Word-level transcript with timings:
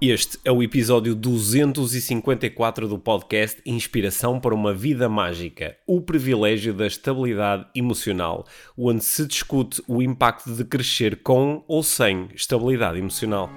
Este 0.00 0.38
é 0.44 0.52
o 0.52 0.62
episódio 0.62 1.12
254 1.12 2.86
do 2.86 3.00
podcast 3.00 3.60
Inspiração 3.66 4.38
para 4.38 4.54
uma 4.54 4.72
Vida 4.72 5.08
Mágica, 5.08 5.76
o 5.84 6.00
privilégio 6.00 6.72
da 6.72 6.86
estabilidade 6.86 7.66
emocional, 7.74 8.46
onde 8.76 9.02
se 9.02 9.26
discute 9.26 9.82
o 9.88 10.00
impacto 10.00 10.54
de 10.54 10.62
crescer 10.64 11.20
com 11.20 11.64
ou 11.66 11.82
sem 11.82 12.28
estabilidade 12.32 12.96
emocional. 12.96 13.50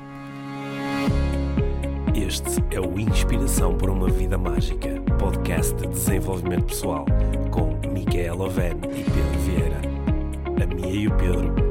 Este 2.15 2.59
é 2.75 2.79
o 2.79 2.99
Inspiração 2.99 3.77
para 3.77 3.91
uma 3.91 4.09
Vida 4.09 4.35
Mágica, 4.35 4.99
podcast 5.19 5.75
de 5.75 5.89
desenvolvimento 5.89 6.65
pessoal, 6.65 7.05
com 7.51 7.79
Micaela 7.87 8.45
Oven 8.45 8.77
e 8.85 9.03
Pedro 9.03 9.39
Vieira. 9.45 9.81
A 10.59 10.65
Mia 10.65 11.01
e 11.01 11.07
o 11.07 11.15
Pedro 11.17 11.70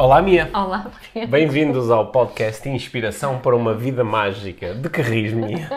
Olá, 0.00 0.22
Mia. 0.22 0.48
Olá, 0.54 0.90
Bem-vindos 1.28 1.90
ao 1.90 2.10
podcast 2.10 2.66
Inspiração 2.66 3.38
para 3.38 3.54
uma 3.54 3.74
Vida 3.74 4.02
Mágica. 4.02 4.72
De 4.72 4.88
que 4.88 5.02
ris, 5.02 5.30
Mia? 5.34 5.68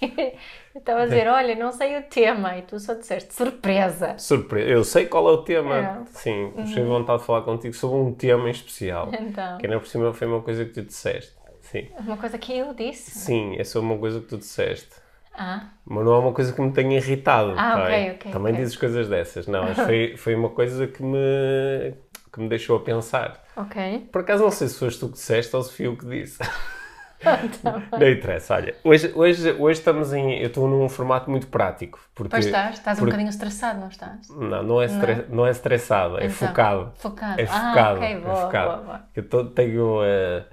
Estava 0.72 1.02
a 1.02 1.04
dizer, 1.06 1.26
olha, 1.26 1.56
não 1.56 1.72
sei 1.72 1.98
o 1.98 2.02
tema 2.02 2.56
e 2.56 2.62
tu 2.62 2.78
só 2.78 2.94
disseste 2.94 3.34
surpresa. 3.34 4.16
Surpresa. 4.16 4.70
Eu 4.70 4.84
sei 4.84 5.06
qual 5.06 5.28
é 5.28 5.32
o 5.32 5.38
tema. 5.38 5.76
É. 5.76 5.98
Sim, 6.06 6.52
gostei 6.54 6.84
vontade 6.84 7.18
de 7.18 7.26
falar 7.26 7.42
contigo 7.42 7.74
sobre 7.74 7.96
um 7.98 8.14
tema 8.14 8.46
em 8.46 8.52
especial. 8.52 9.10
Então, 9.12 9.58
Que 9.58 9.66
ainda 9.66 9.80
por 9.80 9.88
cima 9.88 10.12
foi 10.12 10.28
uma 10.28 10.40
coisa 10.40 10.64
que 10.64 10.70
tu 10.74 10.82
disseste. 10.82 11.32
Sim. 11.62 11.88
uma 11.98 12.16
coisa 12.16 12.38
que 12.38 12.56
eu 12.56 12.72
disse. 12.72 13.10
Sim, 13.10 13.56
é 13.58 13.64
sobre 13.64 13.90
uma 13.90 13.98
coisa 13.98 14.20
que 14.20 14.26
tu 14.28 14.38
disseste. 14.38 15.02
Ah, 15.34 15.64
Mas 15.84 16.04
não 16.04 16.14
é 16.14 16.18
uma 16.18 16.32
coisa 16.32 16.52
que 16.52 16.60
me 16.60 16.70
tenha 16.70 16.96
irritado. 16.96 17.54
Ah, 17.56 17.72
tá 17.72 17.82
ok, 17.84 18.10
ok, 18.12 18.32
Também 18.32 18.52
ok. 18.52 18.62
dizes 18.64 18.76
coisas 18.76 19.08
dessas. 19.08 19.48
Não, 19.48 19.64
mas 19.64 19.78
foi, 19.84 20.16
foi 20.16 20.34
uma 20.36 20.50
coisa 20.50 20.86
que 20.86 21.02
me, 21.02 21.92
que 22.32 22.40
me 22.40 22.48
deixou 22.48 22.76
a 22.76 22.80
pensar. 22.80 23.42
ok. 23.56 24.08
Por 24.10 24.22
acaso 24.22 24.42
não 24.42 24.50
sei 24.50 24.68
se 24.68 24.78
foste 24.78 24.98
tu 25.00 25.08
que 25.08 25.14
disseste 25.14 25.54
ou 25.54 25.62
se 25.62 25.72
fui 25.76 25.86
eu 25.86 25.96
que 25.96 26.06
disse. 26.06 26.38
Então, 27.44 27.80
Não 28.00 28.08
interessa, 28.10 28.54
olha. 28.56 28.74
Hoje, 28.82 29.12
hoje, 29.14 29.52
hoje 29.52 29.78
estamos 29.78 30.12
em. 30.12 30.40
Eu 30.40 30.48
estou 30.48 30.66
num 30.68 30.88
formato 30.88 31.30
muito 31.30 31.46
prático. 31.46 32.00
Porque, 32.16 32.30
pois 32.30 32.46
estás, 32.46 32.74
estás 32.78 32.98
um 32.98 33.02
porque- 33.02 33.12
bocadinho 33.12 33.30
estressado, 33.30 33.78
não 33.78 33.86
estás? 33.86 34.28
Não, 34.28 34.62
não 34.64 34.82
é, 34.82 34.86
estre- 34.86 35.26
não 35.28 35.46
é 35.46 35.50
estressado, 35.52 36.18
é 36.18 36.26
Então, 36.26 36.48
focado. 36.48 36.92
Focado. 36.96 37.40
É 37.40 37.44
ah, 37.44 37.46
focado. 37.70 37.96
ok, 38.00 38.08
é 38.12 38.18
boa, 38.18 38.36
focado. 38.36 38.70
boa, 38.72 38.82
boa. 38.82 39.00
Eu 39.14 39.28
tô- 39.28 39.44
tenho, 39.44 40.02
eh, 40.02 40.44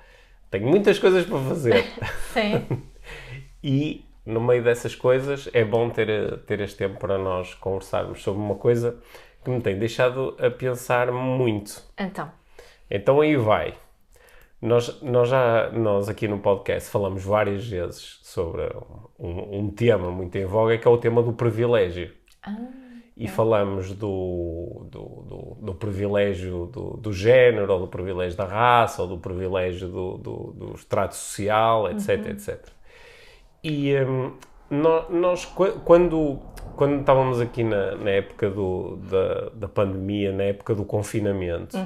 tenho 0.51 0.67
muitas 0.67 0.99
coisas 0.99 1.25
para 1.25 1.39
fazer. 1.39 1.85
Sim, 2.33 2.83
E 3.63 4.05
no 4.25 4.39
meio 4.39 4.63
dessas 4.63 4.93
coisas 4.95 5.49
é 5.53 5.65
bom 5.65 5.89
ter, 5.89 6.37
ter 6.41 6.59
este 6.61 6.77
tempo 6.77 6.99
para 6.99 7.17
nós 7.17 7.55
conversarmos 7.55 8.21
sobre 8.21 8.41
uma 8.41 8.55
coisa 8.55 8.95
que 9.49 9.55
me 9.57 9.61
tem 9.61 9.77
deixado 9.77 10.35
a 10.39 10.49
pensar 10.49 11.11
muito. 11.11 11.83
então. 11.99 12.31
Então 12.89 13.21
aí 13.21 13.35
vai. 13.35 13.73
Nós, 14.61 15.01
nós 15.01 15.29
já 15.29 15.69
nós 15.71 16.09
aqui 16.09 16.27
no 16.27 16.39
podcast 16.39 16.89
falamos 16.89 17.23
várias 17.23 17.65
vezes 17.67 18.19
sobre 18.23 18.63
um, 19.17 19.59
um 19.59 19.69
tema 19.69 20.11
muito 20.11 20.35
em 20.37 20.45
voga 20.45 20.77
que 20.77 20.87
é 20.87 20.91
o 20.91 20.97
tema 20.97 21.21
do 21.23 21.31
privilégio. 21.33 22.11
Ah, 22.43 22.57
E 23.15 23.27
falamos 23.27 23.93
do, 23.93 24.87
do, 24.89 24.99
do, 25.27 25.57
do 25.61 25.73
privilégio 25.75 26.65
do, 26.65 26.97
do 26.97 27.13
género, 27.13 27.71
ou 27.73 27.79
do 27.81 27.87
privilégio 27.87 28.37
da 28.37 28.45
raça, 28.45 29.01
ou 29.01 29.07
do 29.07 29.17
privilégio 29.17 29.87
do, 29.87 30.17
do, 30.17 30.53
do 30.53 30.73
extrato 30.73 31.15
social, 31.15 31.89
etc, 31.91 32.09
etc. 32.27 32.67
E 33.63 33.95
hum, 34.01 34.33
nó- 34.69 35.09
nós, 35.09 35.45
qu- 35.45 35.79
quando, 35.85 36.39
quando 36.75 36.99
estávamos 36.99 37.39
aqui 37.39 37.63
na, 37.63 37.95
na 37.95 38.09
época 38.09 38.49
do, 38.49 38.97
da, 38.97 39.49
da 39.49 39.67
pandemia, 39.67 40.31
na 40.31 40.43
época 40.43 40.73
do 40.75 40.85
confinamento, 40.85 41.77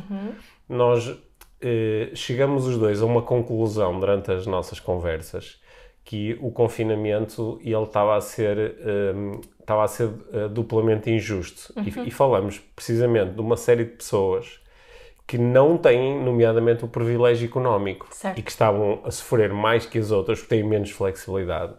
nós 0.67 1.15
eh, 1.61 2.11
chegamos 2.13 2.67
os 2.67 2.77
dois 2.77 3.01
a 3.01 3.05
uma 3.05 3.21
conclusão 3.21 3.99
durante 3.99 4.31
as 4.31 4.45
nossas 4.45 4.79
conversas 4.79 5.61
que 6.05 6.37
o 6.41 6.51
confinamento 6.51 7.59
ele 7.63 7.81
estava 7.83 8.17
a 8.17 8.21
ser 8.21 8.75
hum, 9.15 9.39
estava 9.59 9.83
a 9.83 9.87
ser 9.87 10.09
eh, 10.33 10.47
duplamente 10.49 11.09
injusto. 11.09 11.73
E, 11.79 12.07
e 12.07 12.11
falamos 12.11 12.59
precisamente 12.75 13.33
de 13.33 13.41
uma 13.41 13.55
série 13.55 13.85
de 13.85 13.91
pessoas 13.91 14.59
que 15.25 15.37
não 15.37 15.77
têm, 15.77 16.21
nomeadamente, 16.21 16.83
o 16.83 16.87
privilégio 16.87 17.47
económico 17.47 18.07
Certo. 18.11 18.37
e 18.37 18.41
que 18.41 18.51
estavam 18.51 18.99
a 19.05 19.09
sofrer 19.11 19.53
mais 19.53 19.85
que 19.85 19.97
as 19.97 20.11
outras 20.11 20.39
porque 20.41 20.55
têm 20.55 20.63
menos 20.67 20.91
flexibilidade 20.91 21.73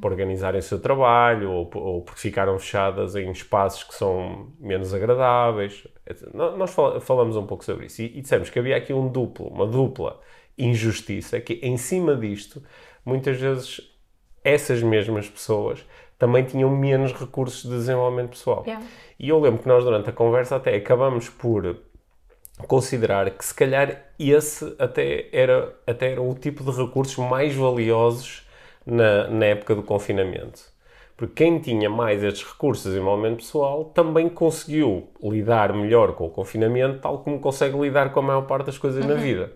para 0.00 0.10
organizarem 0.10 0.58
o 0.60 0.62
seu 0.62 0.80
trabalho 0.80 1.50
ou, 1.50 1.70
ou 1.74 2.02
porque 2.02 2.20
ficaram 2.20 2.58
fechadas 2.58 3.14
em 3.14 3.30
espaços 3.30 3.84
que 3.84 3.94
são 3.94 4.52
menos 4.58 4.94
agradáveis. 4.94 5.86
Nós 6.32 6.70
fal- 6.72 6.98
falamos 7.00 7.36
um 7.36 7.44
pouco 7.46 7.64
sobre 7.64 7.86
isso 7.86 8.00
e, 8.00 8.18
e 8.18 8.20
dissemos 8.22 8.48
que 8.48 8.58
havia 8.58 8.76
aqui 8.76 8.92
um 8.92 9.08
duplo, 9.08 9.48
uma 9.48 9.66
dupla 9.66 10.20
injustiça 10.56 11.40
que 11.40 11.54
em 11.62 11.76
cima 11.76 12.16
disto, 12.16 12.62
muitas 13.04 13.38
vezes 13.38 13.80
essas 14.42 14.82
mesmas 14.82 15.28
pessoas 15.28 15.84
também 16.18 16.42
tinham 16.44 16.70
menos 16.70 17.12
recursos 17.12 17.62
de 17.62 17.76
desenvolvimento 17.76 18.30
pessoal. 18.30 18.64
Yeah. 18.66 18.84
E 19.20 19.28
eu 19.28 19.38
lembro 19.38 19.62
que 19.62 19.68
nós 19.68 19.84
durante 19.84 20.08
a 20.08 20.12
conversa 20.12 20.56
até 20.56 20.74
acabamos 20.74 21.28
por 21.28 21.76
considerar 22.66 23.30
que 23.30 23.44
se 23.44 23.54
calhar 23.54 24.04
esse 24.18 24.74
até 24.78 25.28
era, 25.32 25.74
até 25.86 26.12
era 26.12 26.22
o 26.22 26.34
tipo 26.34 26.64
de 26.64 26.70
recursos 26.70 27.16
mais 27.16 27.54
valiosos 27.54 28.46
na, 28.84 29.28
na 29.28 29.46
época 29.46 29.74
do 29.74 29.82
confinamento. 29.82 30.76
Porque 31.16 31.44
quem 31.44 31.58
tinha 31.58 31.90
mais 31.90 32.22
estes 32.22 32.44
recursos 32.44 32.84
de 32.84 32.90
desenvolvimento 32.90 33.38
pessoal 33.38 33.86
também 33.86 34.28
conseguiu 34.28 35.08
lidar 35.22 35.72
melhor 35.72 36.12
com 36.12 36.26
o 36.26 36.30
confinamento, 36.30 37.00
tal 37.00 37.18
como 37.18 37.40
consegue 37.40 37.76
lidar 37.76 38.12
com 38.12 38.20
a 38.20 38.22
maior 38.22 38.42
parte 38.42 38.66
das 38.66 38.78
coisas 38.78 39.04
na 39.04 39.14
vida. 39.14 39.52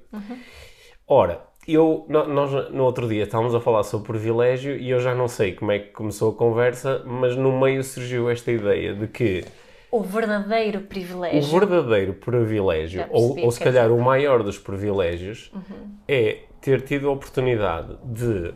Ora, 1.07 1.41
eu, 1.67 2.05
nós 2.09 2.71
no 2.71 2.83
outro 2.83 3.07
dia 3.07 3.23
estávamos 3.23 3.55
a 3.55 3.61
falar 3.61 3.85
sobre 3.85 4.09
privilégio 4.09 4.77
e 4.77 4.91
eu 4.91 4.99
já 4.99 5.15
não 5.15 5.29
sei 5.29 5.53
como 5.53 5.71
é 5.71 5.79
que 5.79 5.91
começou 5.91 6.33
a 6.33 6.35
conversa, 6.35 7.03
mas 7.07 7.37
no 7.37 7.57
meio 7.61 7.85
surgiu 7.85 8.29
esta 8.29 8.51
ideia 8.51 8.93
de 8.95 9.07
que 9.07 9.45
O 9.93 10.03
verdadeiro 10.03 10.79
o 10.79 10.83
privilégio. 10.85 11.43
verdadeiro 11.61 12.15
privilégio, 12.15 13.05
ou, 13.11 13.33
o 13.39 13.45
ou 13.45 13.51
se 13.51 13.59
queres 13.59 13.75
calhar 13.75 13.93
o 13.93 14.01
maior 14.03 14.43
dos 14.43 14.59
privilégios, 14.59 15.53
é 16.09 16.39
ter 16.63 16.81
tido 16.81 17.09
a 17.09 17.13
oportunidade 17.13 17.95
de 18.03 18.55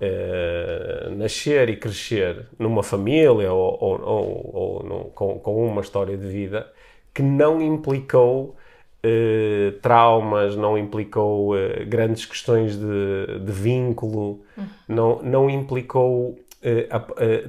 eh, 0.00 1.10
nascer 1.16 1.68
e 1.68 1.76
crescer 1.76 2.46
numa 2.58 2.82
família 2.82 3.52
ou, 3.52 3.78
ou- 3.80 4.00
ou- 4.00 4.50
ou 4.54 4.82
num- 4.82 5.10
com, 5.10 5.38
com 5.38 5.64
uma 5.66 5.80
história 5.80 6.16
de 6.16 6.26
vida 6.26 6.66
que 7.14 7.22
não 7.22 7.60
implicou 7.62 8.56
eh, 9.02 9.74
traumas, 9.80 10.56
não 10.56 10.76
implicou 10.76 11.56
eh, 11.56 11.84
grandes 11.84 12.24
questões 12.26 12.76
de, 12.76 13.38
de 13.44 13.52
vínculo, 13.52 14.42
não, 14.88 15.22
não 15.22 15.48
implicou 15.48 16.36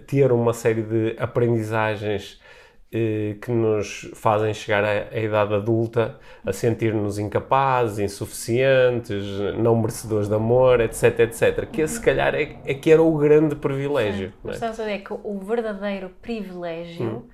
ter 0.06 0.32
uma 0.32 0.54
série 0.54 0.84
de 0.84 1.16
aprendizagens 1.18 2.40
que 2.92 3.52
nos 3.52 4.10
fazem 4.16 4.52
chegar 4.54 4.84
à, 4.84 5.16
idade 5.20 5.54
adulta 5.54 6.20
a 6.44 6.52
sentir-nos 6.52 7.20
incapazes, 7.20 8.00
insuficientes, 8.00 9.24
não 9.58 9.76
merecedores 9.76 10.28
de 10.28 10.34
amor, 10.34 10.80
etc, 10.82 11.20
etc. 11.20 11.70
Que 11.70 11.88
se 11.88 12.02
calhar 12.02 12.34
é, 12.34 12.58
é 12.66 12.74
que 12.74 12.92
era 12.92 13.02
o 13.02 13.16
grande 13.18 13.56
privilégio. 13.56 14.30
é? 14.30 14.34
Mas 14.44 14.56
estás 14.56 14.80
a 14.80 14.84
dizer 14.84 15.00
que 15.04 15.14
o 15.14 15.40
verdadeiro 15.40 16.10
privilégio 16.22 17.06
Hum. 17.06 17.30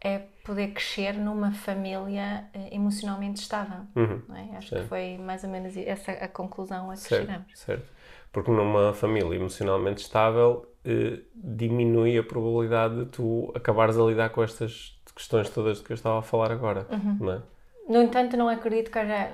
é 0.00 0.18
poder 0.44 0.68
crescer 0.68 1.12
numa 1.14 1.52
família 1.52 2.44
eh, 2.54 2.68
emocionalmente 2.74 3.40
estável. 3.42 3.80
não 3.94 4.36
é? 4.36 4.56
Acho 4.56 4.76
que 4.76 4.82
foi 4.84 5.18
mais 5.18 5.44
ou 5.44 5.50
menos 5.50 5.76
essa 5.76 6.12
a 6.12 6.28
conclusão 6.28 6.90
a 6.90 6.94
que 6.94 7.00
Certo, 7.00 7.26
chegamos. 7.26 7.46
certo. 7.54 7.92
Porque 8.32 8.50
numa 8.50 8.92
família 8.94 9.34
emocionalmente 9.36 10.02
estável 10.02 10.66
eh, 10.86 11.20
diminui 11.34 12.16
a 12.18 12.22
probabilidade 12.22 12.96
de 13.04 13.06
tu 13.06 13.52
acabares 13.54 13.98
a 13.98 14.02
lidar 14.04 14.30
com 14.30 14.42
estas 14.42 14.98
questões 15.14 15.48
todas 15.50 15.78
de 15.78 15.84
que 15.84 15.92
eu 15.92 15.94
estava 15.94 16.18
a 16.18 16.22
falar 16.22 16.50
agora, 16.52 16.86
Uhum. 16.90 17.16
não 17.20 17.32
é? 17.32 17.42
No 17.88 18.02
entanto, 18.02 18.36
não 18.36 18.48
acredito 18.48 18.90
que 18.90 18.98
haja 18.98 19.30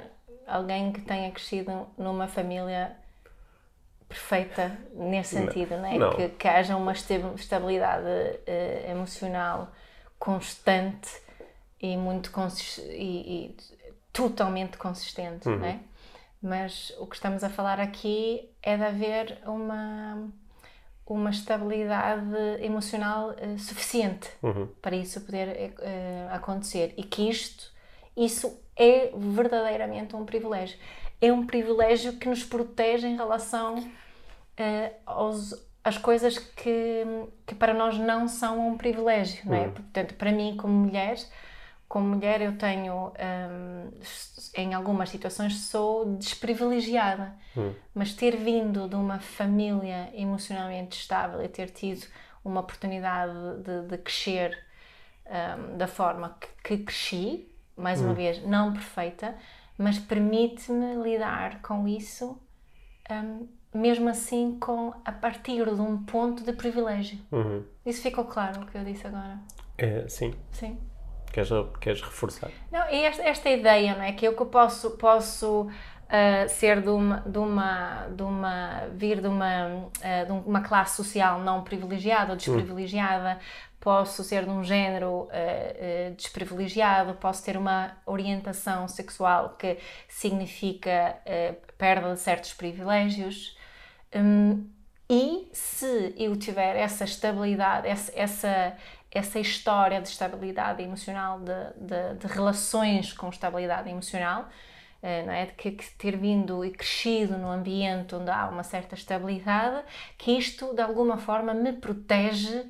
alguém 0.47 0.93
que 0.93 1.01
tenha 1.01 1.31
crescido 1.31 1.87
numa 1.99 2.27
família 2.29 2.97
perfeita 4.09 4.77
nesse 4.95 5.37
sentido, 5.37 5.77
não 5.79 5.87
é? 5.87 5.99
não. 5.99 6.11
Que, 6.11 6.29
que 6.29 6.47
haja 6.49 6.77
uma 6.77 6.93
esta- 6.93 7.15
estabilidade 7.37 8.07
eh, 8.47 8.87
emocional 8.91 9.73
constante 10.19 11.11
e 11.81 11.97
muito 11.97 12.31
e, 12.91 13.47
e 13.47 13.57
totalmente 14.13 14.77
consistente, 14.77 15.49
não 15.49 15.65
é? 15.65 15.81
Mas 16.43 16.93
o 16.99 17.07
que 17.07 17.15
estamos 17.17 17.43
a 17.43 17.49
falar 17.49 17.81
aqui 17.81 18.51
é 18.63 18.77
de 18.77 18.85
haver 18.85 19.39
uma 19.47 20.29
uma 21.13 21.31
estabilidade 21.31 22.35
emocional 22.61 23.35
eh, 23.37 23.57
suficiente 23.59 24.31
para 24.81 24.97
isso 24.97 25.21
poder 25.21 25.75
eh, 25.79 26.29
acontecer 26.31 26.95
e 26.97 27.03
que 27.03 27.29
isto 27.29 27.71
isso 28.17 28.61
é 28.77 29.11
verdadeiramente 29.17 30.15
um 30.17 30.25
privilégio 30.25 30.79
é 31.23 31.33
um 31.33 31.47
privilégio 31.47 32.15
que 32.15 32.29
nos 32.29 32.43
protege 32.43 33.07
em 33.07 33.17
relação 33.17 33.79
uh, 33.79 34.95
aos, 35.07 35.55
as 35.85 35.97
coisas 35.97 36.37
que, 36.37 37.05
que 37.47 37.55
para 37.55 37.73
nós 37.73 37.97
não 37.97 38.27
são 38.27 38.69
um 38.69 38.77
privilégio, 38.77 39.41
não 39.47 39.55
é? 39.55 39.67
Hum. 39.69 39.73
Portanto, 39.73 40.15
para 40.15 40.33
mim, 40.33 40.57
como 40.57 40.73
mulher, 40.73 41.17
como 41.93 42.09
mulher 42.09 42.41
eu 42.41 42.57
tenho, 42.57 43.13
um, 43.13 43.91
em 44.57 44.73
algumas 44.73 45.11
situações, 45.11 45.67
sou 45.67 46.17
desprivilegiada, 46.17 47.35
hum. 47.55 47.75
mas 47.95 48.15
ter 48.15 48.35
vindo 48.35 48.89
de 48.89 48.95
uma 48.95 49.19
família 49.19 50.09
emocionalmente 50.15 50.99
estável 50.99 51.45
e 51.45 51.49
ter 51.49 51.69
tido 51.69 52.07
uma 52.43 52.61
oportunidade 52.61 53.35
de, 53.63 53.89
de 53.89 53.99
crescer 53.99 54.59
um, 55.27 55.77
da 55.77 55.87
forma 55.87 56.35
que, 56.41 56.77
que 56.77 56.83
cresci, 56.83 57.47
mais 57.77 58.01
uma 58.01 58.13
hum. 58.13 58.15
vez, 58.15 58.43
não 58.43 58.73
perfeita, 58.73 59.35
mas 59.77 59.99
permite-me 59.99 60.95
lidar 60.95 61.61
com 61.61 61.87
isso, 61.87 62.41
um, 63.11 63.47
mesmo 63.79 64.09
assim, 64.09 64.57
com 64.59 64.95
a 65.05 65.13
partir 65.13 65.67
de 65.67 65.81
um 65.83 66.03
ponto 66.05 66.43
de 66.43 66.55
privilégio. 66.55 67.19
Uhum. 67.31 67.63
Isso 67.85 68.01
ficou 68.01 68.25
claro 68.25 68.63
o 68.63 68.67
que 68.67 68.79
eu 68.79 68.83
disse 68.83 69.07
agora? 69.07 69.39
É, 69.77 70.09
sim. 70.09 70.33
Sim. 70.53 70.79
Queres, 71.33 71.51
queres 71.81 72.01
reforçar? 72.03 72.51
Não, 72.71 72.89
e 72.91 73.05
esta, 73.05 73.23
esta 73.23 73.49
ideia, 73.49 73.95
não 73.95 74.03
é? 74.03 74.13
Que 74.13 74.27
eu 74.27 74.37
que 74.37 74.45
posso, 74.45 74.91
posso 74.93 75.63
uh, 75.63 76.49
ser 76.49 76.83
de 76.83 76.91
uma, 76.91 77.21
de 77.21 77.39
uma, 77.39 78.07
de 78.09 78.23
uma, 78.23 78.89
vir 78.93 79.21
de 79.21 79.29
uma, 79.29 79.67
uh, 79.67 80.27
de 80.27 80.33
uma 80.33 80.61
classe 80.61 80.97
social 80.97 81.41
não 81.41 81.63
privilegiada 81.65 82.33
ou 82.33 82.37
desprivilegiada, 82.37 83.39
hum 83.41 83.73
posso 83.83 84.23
ser 84.23 84.45
de 84.45 84.51
um 84.51 84.63
género 84.63 85.23
uh, 85.23 86.15
desprivilegiado, 86.17 87.15
posso 87.15 87.45
ter 87.45 87.57
uma 87.57 87.97
orientação 88.07 88.87
sexual 88.87 89.57
que 89.59 89.77
significa 90.09 91.17
perda 91.77 92.15
de 92.15 92.21
certos 92.21 92.55
privilégios. 92.55 93.57
Um, 94.15 94.71
e 95.11 95.49
se 95.53 96.15
eu 96.17 96.37
tiver 96.37 96.77
essa 96.77 97.05
estabilidade, 97.05 97.87
essa, 97.89 98.13
essa, 98.15 98.77
essa 99.15 99.39
história 99.39 100.01
de 100.01 100.09
estabilidade 100.09 100.83
emocional, 100.83 101.41
de, 101.41 101.53
de, 101.77 102.15
de 102.19 102.27
relações 102.27 103.13
com 103.13 103.29
estabilidade 103.29 103.91
emocional, 103.91 104.49
não 105.27 105.33
é? 105.33 105.47
de 105.47 105.53
que, 105.55 105.73
que, 105.73 105.91
ter 105.97 106.17
vindo 106.17 106.65
e 106.65 106.71
crescido 106.71 107.37
num 107.37 107.51
ambiente 107.51 108.15
onde 108.15 108.31
há 108.31 108.49
uma 108.49 108.63
certa 108.63 108.95
estabilidade, 108.95 109.85
que 110.17 110.31
isto 110.31 110.73
de 110.73 110.81
alguma 110.81 111.19
forma 111.19 111.53
me 111.53 111.73
protege 111.73 112.65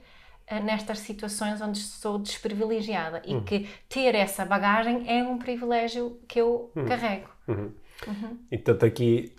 eh, 0.46 0.60
nestas 0.60 0.98
situações 0.98 1.60
onde 1.60 1.78
sou 1.78 2.18
desprivilegiada 2.18 3.22
e 3.24 3.34
uhum. 3.34 3.44
que 3.44 3.68
ter 3.88 4.14
essa 4.14 4.44
bagagem 4.44 5.04
é 5.06 5.22
um 5.22 5.38
privilégio 5.38 6.18
que 6.26 6.40
eu 6.40 6.70
uhum. 6.74 6.86
carrego. 6.86 7.28
Uhum. 7.46 7.72
Uhum. 8.06 8.38
E 8.50 8.58
tanto 8.58 8.84
aqui. 8.84 9.34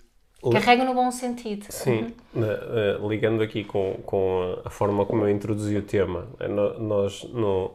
Carrego 0.50 0.84
no 0.84 0.94
bom 0.94 1.10
sentido. 1.10 1.66
Sim, 1.70 2.14
uh, 2.34 3.08
ligando 3.08 3.42
aqui 3.42 3.64
com, 3.64 3.94
com 4.04 4.58
a 4.64 4.70
forma 4.70 5.06
como 5.06 5.24
eu 5.24 5.30
introduzi 5.30 5.76
o 5.76 5.82
tema, 5.82 6.28
eh, 6.40 6.48
nós 6.48 7.24
no, 7.24 7.72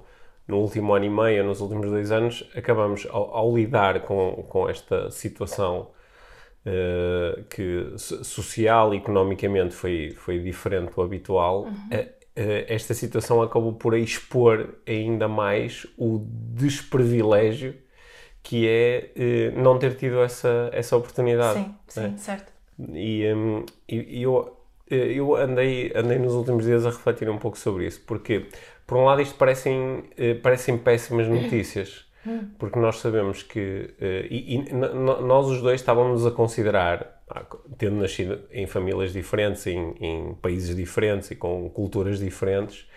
no 0.48 0.57
último 0.60 0.94
ano 0.94 1.06
e 1.06 1.10
meio, 1.10 1.44
nos 1.44 1.62
últimos 1.62 1.89
dois 1.89 2.12
anos, 2.12 2.50
acabamos, 2.56 3.07
ao, 3.10 3.36
ao 3.36 3.56
lidar 3.56 4.01
com, 4.01 4.45
com 4.48 4.69
esta 4.69 5.10
situação 5.10 5.88
uh, 6.66 7.44
que 7.45 7.94
social 7.98 8.94
e 8.94 8.98
economicamente 8.98 9.74
foi, 9.74 10.12
foi 10.12 10.39
diferente 10.39 10.94
do 10.94 11.01
habitual, 11.01 11.63
uh, 11.63 12.19
eh, 12.39 12.66
esta 12.69 12.94
situação 12.94 13.42
acabou 13.42 13.74
por 13.74 13.98
expor 13.98 14.75
ainda 14.88 15.27
mais 15.27 15.86
o 15.98 16.25
desprivilégio 16.54 17.75
que 18.42 18.66
é 18.66 19.12
eh, 19.13 19.51
não 19.51 19.77
ter 19.77 19.95
tido 19.98 20.21
essa, 20.21 20.69
essa 20.71 20.95
oportunidade. 20.95 21.60
Sim, 21.60 21.75
sim, 21.88 22.13
é? 22.16 22.18
certo. 22.18 22.54
E, 22.94 23.34
um, 23.34 23.66
e 23.88 24.24
eu, 24.24 24.58
eh, 24.90 25.14
eu 25.14 25.36
andei, 25.36 25.92
andei 25.96 26.18
nos 26.18 26.34
últimos 26.34 26.66
dias 26.66 26.86
a 26.86 26.90
refletir 26.90 27.30
um 27.30 27.38
pouco 27.38 27.58
sobre 27.58 27.86
isso, 27.86 28.02
porque, 28.08 28.46
por 28.88 28.98
um 28.98 29.06
lado, 29.06 29.22
isto 29.22 29.36
parecem, 29.36 30.04
parecem 30.42 30.78
péssimas 30.78 31.28
notícias, 31.28 32.06
porque 32.58 32.80
nós 32.80 33.00
sabemos 33.00 33.44
que, 33.44 33.94
e, 34.30 34.56
e 34.56 34.74
nós 34.74 35.48
os 35.48 35.62
dois 35.62 35.80
estávamos 35.80 36.26
a 36.26 36.31
considerar 36.31 37.20
tendo 37.78 37.98
nascido 37.98 38.40
em 38.52 38.66
famílias 38.66 39.14
diferentes, 39.14 39.66
em, 39.68 39.94
em 40.00 40.34
países 40.36 40.76
diferentes 40.76 41.31
e 41.31 41.36
com 41.36 41.70
culturas 41.70 42.20
diferentes, 42.20 42.88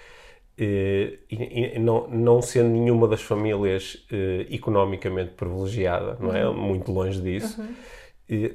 eh, 0.57 1.19
e, 1.31 1.77
e 1.77 1.79
não, 1.79 2.09
não 2.09 2.43
sendo 2.43 2.71
nenhuma 2.71 3.07
das 3.09 3.23
famílias 3.23 4.05
eh, 4.11 4.47
economicamente 4.51 5.33
privilegiada, 5.33 6.17
não 6.19 6.35
é? 6.35 6.47
Uhum. 6.47 6.55
Muito 6.55 6.93
longe 6.93 7.21
disso. 7.21 7.61
Uhum. 7.61 7.75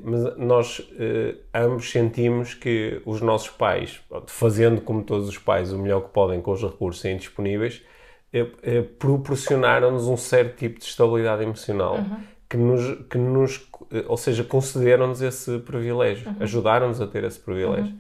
Mas 0.04 0.38
nós 0.38 0.82
eh, 1.00 1.36
ambos 1.54 1.90
sentimos 1.90 2.54
que 2.54 3.02
os 3.06 3.22
nossos 3.22 3.50
pais, 3.50 4.00
fazendo 4.28 4.82
como 4.82 5.04
todos 5.04 5.28
os 5.28 5.38
pais 5.38 5.72
o 5.72 5.78
melhor 5.78 6.02
que 6.02 6.10
podem 6.10 6.42
com 6.42 6.52
os 6.52 6.62
recursos 6.62 7.04
aí 7.06 7.16
disponíveis, 7.16 7.82
proporcionaram-nos 9.00 10.08
um 10.08 10.18
certo 10.18 10.58
tipo 10.58 10.80
de 10.80 10.86
estabilidade 10.86 11.44
emocional 11.44 11.96
uhum. 11.96 12.20
que 12.50 12.58
nos, 12.58 13.08
que 13.08 13.18
nos 13.18 13.68
eh, 13.92 14.06
ou 14.08 14.18
seja, 14.18 14.44
concederam-nos 14.44 15.22
esse 15.22 15.60
privilégio, 15.60 16.30
uhum. 16.30 16.36
ajudaram-nos 16.40 17.02
a 17.02 17.08
ter 17.08 17.24
esse 17.24 17.40
privilégio. 17.40 17.94
Uhum. 17.94 18.00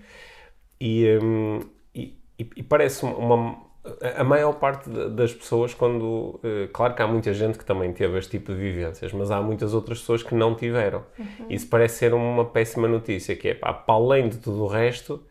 E, 0.79 1.19
um, 1.21 1.59
e, 1.93 2.17
e, 2.37 2.63
parece 2.63 3.05
uma. 3.05 3.66
A 4.15 4.23
maior 4.23 4.53
parte 4.53 4.89
das 4.89 5.33
pessoas, 5.33 5.73
quando. 5.73 6.39
Uh, 6.43 6.67
claro 6.73 6.93
que 6.93 7.01
há 7.01 7.07
muita 7.07 7.33
gente 7.33 7.57
que 7.57 7.65
também 7.65 7.93
teve 7.93 8.17
este 8.17 8.31
tipo 8.31 8.53
de 8.53 8.59
vivências, 8.59 9.13
mas 9.13 9.31
há 9.31 9.41
muitas 9.41 9.73
outras 9.73 9.99
pessoas 9.99 10.23
que 10.23 10.35
não 10.35 10.55
tiveram. 10.55 11.03
Uhum. 11.17 11.45
Isso 11.49 11.67
parece 11.67 11.99
ser 11.99 12.13
uma 12.13 12.45
péssima 12.45 12.87
notícia, 12.87 13.35
que 13.35 13.49
é, 13.49 13.53
pá, 13.53 13.73
para 13.73 13.95
além 13.95 14.29
de 14.29 14.37
tudo 14.37 14.63
o 14.63 14.67
resto, 14.67 15.23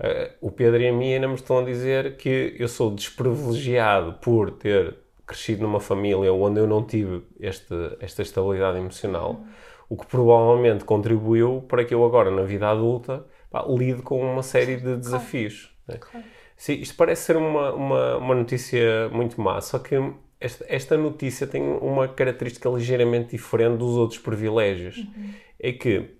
uh, 0.00 0.34
o 0.40 0.50
Pedro 0.50 0.80
e 0.80 0.88
a 0.88 0.92
mim 0.92 1.14
ainda 1.14 1.28
me 1.28 1.34
estão 1.34 1.58
a 1.58 1.64
dizer 1.64 2.16
que 2.16 2.54
eu 2.58 2.68
sou 2.68 2.90
desprivilegiado 2.94 4.14
por 4.14 4.50
ter 4.50 4.96
crescido 5.26 5.62
numa 5.62 5.80
família 5.80 6.32
onde 6.32 6.58
eu 6.58 6.66
não 6.66 6.82
tive 6.82 7.22
este, 7.38 7.74
esta 8.00 8.22
estabilidade 8.22 8.78
emocional. 8.78 9.32
Uhum 9.32 9.48
o 9.88 9.96
que 9.96 10.06
provavelmente 10.06 10.84
contribuiu 10.84 11.64
para 11.66 11.84
que 11.84 11.94
eu 11.94 12.04
agora, 12.04 12.30
na 12.30 12.42
vida 12.42 12.68
adulta, 12.68 13.24
pá, 13.50 13.64
lide 13.66 14.02
com 14.02 14.20
uma 14.20 14.42
série 14.42 14.76
de 14.76 14.96
desafios. 14.96 15.74
Claro. 15.86 16.00
Né? 16.00 16.10
Claro. 16.10 16.26
Sim, 16.58 16.74
isto 16.74 16.96
parece 16.96 17.22
ser 17.22 17.36
uma, 17.36 17.72
uma, 17.72 18.16
uma 18.16 18.34
notícia 18.34 19.08
muito 19.10 19.40
má, 19.40 19.60
só 19.60 19.78
que 19.78 19.94
esta, 20.40 20.66
esta, 20.68 20.96
notícia 20.96 21.46
tem 21.46 21.62
uma 21.62 22.08
característica 22.08 22.68
ligeiramente 22.68 23.30
diferente 23.30 23.78
dos 23.78 23.96
outros 23.96 24.18
privilégios. 24.18 24.98
Uhum. 24.98 25.30
É 25.60 25.72
que, 25.72 26.10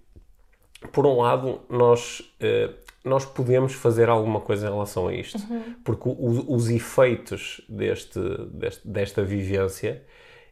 por 0.92 1.04
um 1.06 1.18
lado, 1.18 1.60
nós, 1.68 2.20
uh, 2.40 2.72
nós 3.04 3.24
podemos 3.24 3.72
fazer 3.72 4.08
alguma 4.08 4.40
coisa 4.40 4.68
em 4.68 4.70
relação 4.70 5.08
a 5.08 5.14
isto, 5.14 5.38
uhum. 5.52 5.74
porque 5.84 6.08
o, 6.08 6.54
os 6.54 6.70
efeitos 6.70 7.60
deste, 7.68 8.20
deste, 8.52 8.86
desta 8.86 9.24
vivência 9.24 10.04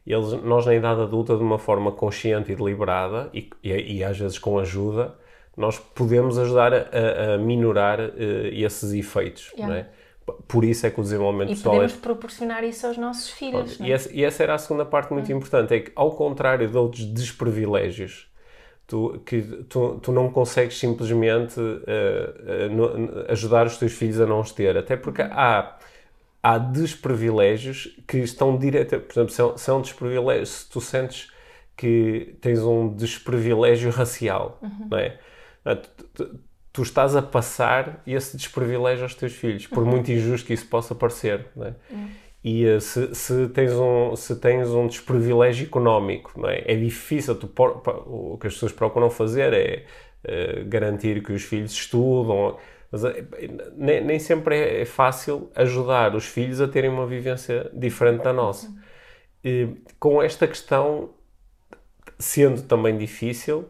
eles, 0.05 0.33
nós 0.43 0.65
na 0.65 0.75
idade 0.75 1.01
adulta, 1.01 1.37
de 1.37 1.43
uma 1.43 1.59
forma 1.59 1.91
consciente 1.91 2.53
e 2.53 2.57
deliberada, 2.57 3.29
e, 3.35 3.51
e, 3.63 3.99
e 3.99 4.05
às 4.05 4.19
vezes 4.19 4.39
com 4.39 4.59
ajuda, 4.59 5.17
nós 5.57 5.79
podemos 5.79 6.39
ajudar 6.39 6.73
a, 6.75 7.35
a 7.35 7.39
minorar 7.39 8.01
uh, 8.01 8.13
esses 8.53 8.93
efeitos, 8.93 9.51
yeah. 9.55 9.67
não 9.67 9.75
é? 9.75 9.87
Por 10.49 10.65
isso 10.65 10.87
é 10.87 10.91
que 10.91 10.99
o 10.99 11.03
desenvolvimento 11.03 11.53
e 11.53 11.55
pessoal 11.55 11.77
podemos 11.77 11.97
é... 11.97 12.01
proporcionar 12.01 12.65
isso 12.65 12.87
aos 12.87 12.99
nossos 12.99 13.31
filhos. 13.31 13.79
E, 13.79 13.93
essa, 13.93 14.13
e, 14.13 14.25
essa, 14.25 14.43
era 14.43 14.55
a 14.55 14.59
segunda 14.59 14.85
parte 14.85 15.13
muito 15.13 15.33
hum. 15.33 15.37
importante, 15.37 15.75
é 15.75 15.81
que 15.81 15.93
ao 15.95 16.11
contrário 16.13 16.69
de 16.69 16.77
outros 16.77 17.05
desprivilégios, 17.05 18.29
tu, 18.87 19.21
que 19.25 19.41
tu, 19.69 20.01
tu 20.03 20.13
não 20.13 20.31
consegues 20.31 20.77
simplesmente 20.79 21.61
uh, 21.61 21.63
uh, 21.63 23.31
ajudar 23.31 23.67
os 23.67 23.77
teus 23.77 23.93
filhos 23.93 24.21
a 24.21 24.27
não 24.27 24.41
os 24.41 24.51
ter, 24.51 24.77
até 24.77 24.97
porque 24.97 25.23
uhum. 25.23 25.29
há 25.31 25.79
há 26.47 26.59
desprivilégios 26.59 27.99
que 28.07 28.19
estão 28.19 28.57
direto, 28.57 29.01
por 29.01 29.13
exemplo, 29.15 29.31
são, 29.31 29.59
são 29.59 29.81
desprivilégios, 29.81 30.51
se 30.51 30.71
tu 30.71 30.81
sentes 30.81 31.33
que 31.77 32.37
tens 32.41 32.61
um 32.61 32.95
desprivilégio 32.95 33.91
racial, 33.91 34.57
uhum. 34.63 34.87
não 34.89 34.99
é? 34.99 35.19
Ah, 35.67 35.77
tu, 36.73 36.83
estás 36.83 37.17
a 37.17 37.23
passar 37.23 38.01
esse 38.07 38.37
desprivilégio 38.37 39.03
aos 39.03 39.15
teus 39.15 39.33
filhos, 39.33 39.67
por 39.67 39.83
uhum. 39.83 39.91
muito 39.91 40.13
injusto 40.13 40.47
que 40.47 40.55
isso 40.55 40.69
possa 40.69 40.95
parecer, 40.95 41.47
não 41.57 41.67
é? 41.67 41.75
Uhum. 41.91 42.09
E 42.45 42.67
uh, 42.67 42.81
se, 42.81 43.13
se, 43.13 43.49
tens 43.49 43.73
um, 43.73 44.15
se 44.15 44.37
tens 44.37 44.69
um 44.71 44.87
desprivilégio 44.87 45.67
económico, 45.67 46.41
não 46.41 46.49
é? 46.49 46.63
É 46.65 46.77
difícil, 46.77 47.35
tu, 47.35 47.51
o 48.07 48.39
que 48.39 48.47
as 48.47 48.55
pessoas 48.55 48.71
procuram 48.71 49.11
fazer 49.11 49.53
é 49.53 49.87
uh, 50.25 50.65
garantir 50.69 51.21
que 51.25 51.33
os 51.33 51.43
filhos 51.43 51.73
estudam, 51.73 52.57
mas 52.93 53.03
nem, 53.77 54.05
nem 54.05 54.19
sempre 54.21 54.57
é, 54.57 54.83
é 54.83 54.85
fácil 54.85 55.51
ajudar 55.57 56.15
os 56.15 56.27
filhos 56.27 56.61
a 56.61 56.69
terem 56.69 56.89
uma 56.89 57.07
vivência 57.07 57.69
diferente 57.75 58.23
da 58.23 58.33
nossa. 58.33 58.73
E, 59.43 59.69
com 59.99 60.23
esta 60.23 60.47
questão, 60.47 61.11
sendo 62.19 62.63
também 62.63 62.97
difícil, 62.97 63.69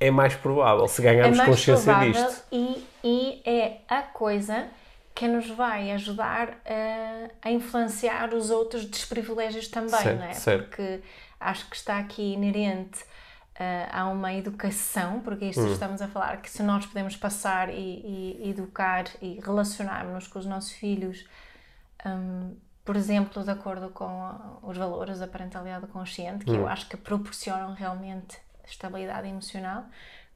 é 0.00 0.10
mais 0.10 0.34
provável 0.34 0.88
se 0.88 1.02
ganharmos 1.02 1.38
é 1.38 1.44
consciência 1.44 1.94
disto. 2.00 2.42
E, 2.50 2.86
e 3.04 3.42
é 3.44 3.78
a 3.88 4.02
coisa 4.02 4.66
que 5.14 5.28
nos 5.28 5.48
vai 5.50 5.92
ajudar 5.92 6.56
a, 6.64 7.48
a 7.48 7.50
influenciar 7.50 8.32
os 8.32 8.50
outros 8.50 8.86
desprivilégios 8.86 9.68
também, 9.68 9.90
certo, 9.90 10.18
não 10.18 10.24
é? 10.24 10.32
Certo. 10.32 10.64
Porque 10.68 11.00
acho 11.38 11.68
que 11.68 11.76
está 11.76 11.98
aqui 11.98 12.32
inerente 12.32 13.04
há 13.92 14.08
uma 14.08 14.32
educação, 14.32 15.20
porque 15.20 15.44
isto 15.46 15.60
Hum. 15.60 15.72
estamos 15.72 16.00
a 16.00 16.08
falar 16.08 16.40
que 16.40 16.50
se 16.50 16.62
nós 16.62 16.86
podemos 16.86 17.14
passar 17.16 17.68
e, 17.68 17.74
e 18.42 18.50
educar 18.50 19.04
e 19.20 19.38
relacionarmos 19.42 20.26
com 20.28 20.38
os 20.38 20.46
nossos 20.46 20.72
filhos, 20.72 21.26
hum, 22.06 22.56
por 22.84 22.96
exemplo, 22.96 23.44
de 23.44 23.50
acordo 23.50 23.90
com 23.90 24.58
os 24.62 24.76
valores 24.78 25.18
da 25.18 25.26
parentalidade 25.26 25.86
consciente, 25.88 26.44
que 26.46 26.52
eu 26.52 26.66
acho 26.66 26.88
que 26.88 26.96
proporcionam 26.96 27.74
realmente 27.74 28.38
estabilidade 28.70 29.28
emocional, 29.28 29.84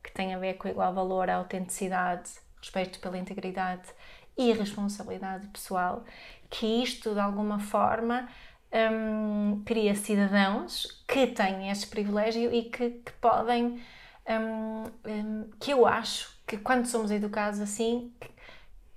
que 0.03 0.13
tem 0.13 0.35
a 0.35 0.39
ver 0.39 0.55
com 0.55 0.69
igual 0.69 0.93
valor, 0.93 1.31
a 1.31 1.37
autenticidade, 1.37 2.31
respeito 2.61 2.99
pela 2.99 3.19
integridade 3.19 3.89
e 4.37 4.53
responsabilidade 4.53 5.47
pessoal, 5.49 6.05
que 6.51 6.83
isto 6.83 7.15
de 7.15 7.21
alguma 7.21 7.59
forma 7.59 8.29
hum, 8.73 9.63
cria 9.65 9.95
cidadãos 9.95 11.03
que 11.07 11.27
têm 11.29 11.71
esse 11.71 11.87
privilégio 11.87 12.53
e 12.53 12.65
que, 12.65 12.91
que 12.91 13.13
podem, 13.21 13.81
hum, 14.29 14.85
hum, 15.07 15.51
que 15.61 15.73
eu 15.73 15.87
acho 15.87 16.35
que 16.47 16.59
quando 16.59 16.87
somos 16.87 17.11
educados 17.11 17.61
assim, 17.61 18.13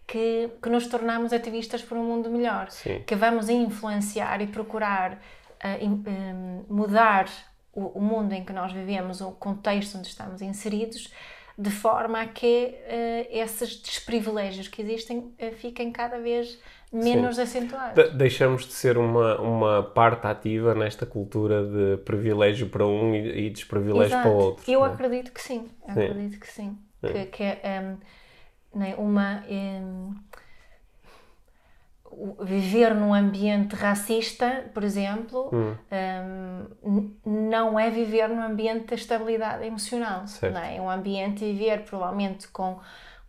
que, 0.06 0.50
que 0.62 0.70
nos 0.70 0.88
tornamos 0.88 1.34
ativistas 1.34 1.82
por 1.82 1.98
um 1.98 2.04
mundo 2.04 2.30
melhor, 2.30 2.72
Sim. 2.72 3.04
que 3.06 3.16
vamos 3.16 3.50
influenciar 3.50 4.42
e 4.42 4.48
procurar 4.48 5.20
hum, 5.82 6.66
mudar 6.70 7.28
o, 7.96 8.02
mundo 8.02 8.34
em 8.34 8.44
que 8.44 8.54
nós 8.54 8.72
vivemos, 8.74 9.22
o 9.22 9.32
contexto 9.32 9.98
onde 9.98 10.08
estamos 10.08 10.42
inseridos, 10.42 11.12
de 11.58 11.70
forma 11.72 12.22
a 12.22 12.28
que 12.28 12.76
eh, 12.86 13.28
esses 13.32 13.76
desprivilégios 13.82 14.68
que 14.68 14.82
existem 14.82 15.34
eh, 15.40 15.52
fiquem 15.52 15.92
cada 15.92 16.20
vez 16.20 16.60
menos 16.92 17.38
acentuados. 17.40 17.96
De- 17.96 18.16
deixamos 18.16 18.66
de 18.66 18.74
ser 18.74 18.98
uma, 18.98 19.40
uma 19.42 19.84
parte 19.84 20.28
ativa 20.28 20.76
nesta 20.76 21.06
cultura 21.06 21.64
de 21.66 21.98
privilégio 22.04 22.70
para 22.70 22.86
um 22.86 23.14
e, 23.16 23.48
e 23.48 23.50
desprivilégio 23.50 24.22
para 24.22 24.30
o 24.30 24.36
outro. 24.38 24.72
Eu 24.72 24.80
não 24.82 24.88
é? 24.88 24.90
acredito 24.94 25.32
que 25.32 25.42
sim, 25.42 25.68
Sim. 25.86 25.92
acredito 25.92 26.40
que 26.40 26.48
sim. 26.48 26.78
Que, 27.02 27.26
que 27.26 27.44
é 27.44 27.82
hum, 27.82 28.80
né, 28.80 28.96
uma. 28.98 29.44
hum, 29.50 30.14
o- 30.14 30.27
viver 32.42 32.96
num 32.96 33.14
ambiente 33.14 33.76
racista, 33.76 34.66
por 34.74 34.84
exemplo, 34.84 35.50
Hum. 35.54 35.76
n- 36.84 37.16
não 37.26 37.80
é 37.80 37.90
viver 37.90 38.28
num 38.30 38.42
ambiente 38.42 38.88
de 38.88 38.96
estabilidade 38.96 39.66
emocional. 39.66 40.24
É? 40.42 40.78
é 40.78 40.82
um 40.82 40.90
ambiente 40.90 41.40
de 41.40 41.52
viver 41.54 41.84
provavelmente 41.84 42.48
com, 42.48 42.80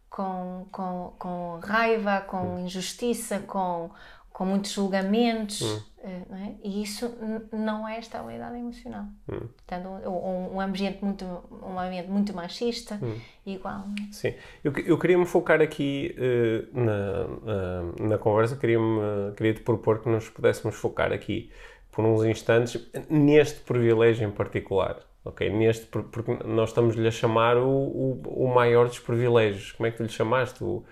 com, 0.09 0.67
com, 0.73 1.13
com 1.19 1.61
raiva, 1.63 2.21
com 2.23 2.55
Hum. 2.55 2.59
injustiça, 2.61 3.41
com, 3.41 3.91
com 4.39 4.45
muitos 4.47 4.71
julgamentos. 4.71 5.61
Hum. 5.63 5.81
eh, 6.05 6.23
não 6.31 6.37
é? 6.39 6.53
E 6.63 6.81
isso 6.83 7.13
não 7.53 7.89
é 7.89 7.99
estabilidade 7.99 8.57
emocional. 8.57 9.07
Hum. 9.29 9.41
Portanto, 9.57 9.89
um, 10.09 10.55
um 10.55 10.61
ambiente 10.61 11.05
muito, 11.05 11.25
um 11.61 11.77
ambiente 11.79 12.09
muito 12.09 12.33
machista, 12.33 13.01
Hum. 13.03 13.17
igual. 13.45 13.83
Sim, 14.13 14.35
eu, 14.63 14.73
eu 14.87 14.97
queria 14.97 15.19
me 15.19 15.27
focar 15.27 15.61
aqui 15.61 16.15
eh, 16.17 16.65
na, 16.73 17.25
na, 17.53 18.09
na 18.11 18.19
conversa, 18.19 18.57
queria-me, 18.57 19.33
queria-te 19.37 19.61
propor 19.63 20.01
que 20.01 20.09
nos 20.09 20.29
pudéssemos 20.29 20.77
focar 20.77 21.13
aqui 21.13 21.51
por 21.91 22.05
uns 22.05 22.23
instantes 22.25 22.81
neste 23.11 23.59
privilégio 23.63 24.25
em 24.29 24.31
particular, 24.31 25.01
ok? 25.25 25.51
Neste, 25.51 25.87
por- 25.87 26.05
porque 26.05 26.33
nós 26.45 26.69
estamos-lhe 26.69 27.09
a 27.09 27.11
chamar 27.11 27.57
o, 27.57 27.69
o, 27.69 28.45
o 28.45 28.55
maior 28.55 28.87
dos 28.87 29.01
privilégios. 29.01 29.73
Como 29.73 29.89
é 29.89 29.91
que 29.91 29.97
tu 29.97 30.05
lhe 30.05 30.09
chamaste? 30.09 30.63
O, 30.63 30.85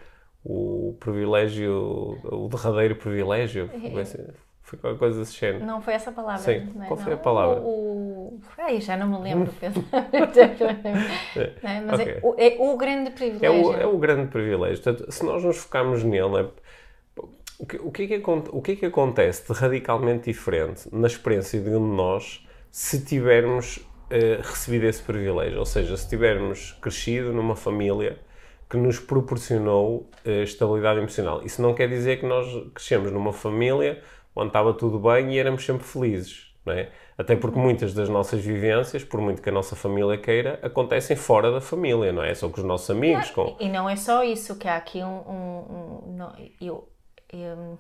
o 0.48 0.96
privilégio, 1.00 2.18
o 2.24 2.48
derradeiro 2.48 2.96
privilégio? 2.96 3.68
Foi, 3.68 4.02
assim- 4.02 4.26
foi 4.62 4.78
qualquer 4.78 4.98
coisa 4.98 5.18
desse 5.20 5.36
género. 5.38 5.64
Não 5.64 5.80
foi 5.80 5.94
essa 5.94 6.12
palavra. 6.12 6.38
Sim, 6.42 6.70
não 6.74 6.84
é? 6.84 6.86
qual 6.86 6.96
foi 6.98 7.12
Não, 7.12 7.18
a 7.18 7.22
palavra? 7.22 7.60
O, 7.60 7.68
o... 8.36 8.40
Ai, 8.58 8.80
já 8.80 8.96
não 8.96 9.08
me 9.08 9.18
lembro. 9.24 9.52
Pedro. 9.60 9.84
Não 11.62 11.70
é? 11.70 11.80
Mas 11.80 12.00
ok. 12.00 12.12
é, 12.12 12.20
o, 12.22 12.34
é 12.38 12.56
o 12.58 12.76
grande 12.76 13.08
É 13.10 13.12
privilégio. 13.12 13.66
o, 13.68 13.74
é 13.74 13.86
o 13.86 13.98
grande 13.98 14.28
privilégio. 14.30 14.82
Portanto, 14.82 15.10
se 15.12 15.24
nós 15.24 15.42
nos 15.44 15.56
focarmos 15.58 16.02
nele, 16.02 16.40
é- 16.40 16.48
o, 17.58 17.66
que, 17.66 17.76
o, 17.78 17.90
que 17.90 18.02
é 18.02 18.06
que, 18.06 18.22
o 18.52 18.62
que 18.62 18.72
é 18.72 18.76
que 18.76 18.86
acontece 18.86 19.46
de 19.46 19.58
radicalmente 19.58 20.24
diferente 20.30 20.88
na 20.92 21.06
experiência 21.06 21.60
de 21.60 21.70
um 21.70 21.90
de 21.90 21.96
nós 21.96 22.46
se 22.70 23.02
tivermos 23.04 23.80
eh, 24.10 24.38
recebido 24.42 24.84
esse 24.84 25.02
privilégio? 25.02 25.58
Ou 25.58 25.66
seja, 25.66 25.96
se 25.96 26.08
tivermos 26.08 26.72
crescido 26.82 27.32
numa 27.32 27.56
família 27.56 28.18
que 28.68 28.76
nos 28.76 28.98
proporcionou 28.98 30.10
eh, 30.24 30.42
estabilidade 30.42 30.98
emocional. 30.98 31.42
Isso 31.44 31.62
não 31.62 31.74
quer 31.74 31.88
dizer 31.88 32.18
que 32.20 32.26
nós 32.26 32.46
crescemos 32.74 33.12
numa 33.12 33.32
família 33.32 34.02
onde 34.34 34.48
estava 34.48 34.74
tudo 34.74 34.98
bem 34.98 35.34
e 35.34 35.38
éramos 35.38 35.64
sempre 35.64 35.84
felizes. 35.86 36.46
Não 36.64 36.72
é? 36.72 36.90
Até 37.16 37.36
porque 37.36 37.56
muitas 37.58 37.94
das 37.94 38.08
nossas 38.08 38.40
vivências, 38.44 39.04
por 39.04 39.20
muito 39.20 39.40
que 39.40 39.48
a 39.48 39.52
nossa 39.52 39.76
família 39.76 40.18
queira, 40.18 40.58
acontecem 40.62 41.16
fora 41.16 41.52
da 41.52 41.60
família, 41.60 42.12
não 42.12 42.24
é? 42.24 42.34
Só 42.34 42.48
com 42.48 42.58
os 42.60 42.66
nossos 42.66 42.90
amigos, 42.90 43.30
com... 43.30 43.56
E 43.60 43.68
não 43.68 43.88
é 43.88 43.94
só 43.94 44.24
isso, 44.24 44.56
que 44.58 44.66
há 44.66 44.76
aqui 44.76 44.98
um. 44.98 45.06
um- 45.06 46.02
um- 46.08 46.16
não, 46.16 46.34
eu, 46.60 46.88
eu, 47.32 47.78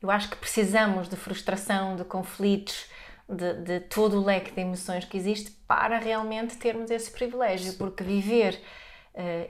eu 0.00 0.10
acho 0.12 0.30
que 0.30 0.36
precisamos 0.36 1.08
de 1.08 1.16
frustração, 1.16 1.96
de 1.96 2.04
conflitos, 2.04 2.86
de, 3.28 3.54
de 3.54 3.80
todo 3.80 4.20
o 4.20 4.24
leque 4.24 4.52
de 4.52 4.60
emoções 4.60 5.04
que 5.04 5.16
existe 5.16 5.50
para 5.66 5.98
realmente 5.98 6.56
termos 6.56 6.88
esse 6.90 7.10
privilégio, 7.10 7.74
porque 7.78 8.04
viver 8.04 8.60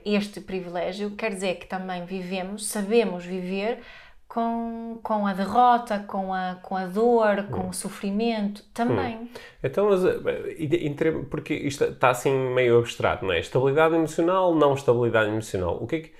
este 0.05 0.41
privilégio 0.41 1.11
quer 1.11 1.31
dizer 1.33 1.55
que 1.55 1.65
também 1.67 2.05
vivemos, 2.05 2.65
sabemos 2.67 3.25
viver 3.25 3.79
com, 4.27 4.99
com 5.03 5.27
a 5.27 5.33
derrota, 5.33 5.99
com 6.07 6.33
a, 6.33 6.55
com 6.61 6.75
a 6.75 6.85
dor, 6.87 7.47
com 7.49 7.69
o 7.69 7.73
sofrimento 7.73 8.63
também. 8.73 9.29
Então, 9.63 9.89
mas, 9.89 10.03
eh, 10.05 10.17
porque 11.29 11.53
isto 11.53 11.83
está 11.83 12.09
assim 12.09 12.31
meio 12.53 12.79
abstrato, 12.79 13.25
não 13.25 13.33
é? 13.33 13.39
Estabilidade 13.39 13.95
emocional, 13.95 14.55
não 14.55 14.73
estabilidade 14.73 15.29
emocional. 15.29 15.77
O 15.81 15.87
que 15.87 15.95
é 15.95 15.99
que... 16.01 16.13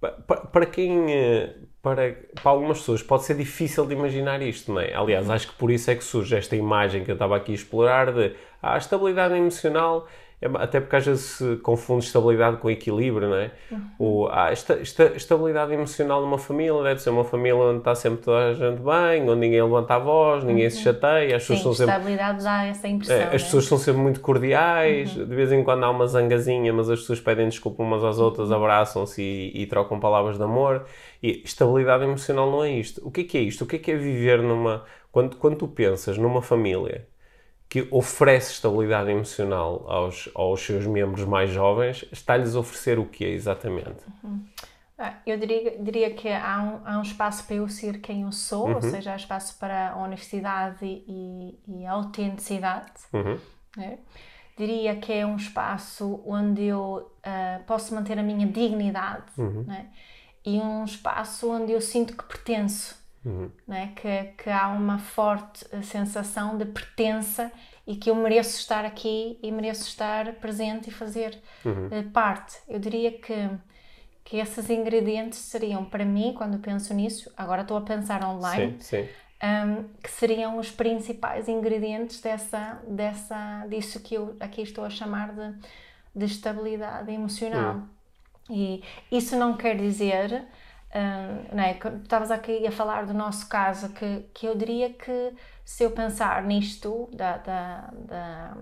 pa- 0.00 0.10
pa- 0.12 0.36
Para 0.46 0.66
quem... 0.66 1.12
eh, 1.12 1.54
Para, 1.82 2.12
para 2.42 2.50
algumas 2.50 2.78
pessoas 2.80 3.02
pode 3.02 3.24
ser 3.24 3.36
difícil 3.36 3.86
de 3.86 3.94
imaginar 3.94 4.42
isto, 4.42 4.72
não 4.72 4.80
é? 4.80 4.92
Aliás, 4.94 5.30
acho 5.30 5.48
que 5.48 5.54
por 5.54 5.70
isso 5.70 5.90
é 5.90 5.94
que 5.94 6.02
surge 6.04 6.36
esta 6.36 6.56
imagem 6.56 7.04
que 7.04 7.10
eu 7.10 7.14
estava 7.14 7.36
aqui 7.36 7.52
a 7.52 7.54
explorar 7.54 8.12
de 8.12 8.34
ah, 8.60 8.74
a 8.74 8.78
estabilidade 8.78 9.34
emocional, 9.34 10.08
até 10.58 10.80
porque 10.80 10.96
às 10.96 11.06
vezes 11.06 11.24
se 11.24 11.56
confunde 11.56 12.04
estabilidade 12.04 12.58
com 12.58 12.70
equilíbrio, 12.70 13.28
não 13.28 13.36
é? 13.36 13.50
O, 13.98 14.28
ah, 14.30 14.50
esta, 14.50 14.74
esta- 14.74 15.16
estabilidade 15.16 15.72
emocional 15.72 16.20
numa 16.20 16.36
família 16.38 16.82
deve 16.82 17.00
ser 17.00 17.08
uma 17.10 17.24
família 17.24 17.56
onde 17.56 17.78
está 17.78 17.94
sempre 17.94 18.22
toda 18.22 18.50
a 18.50 18.54
gente 18.54 18.80
bem, 18.82 19.22
onde 19.28 19.40
ninguém 19.40 19.62
levanta 19.62 19.94
a 19.94 19.98
voz, 19.98 20.44
ninguém 20.44 20.68
se 20.68 20.80
chateia, 20.82 21.36
as 21.36 21.42
pessoas 21.42 21.58
Sim, 21.58 21.62
são 21.64 21.72
sempre 21.74 21.94
estabilidade 21.94 22.44
dá 22.44 22.64
essa 22.66 22.86
impressão. 22.86 23.16
é, 23.16 23.24
não 23.24 23.32
é? 23.32 23.34
as 23.36 23.42
pessoas 23.44 23.64
são 23.64 23.78
sempre 23.78 24.02
muito 24.02 24.20
cordiais, 24.20 25.10
de 25.10 25.24
vez 25.24 25.50
em 25.52 25.64
quando 25.64 25.84
há 25.84 25.90
uma 25.90 26.06
zangazinha, 26.06 26.72
mas 26.72 26.90
as 26.90 27.00
pessoas 27.00 27.20
pedem 27.20 27.48
desculpa 27.48 27.82
umas 27.82 28.04
às 28.04 28.18
outras, 28.18 28.52
abraçam-se 28.52 29.22
e, 29.22 29.62
e 29.62 29.66
trocam 29.66 29.98
palavras 29.98 30.36
de 30.36 30.44
amor. 30.44 30.84
E 31.22 31.42
estabilidade 31.44 32.04
emocional 32.04 32.50
não 32.50 32.62
é 32.62 32.70
isto. 32.72 33.00
O 33.06 33.10
que 33.10 33.22
é 33.22 33.24
que 33.24 33.38
é 33.38 33.40
isto? 33.40 33.64
O 33.64 33.66
que 33.66 33.76
é 33.76 33.78
que 33.78 33.90
é 33.90 33.96
viver 33.96 34.42
numa. 34.42 34.84
Quando, 35.10 35.36
quando 35.36 35.56
tu 35.56 35.66
pensas 35.68 36.18
numa 36.18 36.42
família 36.42 37.08
que 37.68 37.86
oferece 37.90 38.52
estabilidade 38.52 39.10
emocional 39.10 39.84
aos, 39.88 40.28
aos 40.34 40.60
seus 40.60 40.86
membros 40.86 41.24
mais 41.24 41.50
jovens, 41.50 42.04
está-lhes 42.12 42.54
a 42.54 42.60
oferecer 42.60 42.98
o 42.98 43.06
quê 43.06 43.24
exatamente? 43.24 44.04
Ah, 44.98 45.14
Eu 45.26 45.36
diria, 45.38 45.76
diria 45.82 46.10
que 46.14 46.28
há 46.28 46.62
um, 46.62 46.80
há 46.88 46.98
um 46.98 47.02
espaço 47.02 47.44
para 47.44 47.56
eu 47.56 47.68
ser 47.68 48.00
quem 48.00 48.22
eu 48.22 48.32
sou, 48.32 48.68
Uhum. 48.68 48.74
ou 48.76 48.82
seja, 48.82 49.12
há 49.12 49.16
espaço 49.16 49.58
para 49.58 49.90
a 49.90 49.96
honestidade 49.96 50.84
e, 50.86 51.58
e 51.68 51.84
a 51.84 51.92
autenticidade. 51.92 52.92
Uhum. 53.12 53.38
né? 53.76 53.98
Diria 54.56 54.96
que 54.96 55.12
é 55.12 55.26
um 55.26 55.36
espaço 55.36 56.22
onde 56.24 56.62
eu 56.64 57.10
ah, 57.22 57.60
posso 57.66 57.94
manter 57.94 58.18
a 58.18 58.22
minha 58.22 58.46
dignidade 58.46 59.24
Uhum. 59.36 59.64
né? 59.66 59.90
e 60.46 60.58
um 60.58 60.84
espaço 60.84 61.50
onde 61.50 61.72
eu 61.72 61.80
sinto 61.80 62.16
que 62.16 62.24
pertenço. 62.24 62.96
Uhum. 63.26 63.50
né? 63.66 63.92
que, 63.96 64.24
que 64.44 64.50
há 64.50 64.68
uma 64.68 64.98
forte 64.98 65.66
eh, 65.72 65.82
sensação 65.82 66.56
de 66.56 66.64
pertença 66.66 67.52
e 67.86 67.96
que 67.96 68.10
eu 68.10 68.14
mereço 68.14 68.58
estar 68.58 68.84
aqui 68.84 69.38
e 69.42 69.50
mereço 69.52 69.88
estar 69.88 70.34
presente 70.34 70.88
e 70.88 70.92
fazer 70.92 71.38
Uhum. 71.64 71.88
eh, 71.90 72.02
parte. 72.12 72.56
Eu 72.68 72.78
diria 72.78 73.12
que, 73.12 73.34
que 74.24 74.38
esses 74.38 74.70
ingredientes 74.70 75.38
seriam, 75.38 75.84
para 75.84 76.04
mim, 76.04 76.34
quando 76.36 76.58
penso 76.58 76.94
nisso, 76.94 77.32
agora 77.36 77.62
estou 77.62 77.76
a 77.76 77.82
pensar 77.82 78.24
online, 78.24 78.76
Sim, 78.80 79.06
sim. 79.06 79.08
um, 79.42 79.84
que 80.02 80.10
seriam 80.10 80.58
os 80.58 80.70
principais 80.70 81.48
ingredientes 81.48 82.20
dessa, 82.20 82.82
dessa, 82.88 83.66
disso 83.68 84.00
que 84.00 84.14
eu 84.16 84.36
aqui 84.40 84.62
estou 84.62 84.84
a 84.84 84.90
chamar 84.90 85.32
de, 85.34 85.54
de 86.14 86.24
estabilidade 86.26 87.12
emocional. 87.12 87.82
E 88.50 88.82
isso 89.10 89.36
não 89.36 89.56
quer 89.56 89.76
dizer, 89.76 90.44
um, 90.94 91.60
é? 91.60 91.78
Estavas 92.02 92.30
aqui 92.30 92.66
a 92.66 92.72
falar 92.72 93.06
do 93.06 93.14
nosso 93.14 93.48
caso, 93.48 93.90
que, 93.92 94.20
que 94.34 94.46
eu 94.46 94.56
diria 94.56 94.92
que 94.92 95.34
se 95.64 95.84
eu 95.84 95.90
pensar 95.90 96.42
nisto, 96.44 97.08
da, 97.12 97.36
da, 97.38 97.90
da, 97.92 98.54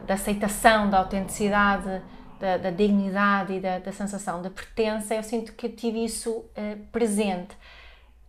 da- 0.00 0.14
aceitação, 0.14 0.88
da 0.90 0.98
autenticidade, 0.98 2.02
da, 2.38 2.56
da 2.58 2.70
dignidade 2.70 3.54
e 3.54 3.60
da, 3.60 3.78
da 3.78 3.92
sensação 3.92 4.42
de 4.42 4.50
pertença, 4.50 5.14
eu 5.14 5.22
sinto 5.22 5.52
que 5.54 5.66
eu 5.66 5.74
tive 5.76 6.04
isso 6.04 6.44
eh, 6.54 6.76
presente. 6.90 7.56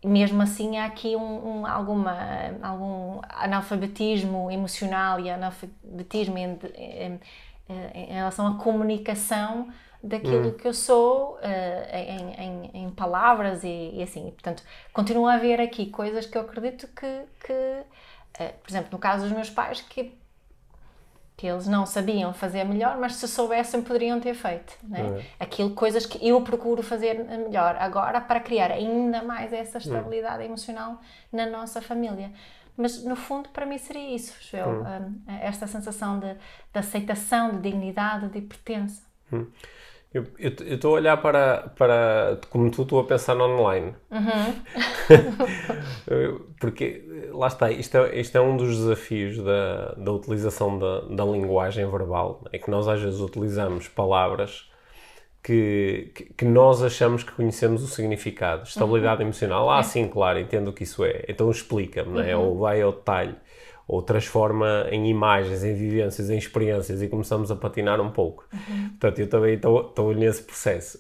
mesmo 0.06 0.42
assim 0.42 0.78
há 0.78 0.86
aqui 0.86 1.16
um, 1.16 1.62
um, 1.62 1.68
alguma, 1.68 2.16
algum 2.64 3.22
analfabetismo 3.30 4.52
emocional 4.52 5.20
e 5.20 5.30
analfabetismo 5.30 6.38
em, 6.38 6.60
em, 6.76 7.20
em 7.94 8.14
relação 8.14 8.48
à 8.48 8.58
comunicação 8.58 9.70
daquilo 10.04 10.50
hum. 10.50 10.54
que 10.54 10.68
eu 10.68 10.74
sou 10.74 11.36
uh, 11.36 11.96
em, 11.96 12.34
em, 12.34 12.72
em, 12.84 12.90
palavras 12.90 13.64
e, 13.64 13.92
e, 13.94 14.04
assim. 14.04 14.32
Portanto, 14.32 14.62
continua 14.92 15.32
a 15.32 15.36
haver 15.36 15.62
aqui 15.62 15.86
coisas 15.86 16.26
que 16.26 16.38
eu 16.38 16.42
acredito 16.42 16.88
que, 16.88 17.22
que 17.40 17.54
uh, 17.54 18.54
por 18.62 18.70
exemplo, 18.70 18.90
no 18.92 19.00
caso 19.00 19.24
dos 19.24 19.32
meus 19.32 19.50
pais, 19.50 19.80
que, 19.80 20.14
que 21.38 21.48
eles 21.48 21.68
não 21.68 21.86
sabiam 21.86 22.34
fazer 22.34 22.66
melhor, 22.66 22.98
mas 22.98 23.16
se 23.16 23.28
soubessem 23.30 23.82
poderiam 23.82 24.20
ter 24.20 24.34
feito. 24.34 24.78
Né? 24.84 25.26
Aquilo, 25.40 25.70
coisas 25.70 26.06
que 26.06 26.28
eu 26.28 26.42
procuro 26.42 26.84
fazer 26.84 27.24
melhor 27.24 27.78
agora 27.80 28.20
para 28.20 28.42
criar 28.42 28.72
ainda 28.72 29.24
mais 29.24 29.54
essa 29.54 29.78
estabilidade 29.78 30.44
hum. 30.44 30.48
emocional 30.48 31.00
na 31.32 31.46
nossa 31.46 31.82
família. 31.82 32.30
Mas 32.76 33.04
no 33.06 33.16
fundo, 33.16 33.50
para 33.50 33.66
mim, 33.66 33.78
seria 33.78 34.16
isso, 34.16 34.36
Joel, 34.42 34.82
hum. 34.82 35.22
esta 35.42 35.66
sensação 35.66 36.20
de, 36.20 36.34
de 36.34 36.80
aceitação, 36.80 37.52
de 37.52 37.62
dignidade, 37.62 38.28
de 38.28 38.42
pertença. 38.42 39.02
Hum. 39.32 39.48
Eu 40.14 40.28
estou 40.40 40.92
a 40.92 41.00
olhar 41.00 41.18
para, 41.18 41.72
para 41.76 42.40
como 42.52 42.70
tu 42.70 42.84
estou 42.84 43.00
a 43.00 43.04
pensar 43.04 43.34
no 43.34 43.46
online. 43.46 43.96
Uhum. 44.12 44.54
Porque, 46.60 47.04
lá 47.32 47.48
está, 47.48 47.72
isto 47.72 47.98
é, 47.98 48.20
isto 48.20 48.38
é 48.38 48.42
um 48.42 48.56
dos 48.56 48.78
desafios 48.78 49.38
da, 49.40 49.94
da 49.94 50.12
utilização 50.12 50.78
da, 50.78 51.02
da 51.02 51.26
linguagem 51.26 51.90
verbal. 51.90 52.44
É 52.52 52.60
que 52.60 52.70
nós 52.70 52.88
às 52.88 53.02
vezes 53.02 53.20
utilizamos 53.20 53.88
palavras 53.88 54.70
que, 55.42 56.14
que, 56.38 56.46
nós 56.46 56.84
achamos 56.84 57.24
que 57.24 57.32
conhecemos 57.32 57.82
o 57.82 57.88
significado. 57.88 58.64
Estabilidade 58.64 59.22
uhum. 59.22 59.30
emocional, 59.30 59.72
ah, 59.72 59.80
é. 59.80 59.84
sim, 59.84 60.08
claro, 60.08 60.40
entendo 60.40 60.68
o 60.68 60.74
que 60.74 60.84
isso 60.84 61.04
é. 61.04 61.26
Então 61.28 61.50
explica-me, 61.50 62.10
uhum. 62.10 62.24
né? 62.24 62.38
ou 62.38 62.60
vai 62.60 62.84
ao 62.84 62.92
detalhe 62.92 63.36
ou 63.88 64.02
transforma 64.02 64.88
em 64.92 65.10
imagens, 65.10 65.64
em 65.64 65.74
vivências, 65.74 66.30
em 66.30 66.38
experiências 66.38 67.02
e 67.02 67.08
começamos 67.08 67.52
a 67.52 67.56
patinar 67.56 68.00
um 68.00 68.10
pouco. 68.10 68.48
Uhum. 68.54 68.90
Portanto, 68.90 69.20
eu 69.20 69.30
também 69.30 69.56
estou 69.56 70.14
nesse 70.16 70.44
processo. 70.44 71.00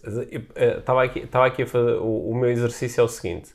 Estava 0.59 1.03
aqui, 1.03 1.19
estava 1.19 1.45
aqui 1.45 1.63
a 1.63 1.67
fazer. 1.67 1.93
O, 1.93 2.29
o, 2.29 2.35
meu 2.35 2.49
exercício 2.49 3.01
é 3.01 3.03
o 3.03 3.07
seguinte: 3.07 3.51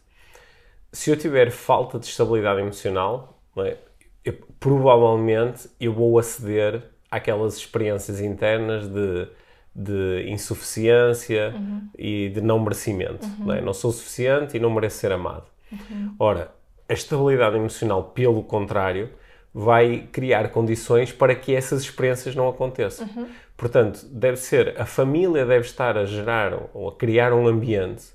se 0.92 1.10
eu 1.10 1.16
tiver 1.16 1.50
falta 1.50 1.98
de 1.98 2.06
estabilidade 2.06 2.60
emocional, 2.60 3.40
é? 3.58 3.76
eu, 4.24 4.34
provavelmente 4.58 5.68
eu 5.78 5.92
vou 5.92 6.18
aceder 6.18 6.82
àquelas 7.10 7.56
experiências 7.56 8.20
internas 8.20 8.88
de, 8.88 9.28
de 9.74 10.30
insuficiência 10.30 11.54
uhum. 11.54 11.88
e 11.98 12.30
de 12.30 12.40
não 12.40 12.58
merecimento. 12.58 13.26
Uhum. 13.26 13.46
Não, 13.46 13.54
é? 13.54 13.60
não 13.60 13.74
sou 13.74 13.92
suficiente 13.92 14.56
e 14.56 14.60
não 14.60 14.70
mereço 14.70 14.98
ser 14.98 15.12
amado. 15.12 15.46
Uhum. 15.70 16.14
Ora, 16.18 16.57
a 16.88 16.92
estabilidade 16.92 17.56
emocional, 17.56 18.04
pelo 18.04 18.42
contrário, 18.42 19.10
vai 19.52 20.08
criar 20.12 20.50
condições 20.50 21.12
para 21.12 21.34
que 21.34 21.54
essas 21.54 21.82
experiências 21.82 22.34
não 22.34 22.48
aconteçam. 22.48 23.06
Uhum. 23.06 23.26
Portanto, 23.56 24.06
deve 24.06 24.36
ser, 24.36 24.80
a 24.80 24.86
família 24.86 25.44
deve 25.44 25.66
estar 25.66 25.98
a 25.98 26.04
gerar 26.04 26.56
ou 26.72 26.88
a 26.88 26.96
criar 26.96 27.32
um 27.32 27.46
ambiente 27.46 28.06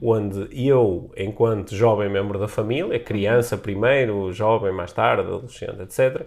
uhum. 0.00 0.10
onde 0.10 0.68
eu, 0.68 1.10
enquanto 1.16 1.74
jovem 1.74 2.08
membro 2.08 2.38
da 2.38 2.46
família, 2.46 3.00
criança 3.00 3.56
primeiro, 3.58 4.32
jovem 4.32 4.72
mais 4.72 4.92
tarde, 4.92 5.22
adolescente, 5.22 5.82
etc., 5.82 6.26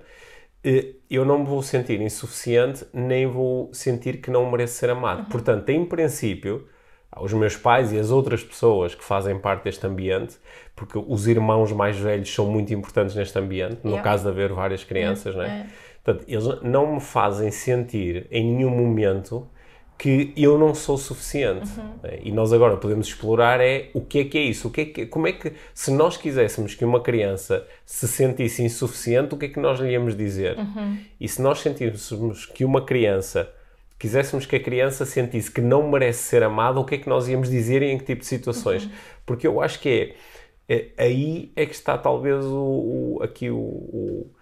eh, 0.63 0.95
eu 1.09 1.24
não 1.24 1.39
me 1.39 1.45
vou 1.45 1.62
sentir 1.62 2.01
insuficiente, 2.01 2.85
nem 2.91 3.27
vou 3.27 3.74
sentir 3.74 4.17
que 4.17 4.29
não 4.29 4.50
mereço 4.51 4.74
ser 4.74 4.89
amado. 4.89 5.19
Uhum. 5.19 5.29
Portanto, 5.29 5.69
em 5.69 5.85
princípio, 5.85 6.67
aos 7.15 7.34
meus 7.34 7.55
pais 7.55 7.93
e 7.93 7.98
às 7.98 8.12
outras 8.12 8.43
pessoas 8.43 8.93
que 8.93 9.03
fazem 9.03 9.39
parte 9.39 9.63
deste 9.63 9.88
ambiente, 9.88 10.36
porque 10.75 10.98
os 10.98 11.27
irmãos 11.27 11.72
mais 11.72 11.98
velhos 11.98 12.31
são 12.31 12.45
muito 12.45 12.74
importantes 12.74 13.15
neste 13.15 13.39
ambiente, 13.39 13.79
no 13.84 13.91
yeah. 13.91 14.03
caso 14.03 14.24
de 14.24 14.29
haver 14.29 14.51
várias 14.51 14.84
crianças, 14.84 15.34
yeah. 15.34 15.51
é? 15.51 15.55
Yeah. 15.55 15.74
Portanto, 16.03 16.25
eles 16.27 16.62
não 16.62 16.95
me 16.95 17.00
fazem 17.00 17.50
sentir 17.50 18.27
em 18.29 18.53
nenhum 18.53 18.69
momento 18.69 19.48
que 19.98 20.34
eu 20.36 20.57
não 20.57 20.75
sou 20.75 20.98
suficiente. 20.98 21.69
Uhum. 21.79 21.93
Né? 22.03 22.19
E 22.24 22.31
nós 22.31 22.51
agora 22.51 22.77
podemos 22.77 23.07
explorar 23.07 23.62
é 23.62 23.89
o 23.93 24.01
que 24.01 24.19
é 24.19 24.24
que 24.25 24.38
é 24.38 24.41
isso, 24.41 24.67
o 24.67 24.72
que 24.72 24.81
é 24.81 24.86
que, 24.86 25.05
como 25.05 25.27
é 25.27 25.31
que, 25.31 25.53
se 25.74 25.91
nós 25.91 26.17
quiséssemos 26.17 26.75
que 26.75 26.84
uma 26.84 27.00
criança 27.00 27.66
se 27.85 28.07
sentisse 28.07 28.61
insuficiente, 28.61 29.33
o 29.33 29.37
que 29.37 29.46
é 29.46 29.50
que 29.50 29.59
nós 29.59 29.79
lhe 29.79 29.92
íamos 29.92 30.16
dizer? 30.16 30.57
Uhum. 30.57 31.00
E 31.20 31.27
se 31.27 31.42
nós 31.42 31.59
sentíssemos 31.59 32.46
que 32.46 32.66
uma 32.66 32.85
criança 32.85 33.50
quiséssemos 33.98 34.46
que 34.46 34.55
a 34.55 34.60
criança 34.60 35.05
sentisse 35.05 35.50
que 35.50 35.62
não 35.62 35.90
merece 35.90 36.24
ser 36.24 36.44
amada, 36.44 36.79
o 36.79 36.86
que 36.86 36.96
é 36.96 36.98
que 36.98 37.10
nós 37.10 37.27
íamos 37.27 37.50
dizer 37.50 37.81
e 37.81 37.92
em 37.92 37.98
que 37.98 38.05
tipo 38.05 38.22
de 38.22 38.27
situações? 38.27 38.86
Uhum. 38.86 38.92
Porque 39.25 39.48
eu 39.48 39.62
acho 39.62 39.79
que 39.79 40.16
é, 40.68 40.75
é, 40.75 41.03
aí 41.03 41.51
é 41.55 41.66
que 41.66 41.74
está 41.74 41.98
talvez 41.98 42.44
o, 42.46 43.18
o 43.18 43.24
aqui 43.24 43.50
o, 43.50 43.58
o 43.58 44.36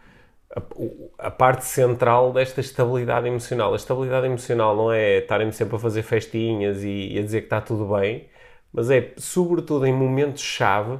a, 0.56 1.28
a, 1.28 1.32
parte 1.32 1.66
central 1.66 2.32
desta 2.32 2.62
estabilidade 2.62 3.28
emocional. 3.28 3.74
A 3.74 3.76
estabilidade 3.76 4.28
emocional 4.28 4.76
não 4.76 4.92
é 4.92 5.20
estarem 5.20 5.52
sempre 5.52 5.76
a 5.76 5.80
fazer 5.80 6.04
festinhas 6.04 6.84
e, 6.84 7.13
e, 7.13 7.20
a 7.20 7.22
dizer 7.22 7.42
que 7.42 7.48
está 7.48 7.60
tudo 7.60 7.86
bem, 7.96 8.28
mas 8.72 8.89
é, 8.89 9.13
sobretudo 9.18 9.86
em 9.86 9.94
momentos-chave, 9.94 11.00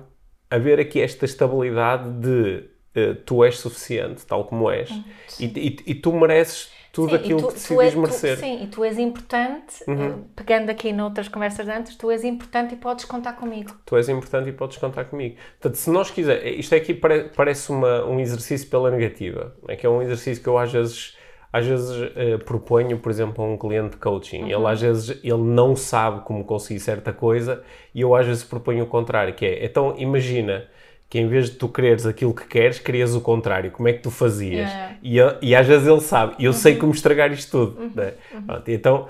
haver 0.50 0.80
aqui 0.80 1.00
esta 1.00 1.26
estabilidade 1.26 2.10
de 2.20 2.70
uh, 3.00 3.16
tu 3.26 3.44
és 3.44 3.58
suficiente, 3.58 4.26
tal 4.26 4.46
como 4.46 4.70
és, 4.70 4.90
uhum. 4.90 5.04
e, 5.40 5.46
e, 5.46 5.92
e, 5.92 5.96
tu 5.96 6.14
mereces 6.14 6.72
tudo 6.94 7.10
sim, 7.10 7.16
aquilo 7.16 7.42
tu, 7.42 7.48
que 7.48 7.54
decides 7.56 7.96
merecer. 7.96 8.38
Tu, 8.38 8.40
sim, 8.42 8.64
e 8.64 8.68
tu 8.68 8.84
és 8.84 9.00
importante, 9.00 9.84
uhum. 9.88 10.10
Eh, 10.10 10.14
pegando 10.36 10.70
aqui 10.70 10.94
noutras 10.94 11.28
conversas 11.28 11.66
de 11.66 11.72
antes, 11.72 11.96
tu 11.96 12.12
és 12.12 12.24
importante 12.24 12.76
e 12.76 12.78
podes 12.78 13.04
contar 13.04 13.34
comigo. 13.34 13.72
Tu 13.84 13.98
és 13.98 14.08
importante 14.10 14.50
e 14.50 14.54
podes 14.54 14.78
contar 14.78 15.06
comigo. 15.06 15.36
Portanto, 15.60 15.76
se 15.76 15.90
nós 15.90 16.12
quisermos, 16.12 16.46
isto 16.46 16.76
aqui 16.76 16.94
parece 16.94 17.72
uma, 17.72 18.06
um 18.06 18.20
exercício 18.20 18.70
pela 18.70 18.92
negativa, 18.92 19.56
é 19.68 19.76
que 19.76 19.88
é 19.88 19.90
um 19.90 20.04
exercício 20.04 20.44
que 20.44 20.48
eu 20.48 20.56
às 20.56 20.72
vezes 20.72 21.18
às 21.52 21.68
vezes 21.68 21.90
uh, 21.90 22.44
proponho, 22.46 22.98
por 22.98 23.12
exemplo, 23.12 23.44
a 23.44 23.48
um 23.48 23.58
cliente 23.58 23.92
de 23.92 23.98
coaching. 23.98 24.44
Uhum. 24.44 24.50
Ele 24.50 24.68
às 24.68 24.82
vezes 24.82 25.20
ele 25.24 25.38
não 25.38 25.76
sabe 25.76 26.22
como 26.22 26.44
conseguir 26.46 26.80
certa 26.80 27.12
coisa 27.12 27.64
e 27.94 28.02
eu 28.02 28.16
às 28.16 28.26
vezes 28.26 28.44
proponho 28.44 28.84
o 28.84 28.88
contrário, 28.88 29.34
que 29.34 29.46
é, 29.46 29.66
então 29.66 29.96
imagina 29.98 30.68
que 31.14 31.20
em 31.20 31.28
vez 31.28 31.52
de 31.52 31.58
tu 31.58 31.70
quereres 31.70 32.08
aquilo 32.08 32.34
que 32.34 32.48
queres, 32.48 32.80
querias 32.80 33.14
o 33.14 33.22
contrário. 33.22 33.70
Como 33.70 33.88
é 33.88 33.94
que 33.94 34.00
tu 34.00 34.10
fazias? 34.10 34.68
Yeah. 35.04 35.38
E, 35.44 35.50
e 35.50 35.56
às 35.56 35.68
vezes 35.68 35.88
ele 35.88 36.02
sabe, 36.02 36.34
eu 36.40 36.50
uhum. 36.50 36.58
sei 36.58 36.76
como 36.76 36.92
estragar 36.92 37.32
isto 37.32 37.52
tudo. 37.52 37.80
Uhum. 37.80 37.92
Né? 37.94 38.14
Uhum. 38.34 38.62
Então, 38.66 39.08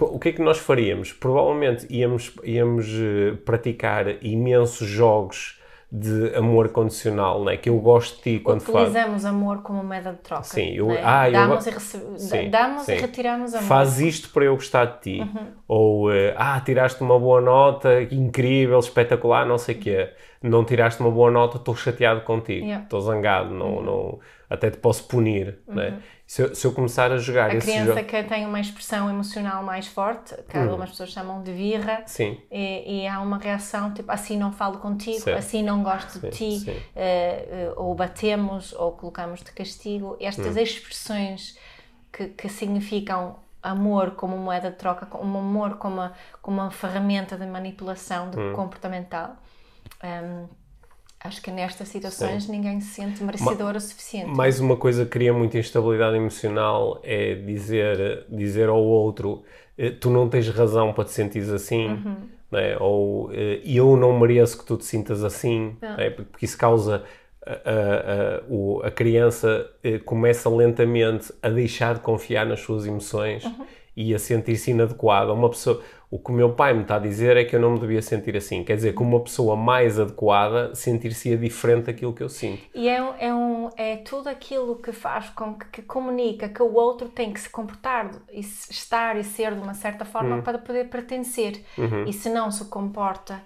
o 0.00 0.18
que 0.18 0.30
é 0.30 0.32
que 0.32 0.40
nós 0.40 0.56
faríamos? 0.56 1.12
Provavelmente 1.12 1.86
íamos, 1.90 2.32
íamos 2.42 2.88
uh, 2.88 3.36
praticar 3.44 4.24
imensos 4.24 4.88
jogos 4.88 5.60
de 5.94 6.34
amor 6.34 6.70
condicional, 6.70 7.44
né? 7.44 7.58
que 7.58 7.68
eu 7.68 7.78
gosto 7.80 8.16
de 8.16 8.22
ti 8.22 8.38
quando 8.42 8.62
falo. 8.62 8.78
Utilizamos 8.78 9.26
amor 9.26 9.58
como 9.60 9.84
moeda 9.84 10.12
de 10.12 10.20
troca. 10.20 10.44
Sim, 10.44 10.72
eu, 10.72 10.86
né? 10.86 11.02
ah, 11.04 11.28
damos, 11.28 11.66
eu, 11.66 11.74
e, 11.74 12.18
sim, 12.18 12.48
damos 12.48 12.82
sim. 12.84 12.92
e 12.92 12.96
retiramos 12.96 13.54
amor. 13.54 13.68
Faz 13.68 14.00
isto 14.00 14.30
para 14.30 14.46
eu 14.46 14.54
gostar 14.54 14.86
de 14.86 15.00
ti. 15.00 15.20
Uhum. 15.20 15.46
Ou, 15.68 16.08
uh, 16.08 16.32
ah, 16.34 16.58
tiraste 16.64 17.02
uma 17.02 17.18
boa 17.20 17.42
nota, 17.42 18.02
incrível, 18.10 18.78
espetacular, 18.78 19.44
não 19.44 19.58
sei 19.58 19.74
o 19.74 19.78
quê. 19.78 20.08
Não 20.42 20.64
tiraste 20.64 21.00
uma 21.00 21.10
boa 21.10 21.30
nota, 21.30 21.56
estou 21.56 21.76
chateado 21.76 22.22
contigo, 22.22 22.66
estou 22.66 23.00
yeah. 23.00 23.14
zangado, 23.14 23.54
não, 23.54 23.76
uhum. 23.76 23.82
não, 23.82 24.20
até 24.50 24.70
te 24.70 24.78
posso 24.78 25.04
punir. 25.04 25.58
Né? 25.66 25.84
Uhum. 25.88 25.90
Né? 25.92 26.02
Se 26.26 26.42
eu, 26.42 26.54
se 26.54 26.66
eu, 26.66 26.72
começar 26.72 27.12
a 27.12 27.18
jogar 27.18 27.50
a 27.50 27.58
criança 27.58 27.94
jogo... 27.94 28.04
que 28.04 28.22
tem 28.22 28.46
uma 28.46 28.58
expressão 28.58 29.10
emocional 29.10 29.62
mais 29.62 29.86
forte, 29.86 30.34
que 30.48 30.56
hum. 30.56 30.62
algumas 30.62 30.88
pessoas 30.88 31.10
chamam 31.10 31.42
de 31.42 31.52
virra, 31.52 32.04
sim. 32.06 32.40
E, 32.50 33.02
e, 33.02 33.06
há 33.06 33.20
uma 33.20 33.36
reação 33.36 33.92
tipo 33.92 34.10
assim 34.10 34.38
não 34.38 34.50
falo 34.50 34.78
contigo, 34.78 35.20
certo. 35.20 35.36
assim 35.36 35.62
não 35.62 35.82
gosto 35.82 36.12
sim, 36.12 36.20
de 36.20 36.30
ti, 36.30 36.70
uh, 36.70 37.72
uh, 37.72 37.84
ou 37.84 37.94
batemos, 37.94 38.72
ou 38.72 38.92
colocamos 38.92 39.40
de 39.40 39.52
castigo. 39.52 40.16
Estas 40.18 40.56
hum. 40.56 40.60
expressões 40.60 41.58
que, 42.10 42.28
que 42.28 42.48
significam 42.48 43.36
amor 43.62 44.12
como 44.12 44.36
moeda 44.38 44.70
de 44.70 44.76
troca, 44.76 45.04
como 45.04 45.38
amor 45.38 45.76
como 45.76 45.96
uma, 45.96 46.12
como 46.40 46.62
uma 46.62 46.70
ferramenta 46.70 47.36
de 47.36 47.46
manipulação 47.46 48.30
de 48.30 48.38
hum. 48.38 48.52
comportamental. 48.54 49.36
Um, 50.02 50.48
Acho 51.24 51.40
que 51.40 51.52
nestas 51.52 51.88
situações 51.88 52.44
Sim. 52.44 52.52
ninguém 52.52 52.80
se 52.80 52.94
sente 52.94 53.22
merecedor 53.22 53.72
Ma 53.72 53.76
o 53.76 53.80
suficiente. 53.80 54.26
Mais 54.26 54.58
uma 54.58 54.76
coisa 54.76 55.04
que 55.04 55.10
cria 55.12 55.32
muita 55.32 55.56
instabilidade 55.56 56.16
emocional 56.16 57.00
é 57.04 57.34
dizer, 57.34 58.26
dizer 58.28 58.68
ao 58.68 58.82
outro 58.82 59.44
eh, 59.78 59.90
tu 59.90 60.10
não 60.10 60.28
tens 60.28 60.48
razão 60.48 60.92
para 60.92 61.04
te 61.04 61.12
sentires 61.12 61.50
assim, 61.50 61.90
uhum. 61.90 62.16
né? 62.50 62.76
ou 62.80 63.32
eh, 63.32 63.60
eu 63.64 63.96
não 63.96 64.18
mereço 64.18 64.58
que 64.58 64.64
tu 64.64 64.76
te 64.76 64.84
sintas 64.84 65.22
assim, 65.22 65.76
né? 65.80 66.10
porque 66.10 66.44
isso 66.44 66.58
causa 66.58 67.04
a, 67.46 67.52
a, 67.52 68.84
a, 68.84 68.88
a 68.88 68.90
criança 68.90 69.70
eh, 69.84 70.00
começa 70.00 70.50
lentamente 70.50 71.32
a 71.40 71.48
deixar 71.48 71.94
de 71.94 72.00
confiar 72.00 72.44
nas 72.44 72.58
suas 72.58 72.84
emoções 72.84 73.44
uhum. 73.44 73.64
E 73.96 74.14
a 74.14 74.18
sentir-se 74.18 74.70
inadequada. 74.70 75.32
Uma 75.32 75.48
pessoa, 75.50 75.82
o 76.10 76.18
que 76.18 76.30
o 76.30 76.34
meu 76.34 76.52
pai 76.52 76.74
me 76.74 76.82
está 76.82 76.96
a 76.96 76.98
dizer 76.98 77.36
é 77.36 77.44
que 77.44 77.54
eu 77.54 77.60
não 77.60 77.72
me 77.72 77.78
devia 77.78 78.02
sentir 78.02 78.36
assim. 78.36 78.64
Quer 78.64 78.76
dizer, 78.76 78.94
que 78.94 79.02
uma 79.02 79.20
pessoa 79.20 79.56
mais 79.56 79.98
adequada 79.98 80.74
sentir-se 80.74 81.36
diferente 81.36 81.86
daquilo 81.86 82.12
que 82.12 82.22
eu 82.22 82.28
sinto. 82.28 82.62
E 82.74 82.88
é, 82.88 82.96
é, 83.18 83.34
um, 83.34 83.68
é 83.76 83.96
tudo 83.96 84.28
aquilo 84.28 84.76
que 84.76 84.92
faz 84.92 85.28
com 85.30 85.54
que, 85.54 85.66
que, 85.66 85.82
comunica 85.82 86.48
que 86.48 86.62
o 86.62 86.74
outro 86.74 87.08
tem 87.08 87.32
que 87.32 87.40
se 87.40 87.50
comportar 87.50 88.10
e 88.30 88.40
estar 88.40 89.16
e 89.16 89.24
ser 89.24 89.54
de 89.54 89.60
uma 89.60 89.74
certa 89.74 90.04
forma 90.04 90.36
uhum. 90.36 90.42
para 90.42 90.58
poder 90.58 90.88
pertencer. 90.88 91.62
Uhum. 91.76 92.04
E 92.04 92.12
se 92.12 92.28
não 92.28 92.50
se 92.50 92.64
comporta 92.66 93.42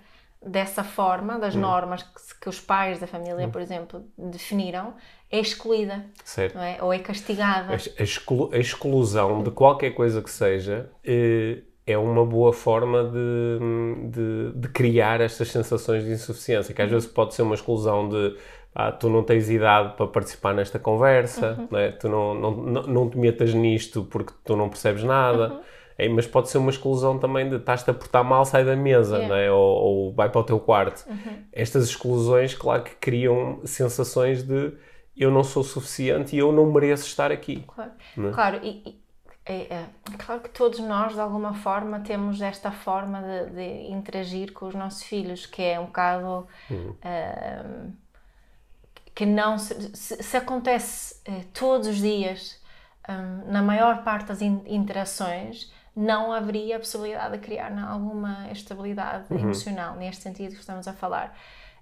dessa 0.46 0.84
forma, 0.84 1.38
das 1.38 1.54
normas 1.54 2.02
que, 2.02 2.40
que 2.42 2.48
os 2.48 2.60
pais 2.60 3.00
da 3.00 3.06
família, 3.06 3.48
por 3.48 3.60
exemplo, 3.60 4.04
definiram, 4.16 4.94
é 5.30 5.40
excluída, 5.40 6.04
Certo. 6.24 6.56
é? 6.58 6.78
Ou 6.80 6.92
é 6.92 6.98
castigada. 7.00 7.72
A, 7.72 8.02
exclu- 8.02 8.50
a 8.52 8.58
exclusão 8.58 9.42
de 9.42 9.50
qualquer 9.50 9.90
coisa 9.90 10.22
que 10.22 10.30
seja 10.30 10.88
eh, 11.04 11.58
é 11.86 11.98
uma 11.98 12.24
boa 12.24 12.52
forma 12.52 13.04
de, 13.04 14.10
de, 14.10 14.52
de 14.60 14.68
criar 14.68 15.20
estas 15.20 15.48
sensações 15.48 16.04
de 16.04 16.12
insuficiência, 16.12 16.72
que 16.74 16.82
às 16.82 16.90
vezes 16.90 17.08
pode 17.08 17.34
ser 17.34 17.42
uma 17.42 17.54
exclusão 17.54 18.08
de 18.08 18.36
ah, 18.74 18.92
tu 18.92 19.08
não 19.08 19.22
tens 19.24 19.48
idade 19.50 19.96
para 19.96 20.06
participar 20.06 20.54
nesta 20.54 20.78
conversa, 20.78 21.66
não 21.70 21.78
é? 21.78 21.90
tu 21.92 22.08
não, 22.08 22.34
não, 22.34 22.50
não, 22.50 22.82
não 22.82 23.10
te 23.10 23.16
metas 23.18 23.54
nisto 23.54 24.04
porque 24.04 24.32
tu 24.44 24.54
não 24.56 24.68
percebes 24.68 25.02
nada. 25.02 25.60
É, 25.98 26.08
mas 26.08 26.26
pode 26.26 26.50
ser 26.50 26.58
uma 26.58 26.70
exclusão 26.70 27.18
também 27.18 27.48
de 27.48 27.56
estás-te 27.56 27.90
a 27.90 27.94
portar 27.94 28.22
mal, 28.22 28.44
sai 28.44 28.64
da 28.64 28.76
mesa, 28.76 29.16
Yeah. 29.18 29.38
é? 29.38 29.50
ou, 29.50 29.58
ou 29.60 30.12
vai 30.14 30.28
para 30.28 30.40
o 30.40 30.44
teu 30.44 30.60
quarto. 30.60 31.06
Estas 31.52 31.84
exclusões, 31.88 32.54
claro 32.54 32.82
que 32.84 32.94
criam 32.96 33.60
sensações 33.64 34.42
de 34.42 34.72
eu 35.16 35.30
não 35.30 35.42
sou 35.42 35.64
suficiente 35.64 36.36
e 36.36 36.38
eu 36.38 36.52
não 36.52 36.70
mereço 36.70 37.06
estar 37.06 37.32
aqui. 37.32 37.64
Claro, 37.66 37.90
Né? 38.16 38.30
claro 38.34 38.60
e, 38.62 38.82
e- 38.86 39.06
é, 39.48 39.74
é, 39.74 39.84
claro 40.18 40.40
que 40.42 40.50
todos 40.50 40.80
nós, 40.80 41.14
de 41.14 41.20
alguma 41.20 41.54
forma, 41.54 42.00
temos 42.00 42.42
esta 42.42 42.70
forma 42.72 43.22
de, 43.22 43.50
de 43.52 43.90
interagir 43.92 44.52
com 44.52 44.66
os 44.66 44.74
nossos 44.74 45.04
filhos, 45.04 45.46
que 45.46 45.62
é 45.62 45.78
um 45.80 45.86
bocado. 45.86 46.46
ahm, 47.02 47.92
que 49.14 49.24
não. 49.24 49.56
Se, 49.58 49.96
se- 49.96 50.22
se 50.22 50.36
acontece 50.36 51.20
eh, 51.24 51.44
todos 51.54 51.86
os 51.88 51.96
dias, 51.98 52.60
ahm, 53.08 53.44
na 53.50 53.62
maior 53.62 54.02
parte 54.04 54.26
das 54.26 54.42
in- 54.42 54.62
interações, 54.66 55.72
não 55.96 56.30
haveria 56.32 56.76
a 56.76 56.78
possibilidade 56.78 57.32
de 57.38 57.38
criar 57.38 57.72
alguma 57.88 58.48
estabilidade 58.52 59.32
emocional, 59.32 59.96
neste 59.96 60.22
sentido 60.22 60.50
que 60.54 60.60
estamos 60.60 60.86
a 60.86 60.92
falar. 60.92 61.36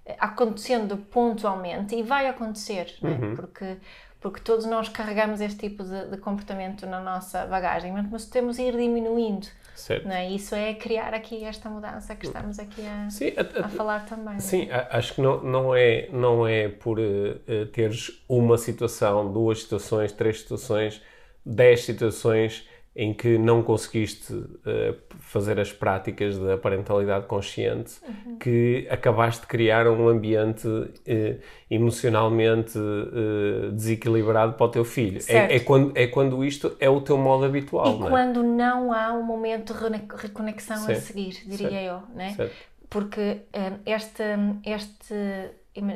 Eh, 0.05 0.15
Acontecendo 0.19 0.95
pontualmente, 0.97 1.95
e 1.95 2.01
vai 2.03 2.27
acontecer, 2.27 2.95
é? 3.03 3.35
porque 3.35 3.77
porque 4.21 4.39
todos 4.41 4.65
nós 4.65 4.89
carregamos 4.89 5.39
este 5.39 5.59
tipo 5.69 5.83
de, 5.83 6.07
de 6.07 6.17
comportamento 6.17 6.87
na 6.87 6.99
nossa 6.99 7.45
bagagem, 7.45 7.93
mas, 8.09 8.25
temos 8.25 8.55
de 8.55 8.63
ir 8.63 8.75
diminuindo, 8.75 9.45
Certo? 9.75 10.07
não 10.07 10.15
é? 10.15 10.27
Isso 10.31 10.55
é 10.55 10.73
criar 10.73 11.13
aqui 11.13 11.43
esta 11.43 11.69
mudança 11.69 12.15
que 12.15 12.25
estamos 12.25 12.57
aqui 12.57 12.81
a, 12.87 13.07
Sim, 13.11 13.33
a- 13.37 13.61
a- 13.61 13.65
a 13.67 13.69
falar 13.69 14.03
também. 14.07 14.39
sim, 14.39 14.67
acho 14.89 15.13
que 15.13 15.21
não, 15.21 15.43
não, 15.43 15.75
é, 15.75 16.09
não 16.11 16.47
é 16.47 16.67
por 16.69 16.97
eh, 16.99 17.65
teres 17.71 18.23
uma 18.27 18.57
situação, 18.57 19.31
duas 19.31 19.61
situações, 19.61 20.11
três 20.11 20.39
situações, 20.41 21.03
dez 21.45 21.83
situações 21.85 22.67
em 22.95 23.13
que 23.13 23.37
não 23.37 23.61
conseguiste 23.61 24.33
eh, 24.65 24.95
fazer 25.19 25.59
as 25.59 25.71
práticas 25.73 26.37
da 26.39 26.57
parentalidade 26.57 27.25
consciente 27.25 27.95
Uhum. 28.07 28.37
que 28.37 28.87
acabaste 28.89 29.41
de 29.41 29.47
criar 29.47 29.85
um 29.87 30.07
ambiente 30.07 30.65
eh, 31.05 31.37
emocionalmente 31.69 32.77
eh, 32.77 33.71
desequilibrado 33.71 34.53
para 34.53 34.65
o 34.65 34.69
teu 34.69 34.85
filho. 34.85 35.19
É, 35.27 35.55
é, 35.57 35.59
quando, 35.59 35.91
é 35.97 36.07
quando 36.07 36.43
isto 36.45 36.75
é 36.79 36.89
o 36.89 37.01
teu 37.01 37.17
modo 37.17 37.43
habitual, 37.45 37.87
E 37.95 37.99
não 37.99 38.07
é? 38.07 38.09
quando 38.09 38.43
não 38.43 38.93
há 38.93 39.11
um 39.13 39.23
momento 39.23 39.73
de 39.73 39.79
reconexão 40.15 40.87
a 40.89 40.95
seguir, 40.95 41.41
diria 41.45 41.69
Certo. 41.69 42.05
eu, 42.09 42.15
né? 42.15 42.33
Certo. 42.35 42.55
Porque 42.89 43.41
hum, 43.53 43.79
este, 43.85 44.23
este, 44.63 45.15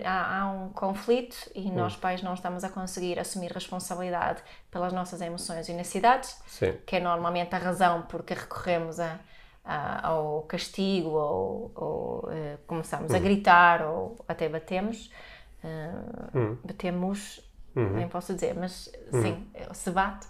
há, 0.05 0.45
um 0.47 0.69
conflito 0.69 1.35
e 1.55 1.71
nós 1.71 1.95
pais 1.95 2.21
não 2.21 2.33
estamos 2.33 2.63
a 2.63 2.69
conseguir 2.69 3.19
assumir 3.19 3.51
responsabilidade 3.51 4.41
pelas 4.71 4.91
nossas 4.93 5.21
emoções 5.21 5.69
e 5.69 5.73
necessidades, 5.73 6.37
Sim. 6.47 6.77
que 6.85 6.95
é 6.97 6.99
normalmente 6.99 7.55
a 7.55 7.57
razão 7.57 8.01
porque 8.03 8.33
recorremos 8.33 8.99
a, 8.99 9.19
a- 9.63 10.07
ao 10.09 10.41
castigo 10.43 11.09
ou, 11.09 11.71
ou, 11.75 12.31
eh, 12.31 12.57
começamos 12.67 13.13
a 13.13 13.19
gritar 13.19 13.81
ou 13.83 14.15
até 14.27 14.49
batemos. 14.49 15.11
eh, 15.63 15.91
Batemos, 16.63 17.41
nem 17.75 18.07
posso 18.09 18.33
dizer, 18.33 18.55
mas 18.55 18.91
sim, 19.11 19.47
se 19.73 19.91
bate. 19.91 20.27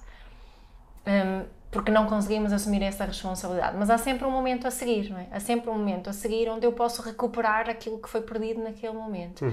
Hum, 1.09 1.45
porque 1.71 1.91
não 1.91 2.07
conseguimos 2.07 2.51
assumir 2.51 2.81
essa 2.81 3.05
responsabilidade. 3.05 3.77
Mas 3.77 3.89
há 3.89 3.97
sempre 3.97 4.25
um 4.25 4.31
momento 4.31 4.67
a 4.67 4.71
seguir, 4.71 5.09
não 5.09 5.19
é? 5.19 5.27
Há 5.31 5.39
sempre 5.39 5.69
um 5.69 5.73
momento 5.73 6.09
a 6.09 6.13
seguir 6.13 6.49
onde 6.49 6.65
eu 6.65 6.73
posso 6.73 7.01
recuperar 7.01 7.69
aquilo 7.69 7.99
que 7.99 8.09
foi 8.09 8.21
perdido 8.21 8.61
naquele 8.61 8.93
momento. 8.93 9.45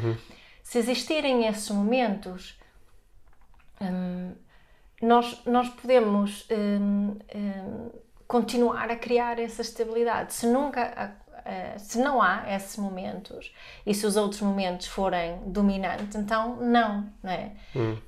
Se 0.62 0.78
existirem 0.78 1.46
esses 1.46 1.70
momentos, 1.70 2.58
hum, 3.80 4.32
nós, 5.00 5.42
nós 5.44 5.68
podemos 5.68 6.46
hum, 6.50 7.16
hum, 7.34 7.90
continuar 8.26 8.90
a 8.90 8.96
criar 8.96 9.38
essa 9.38 9.62
estabilidade. 9.62 10.32
Se 10.32 10.46
nunca 10.46 11.16
a- 11.46 11.78
se 11.78 11.98
não 11.98 12.20
há 12.20 12.44
esses 12.54 12.76
momentos 12.76 13.52
e 13.86 13.94
se 13.94 14.04
os 14.06 14.16
outros 14.16 14.40
momentos 14.42 14.86
forem 14.86 15.38
dominantes, 15.46 16.14
então 16.16 16.56
não, 16.56 17.06
não 17.22 17.30
é? 17.30 17.52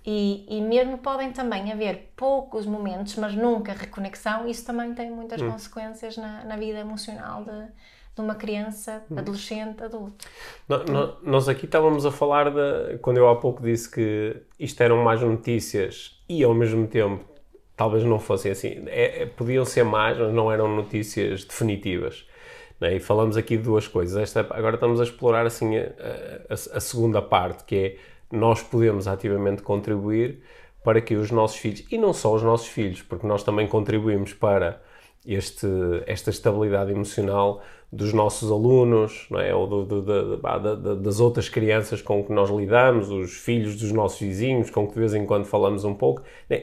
E, 0.04 0.44
e 0.48 0.60
mesmo 0.60 0.98
podem 0.98 1.32
também 1.32 1.70
haver 1.72 2.12
poucos 2.16 2.66
momentos, 2.66 3.16
mas 3.16 3.34
nunca 3.34 3.72
reconexão, 3.72 4.46
isso 4.48 4.64
também 4.66 4.94
tem 4.94 5.10
muitas 5.10 5.40
consequências 5.50 6.16
na, 6.16 6.44
na 6.44 6.56
vida 6.56 6.78
emocional 6.78 7.44
de, 7.44 7.66
de 8.14 8.20
uma 8.20 8.34
criança, 8.34 9.02
adolescente, 9.16 9.82
adulto. 9.84 10.26
No- 10.68 10.84
no- 10.84 11.16
nós 11.22 11.48
aqui 11.48 11.64
estávamos 11.66 12.04
a 12.04 12.10
falar 12.10 12.50
de. 12.50 12.98
Quando 12.98 13.18
eu 13.18 13.28
há 13.28 13.36
pouco 13.36 13.62
disse 13.62 13.88
que 13.90 14.36
isto 14.58 14.82
eram 14.82 15.02
mais 15.04 15.20
notícias 15.22 16.20
e 16.28 16.42
ao 16.42 16.52
mesmo 16.54 16.86
tempo 16.88 17.24
talvez 17.76 18.02
não 18.02 18.18
fossem 18.18 18.50
assim. 18.50 18.82
É- 18.88 19.22
é- 19.22 19.26
podiam 19.26 19.64
ser 19.64 19.84
más, 19.84 20.18
mas 20.18 20.32
não 20.34 20.50
eram 20.50 20.66
notícias 20.74 21.44
definitivas. 21.44 22.26
Né? 22.80 22.96
E 22.96 23.00
falamos 23.00 23.36
aqui 23.36 23.56
de 23.56 23.62
duas 23.64 23.86
coisas. 23.88 24.16
Esta, 24.16 24.40
agora 24.50 24.74
estamos 24.74 25.00
a 25.00 25.04
explorar 25.04 25.46
assim 25.46 25.76
a, 25.76 25.82
a- 26.50 26.76
a 26.76 26.80
segunda 26.80 27.20
parte, 27.22 27.64
que 27.64 27.76
é 27.76 27.96
nós 28.30 28.62
podemos 28.62 29.08
ativamente 29.08 29.62
contribuir 29.62 30.42
para 30.84 31.00
que 31.00 31.14
os 31.14 31.30
nossos 31.30 31.56
filhos, 31.58 31.84
e 31.90 31.98
não 31.98 32.12
só 32.12 32.34
os 32.34 32.42
nossos 32.42 32.68
filhos, 32.68 33.02
porque 33.02 33.26
nós 33.26 33.42
também 33.42 33.66
contribuímos 33.66 34.32
para 34.32 34.80
este, 35.26 35.66
esta 36.06 36.30
estabilidade 36.30 36.90
emocional 36.92 37.62
dos 37.90 38.12
nossos 38.12 38.50
alunos, 38.52 39.26
não 39.30 39.40
é? 39.40 39.54
ou 39.54 39.66
do- 39.66 39.84
do- 40.02 40.36
da- 40.36 40.94
das 40.94 41.20
outras 41.20 41.48
crianças 41.48 42.02
com 42.02 42.22
que 42.22 42.30
nós 42.32 42.50
lidamos, 42.50 43.10
os 43.10 43.32
filhos 43.32 43.76
dos 43.76 43.92
nossos 43.92 44.20
vizinhos, 44.20 44.68
com 44.70 44.86
que 44.86 44.92
de 44.94 45.00
vez 45.00 45.14
em 45.14 45.24
quando 45.24 45.46
falamos 45.46 45.84
um 45.84 45.94
pouco. 45.94 46.22
né? 46.50 46.62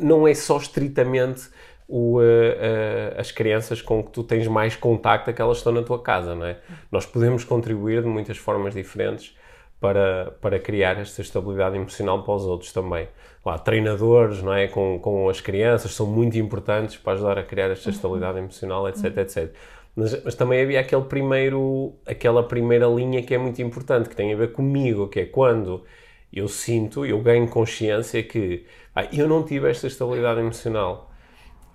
Não 0.00 0.28
é 0.28 0.34
só 0.34 0.58
estritamente 0.58 1.48
o, 1.88 2.20
eh, 2.22 2.56
eh, 2.60 3.14
as 3.18 3.32
crianças 3.32 3.80
com 3.80 4.04
que 4.04 4.10
tu 4.10 4.22
tens 4.22 4.46
mais 4.46 4.76
contacto, 4.76 5.30
aquelas 5.30 5.56
que 5.56 5.60
estão 5.60 5.72
na 5.72 5.82
tua 5.82 6.00
casa, 6.02 6.34
não 6.34 6.44
é? 6.44 6.58
Nós 6.92 7.06
podemos 7.06 7.44
contribuir 7.44 8.02
de 8.02 8.08
muitas 8.08 8.36
formas 8.36 8.74
diferentes 8.74 9.34
para, 9.80 10.36
para 10.42 10.58
criar 10.58 10.98
esta 10.98 11.22
estabilidade 11.22 11.76
emocional 11.76 12.22
para 12.22 12.34
os 12.34 12.44
outros 12.44 12.72
também. 12.72 13.08
Lá, 13.44 13.58
treinadores, 13.58 14.42
não 14.42 14.52
é? 14.52 14.68
Com, 14.68 14.98
com 15.00 15.30
as 15.30 15.40
crianças 15.40 15.92
são 15.94 16.06
muito 16.06 16.36
importantes 16.36 16.98
para 16.98 17.14
ajudar 17.14 17.38
a 17.38 17.42
criar 17.42 17.70
esta 17.70 17.88
estabilidade 17.88 18.38
emocional, 18.38 18.86
etc, 18.86 19.16
etc. 19.16 19.54
Mas, 19.96 20.22
mas 20.22 20.34
também 20.34 20.60
havia 20.62 20.80
aquele 20.80 21.04
primeiro, 21.04 21.94
aquela 22.06 22.42
primeira 22.42 22.86
linha 22.86 23.22
que 23.22 23.34
é 23.34 23.38
muito 23.38 23.62
importante, 23.62 24.10
que 24.10 24.16
tem 24.16 24.32
a 24.32 24.36
ver 24.36 24.52
comigo, 24.52 25.08
que 25.08 25.20
é 25.20 25.24
quando 25.24 25.84
eu 26.30 26.48
sinto, 26.48 27.06
eu 27.06 27.20
ganho 27.22 27.48
consciência 27.48 28.22
que 28.22 28.66
ah, 28.94 29.08
eu 29.12 29.26
não 29.26 29.42
tive 29.42 29.70
esta 29.70 29.86
estabilidade 29.86 30.40
emocional 30.40 31.07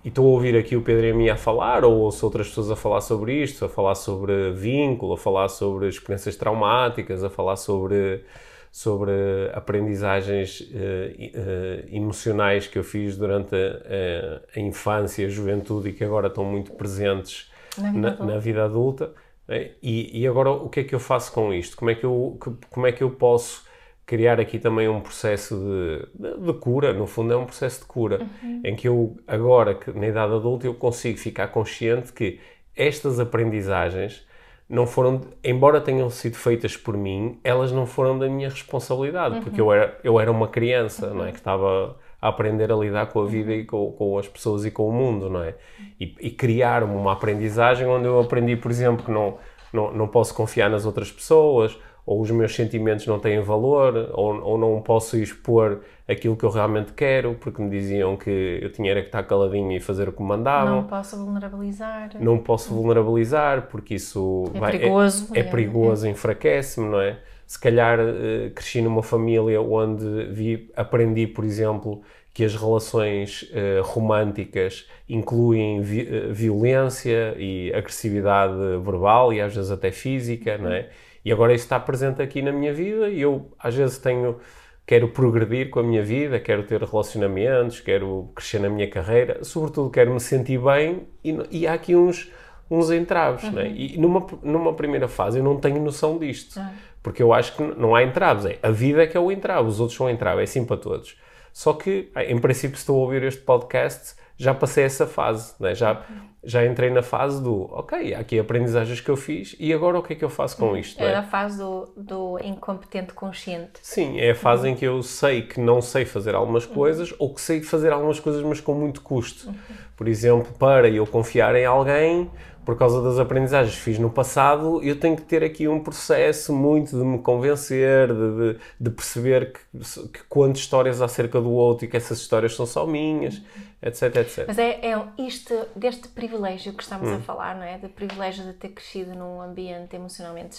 e 0.04 0.08
estou 0.08 0.26
a 0.26 0.30
ouvir 0.30 0.56
aqui 0.56 0.76
o 0.76 0.82
Pedro 0.82 1.06
e 1.06 1.10
a 1.10 1.14
mim 1.14 1.28
a 1.30 1.36
falar, 1.36 1.84
ou 1.84 1.94
ouço 2.00 2.24
outras 2.26 2.48
pessoas 2.48 2.70
a 2.70 2.76
falar 2.76 3.00
sobre 3.00 3.42
isto, 3.42 3.64
a 3.64 3.68
falar 3.68 3.94
sobre 3.94 4.52
vínculo, 4.52 5.14
a 5.14 5.18
falar 5.18 5.48
sobre 5.48 5.88
experiências 5.88 6.36
traumáticas, 6.36 7.24
a 7.24 7.30
falar 7.30 7.56
sobre, 7.56 8.22
sobre 8.70 9.12
aprendizagens 9.54 10.68
eh, 10.74 11.30
eh, 11.34 11.84
emocionais 11.90 12.66
que 12.66 12.78
eu 12.78 12.84
fiz 12.84 13.16
durante 13.16 13.54
a, 13.54 13.58
a- 13.58 14.40
a 14.56 14.60
infância 14.60 15.26
a 15.26 15.30
juventude 15.30 15.88
e 15.88 15.92
que 15.92 16.04
agora 16.04 16.26
estão 16.28 16.44
muito 16.44 16.72
presentes 16.72 17.50
Na 17.78 17.90
vida 17.90 18.00
na, 18.00 18.08
adulta. 18.08 18.24
na 18.32 18.38
vida 18.38 18.64
adulta. 18.64 19.12
né? 19.48 19.70
E, 19.82 20.20
e 20.20 20.26
agora 20.26 20.50
o 20.50 20.68
que 20.68 20.80
é 20.80 20.84
que 20.84 20.94
eu 20.94 21.00
faço 21.00 21.32
com 21.32 21.52
isto? 21.52 21.76
Como 21.76 21.90
é 21.90 21.94
que 21.94 22.04
eu, 22.04 22.38
como 22.70 22.86
é 22.86 22.92
que 22.92 23.02
eu 23.02 23.10
posso 23.10 23.64
criar 24.06 24.38
aqui 24.38 24.58
também 24.58 24.88
um 24.88 25.00
processo 25.00 25.56
de, 25.56 26.08
de, 26.14 26.38
de 26.38 26.52
cura, 26.58 26.92
no 26.92 27.06
fundo 27.06 27.32
é 27.32 27.36
um 27.36 27.46
processo 27.46 27.80
de 27.80 27.86
cura, 27.86 28.26
em 28.62 28.76
que 28.76 28.86
eu 28.86 29.16
agora, 29.26 29.74
que 29.74 29.90
na 29.92 30.06
idade 30.06 30.34
adulta, 30.34 30.66
eu 30.66 30.74
consigo 30.74 31.18
ficar 31.18 31.48
consciente 31.48 32.12
que 32.12 32.38
estas 32.76 33.18
aprendizagens 33.18 34.26
não 34.68 34.86
foram, 34.86 35.20
embora 35.42 35.80
tenham 35.80 36.08
sido 36.10 36.36
feitas 36.36 36.76
por 36.76 36.96
mim, 36.96 37.38
elas 37.44 37.70
não 37.70 37.86
foram 37.86 38.18
da 38.18 38.28
minha 38.28 38.48
responsabilidade, 38.48 39.40
porque 39.40 39.60
eu 39.60 39.72
era, 39.72 39.98
eu 40.02 40.18
era 40.18 40.30
uma 40.30 40.48
criança, 40.48 41.12
não 41.12 41.24
é? 41.24 41.30
Que 41.30 41.38
estava 41.38 41.96
a 42.20 42.28
aprender 42.28 42.72
a 42.72 42.76
lidar 42.76 43.06
com 43.06 43.20
a 43.20 43.26
vida 43.26 43.52
e 43.52 43.64
com, 43.64 43.92
com 43.92 44.18
as 44.18 44.26
pessoas 44.26 44.64
e 44.64 44.70
com 44.70 44.88
o 44.88 44.92
mundo, 44.92 45.28
não 45.28 45.42
é? 45.42 45.54
E, 46.00 46.14
e 46.18 46.30
criar 46.30 46.82
uma 46.82 47.12
aprendizagem 47.12 47.86
onde 47.86 48.06
eu 48.06 48.18
aprendi, 48.18 48.56
por 48.56 48.70
exemplo, 48.70 49.04
que 49.04 49.10
não, 49.10 49.38
não, 49.72 49.92
não 49.92 50.08
posso 50.08 50.34
confiar 50.34 50.70
nas 50.70 50.86
outras 50.86 51.12
pessoas, 51.12 51.78
ou 52.06 52.20
os 52.20 52.30
meus 52.30 52.54
sentimentos 52.54 53.06
não 53.06 53.18
têm 53.18 53.40
valor, 53.40 54.10
ou, 54.12 54.40
ou 54.42 54.58
não 54.58 54.80
posso 54.82 55.16
expor 55.16 55.80
aquilo 56.06 56.36
que 56.36 56.44
eu 56.44 56.50
realmente 56.50 56.92
quero, 56.92 57.34
porque 57.40 57.62
me 57.62 57.70
diziam 57.70 58.16
que 58.16 58.58
eu 58.60 58.70
tinha 58.70 58.94
que 58.94 59.00
estar 59.06 59.22
caladinho 59.22 59.72
e 59.72 59.80
fazer 59.80 60.08
o 60.08 60.12
que 60.12 60.20
me 60.20 60.28
mandavam. 60.28 60.76
Não 60.76 60.84
posso 60.84 61.16
vulnerabilizar. 61.16 62.10
Não 62.20 62.38
posso 62.38 62.74
vulnerabilizar, 62.74 63.68
porque 63.70 63.94
isso 63.94 64.44
É 64.54 64.58
vai- 64.60 64.72
perigoso, 64.72 65.28
é, 65.34 65.40
é- 65.40 65.42
perigoso, 65.44 66.06
enfraquece-me, 66.06 66.88
não 66.88 67.00
é? 67.00 67.18
Se 67.46 67.58
calhar 67.58 67.98
eh, 68.00 68.50
cresci 68.54 68.80
numa 68.82 69.02
família 69.02 69.60
onde 69.60 70.24
vi, 70.30 70.70
aprendi, 70.76 71.26
por 71.26 71.44
exemplo, 71.44 72.02
que 72.32 72.42
as 72.44 72.54
relações 72.56 73.48
eh, 73.52 73.80
românticas 73.82 74.86
incluem 75.08 75.80
vi- 75.80 76.08
eh, 76.10 76.28
violência 76.32 77.34
e 77.38 77.72
agressividade 77.74 78.54
verbal 78.82 79.32
e 79.32 79.40
às 79.40 79.54
vezes 79.54 79.70
até 79.70 79.90
física, 79.92 80.58
não 80.58 80.70
é? 80.72 80.88
E 81.24 81.32
agora 81.32 81.54
isso 81.54 81.64
está 81.64 81.80
presente 81.80 82.20
aqui 82.20 82.42
na 82.42 82.52
minha 82.52 82.72
vida 82.72 83.08
e 83.08 83.20
eu 83.20 83.50
às 83.58 83.74
vezes 83.74 83.98
tenho 83.98 84.38
quero 84.86 85.08
progredir 85.08 85.70
com 85.70 85.80
a 85.80 85.82
minha 85.82 86.02
vida, 86.02 86.38
quero 86.38 86.62
ter 86.64 86.82
relacionamentos, 86.82 87.80
quero 87.80 88.30
crescer 88.34 88.58
na 88.58 88.68
minha 88.68 88.88
carreira, 88.88 89.42
sobretudo 89.42 89.90
quero 89.90 90.12
me 90.12 90.20
sentir 90.20 90.60
bem 90.60 91.06
e, 91.24 91.36
e 91.50 91.66
há 91.66 91.72
aqui 91.72 91.96
uns, 91.96 92.30
uns 92.70 92.90
entraves, 92.90 93.50
né? 93.50 93.72
E 93.74 93.96
numa, 93.98 94.26
numa 94.42 94.74
primeira 94.74 95.08
fase 95.08 95.38
eu 95.38 95.44
não 95.44 95.58
tenho 95.58 95.80
noção 95.80 96.18
disto, 96.18 96.60
porque 97.02 97.22
eu 97.22 97.32
acho 97.32 97.56
que 97.56 97.62
não 97.62 97.94
há 97.94 98.02
entraves, 98.02 98.44
é 98.44 98.58
a 98.62 98.70
vida 98.70 99.02
é 99.02 99.06
que 99.06 99.16
é 99.16 99.20
o 99.20 99.32
entrave, 99.32 99.66
os 99.68 99.80
outros 99.80 99.96
são 99.96 100.10
entrave, 100.10 100.40
é 100.40 100.44
assim 100.44 100.64
para 100.66 100.76
todos. 100.76 101.16
Só 101.54 101.72
que, 101.72 102.10
em 102.16 102.36
princípio, 102.36 102.76
se 102.76 102.82
estou 102.82 102.96
a 102.96 103.04
ouvir 103.04 103.22
este 103.22 103.40
podcast, 103.40 104.16
já 104.36 104.52
passei 104.52 104.82
essa 104.82 105.06
fase, 105.06 105.54
né? 105.60 105.72
já, 105.72 106.02
já 106.42 106.66
entrei 106.66 106.90
na 106.90 107.00
fase 107.00 107.40
do, 107.40 107.72
ok, 107.72 108.12
há 108.12 108.18
aqui 108.18 108.40
aprendizagens 108.40 109.00
que 109.00 109.08
eu 109.08 109.16
fiz 109.16 109.54
e 109.60 109.72
agora 109.72 109.96
o 109.96 110.02
que 110.02 110.14
é 110.14 110.16
que 110.16 110.24
eu 110.24 110.28
faço 110.28 110.56
com 110.56 110.76
isto? 110.76 111.00
né? 111.00 111.06
Era 111.06 111.20
a 111.20 111.22
fase 111.22 111.58
do, 111.58 111.92
do 111.96 112.40
incompetente 112.42 113.14
consciente. 113.14 113.74
Sim, 113.80 114.18
é 114.18 114.32
a 114.32 114.34
fase 114.34 114.68
em 114.68 114.74
que 114.74 114.84
eu 114.84 115.00
sei 115.04 115.42
que 115.42 115.60
não 115.60 115.80
sei 115.80 116.04
fazer 116.04 116.34
algumas 116.34 116.66
coisas 116.66 117.14
ou 117.20 117.32
que 117.32 117.40
sei 117.40 117.62
fazer 117.62 117.92
algumas 117.92 118.18
coisas, 118.18 118.42
mas 118.42 118.60
com 118.60 118.74
muito 118.74 119.00
custo. 119.00 119.54
Por 119.96 120.08
exemplo, 120.08 120.52
para 120.58 120.88
eu 120.88 121.06
confiar 121.06 121.54
em 121.54 121.64
alguém, 121.64 122.28
por 122.64 122.76
causa 122.78 123.02
das 123.02 123.18
aprendizagens 123.18 123.74
que 123.76 123.80
fiz 123.82 123.98
no 123.98 124.10
passado, 124.10 124.82
eu 124.82 124.98
tenho 124.98 125.16
que 125.16 125.22
ter 125.22 125.42
aqui 125.44 125.68
um 125.68 125.82
processo 125.82 126.52
muito 126.52 126.90
de 126.96 127.04
me 127.04 127.18
convencer, 127.18 128.08
de, 128.12 128.54
de, 128.54 128.60
de 128.80 128.90
perceber 128.90 129.52
que, 129.52 129.60
que 130.08 130.22
conto 130.28 130.56
histórias 130.56 131.00
acerca 131.02 131.40
do 131.40 131.50
outro 131.50 131.84
e 131.84 131.88
que 131.88 131.96
essas 131.96 132.18
histórias 132.18 132.54
são 132.54 132.66
só 132.66 132.86
minhas, 132.86 133.42
etc, 133.82 134.16
etc. 134.16 134.44
Mas 134.46 134.58
é, 134.58 134.80
é 134.90 135.02
isto, 135.18 135.54
deste 135.76 136.08
privilégio 136.08 136.72
que 136.72 136.82
estamos 136.82 137.08
Hum. 137.08 137.16
a 137.16 137.20
falar, 137.20 137.54
não 137.56 137.64
é? 137.64 137.76
Do 137.78 137.88
privilégio 137.88 138.44
de 138.44 138.54
ter 138.54 138.70
crescido 138.70 139.14
num 139.14 139.40
ambiente 139.42 139.94
emocionalmente 139.94 140.56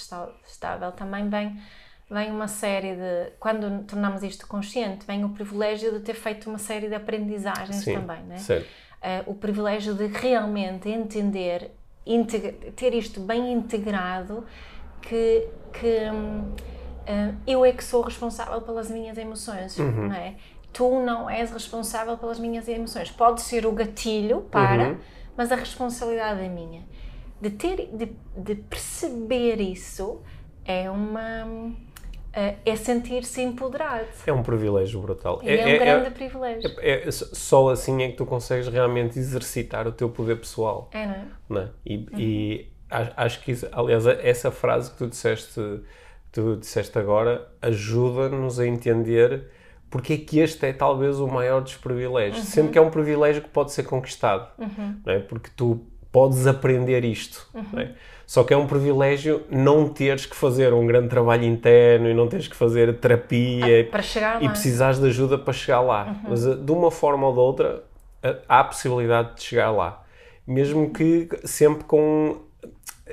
estável, 0.48 0.92
também 0.92 1.28
vem, 1.30 1.60
vem 2.10 2.32
uma 2.32 2.48
série 2.48 2.96
de. 2.96 3.32
Quando 3.40 3.84
tornamos 3.86 4.22
isto 4.24 4.46
consciente, 4.48 5.06
vem 5.08 5.24
o 5.26 5.30
privilégio 5.30 5.92
de 5.92 6.00
ter 6.02 6.14
feito 6.14 6.50
uma 6.50 6.60
série 6.60 6.88
de 6.88 6.96
aprendizagens 6.96 7.84
Sim, 7.84 7.94
também, 7.96 8.24
não 8.26 8.36
é? 8.36 8.38
certo. 8.38 8.68
Eh, 9.02 9.24
o 9.28 9.36
privilégio 9.36 9.94
de 9.94 10.08
realmente 10.08 10.90
entender, 10.90 11.72
ter 12.76 12.94
isto 12.94 13.20
bem 13.20 13.52
integrado, 13.52 14.46
que, 15.02 15.48
que 15.74 15.88
eh, 17.06 17.34
eu 17.48 17.64
é 17.66 17.72
que 17.72 17.84
sou 17.84 18.02
responsável 18.02 18.62
pelas 18.62 18.90
minhas 18.90 19.18
emoções, 19.18 19.78
Uhum. 19.78 20.08
não 20.10 20.16
é? 20.16 20.36
Tu 20.74 21.00
não 21.02 21.30
és 21.30 21.52
responsável 21.52 22.18
pelas 22.18 22.40
minhas 22.40 22.68
emoções. 22.68 23.10
Pode 23.10 23.42
ser 23.42 23.66
o 23.66 23.72
gatilho 23.72 24.42
para, 24.52 24.90
Uhum. 24.90 24.98
mas 25.38 25.52
a 25.52 25.56
responsabilidade 25.56 26.42
é 26.42 26.50
minha. 26.50 26.84
De 27.42 27.50
ter, 27.50 27.90
de, 27.94 28.12
de 28.38 28.56
perceber 28.56 29.60
isso 29.62 30.22
é 30.66 30.90
uma 30.90 31.46
hum, 31.46 31.76
é 32.66 32.76
sentir-se 32.76 33.42
empoderado. 33.42 34.06
É 34.28 34.34
um 34.34 34.44
privilégio 34.44 35.00
brutal. 35.02 35.40
E 35.44 35.50
é, 35.50 35.76
um 35.76 35.80
grande 35.80 36.10
privilégio. 36.12 36.70
é- 36.80 37.08
é- 37.08 37.12
só 37.12 37.70
assim 37.70 38.04
é 38.04 38.10
que 38.10 38.18
tu 38.18 38.26
consegues 38.26 38.68
realmente 38.68 39.18
exercitar 39.18 39.88
o 39.88 39.92
teu 39.92 40.10
poder 40.10 40.36
pessoal. 40.38 40.90
É, 40.94 41.06
não 41.06 41.14
é? 41.14 41.26
não 41.50 41.62
é? 41.62 41.70
E, 41.86 42.08
e 42.18 42.72
a- 42.90 43.24
acho 43.26 43.42
que, 43.42 43.54
aliás, 43.72 44.06
essa 44.06 44.52
frase 44.52 44.92
que 44.92 44.98
tu 44.98 45.08
disseste, 45.08 45.60
tu 46.32 46.58
disseste 46.58 46.98
agora 47.00 47.48
ajuda-nos 47.62 48.60
a 48.60 48.68
entender 48.68 49.50
porque 49.90 50.14
é 50.14 50.18
que 50.18 50.40
este 50.40 50.66
é 50.66 50.74
talvez 50.74 51.20
o 51.20 51.28
maior 51.28 51.62
dos 51.62 51.76
privilégios. 51.78 52.46
Sendo 52.48 52.70
que 52.72 52.78
é 52.78 52.82
um 52.82 52.90
privilégio 52.90 53.42
que 53.42 53.50
pode 53.50 53.72
ser 53.72 53.84
conquistado, 53.84 54.50
não 55.06 55.14
é? 55.14 55.20
Porque 55.20 55.50
tu 55.56 55.86
podes 56.12 56.48
aprender 56.48 57.06
isto, 57.06 57.48
não 57.72 57.80
é? 57.80 57.94
Só 58.26 58.44
que 58.44 58.54
é 58.54 58.58
um 58.58 58.66
privilégio 58.66 59.44
não 59.50 59.88
teres 59.88 60.26
que 60.26 60.36
fazer 60.36 60.74
um 60.74 60.86
grande 60.88 61.10
trabalho 61.10 61.44
interno 61.44 62.10
e 62.10 62.14
não 62.14 62.28
teres 62.28 62.48
que 62.48 62.56
fazer 62.56 62.98
terapia 62.98 63.88
Para 63.92 64.02
chegar 64.02 64.42
e 64.44 64.50
precisares 64.50 65.00
de 65.00 65.08
ajuda 65.08 65.38
para 65.38 65.54
chegar 65.54 65.82
lá. 65.82 66.16
Mas 66.28 66.46
eh, 66.46 66.56
de 66.56 66.72
uma 66.72 66.90
forma 66.90 67.28
ou 67.28 67.34
de 67.34 67.40
outra 67.40 67.84
eh, 68.24 68.38
há 68.50 68.62
a 68.62 68.64
possibilidade 68.64 69.36
de 69.36 69.44
chegar 69.44 69.70
lá. 69.72 70.04
Mesmo 70.48 70.90
que 70.92 71.30
sempre 71.44 71.84
com. 71.84 72.38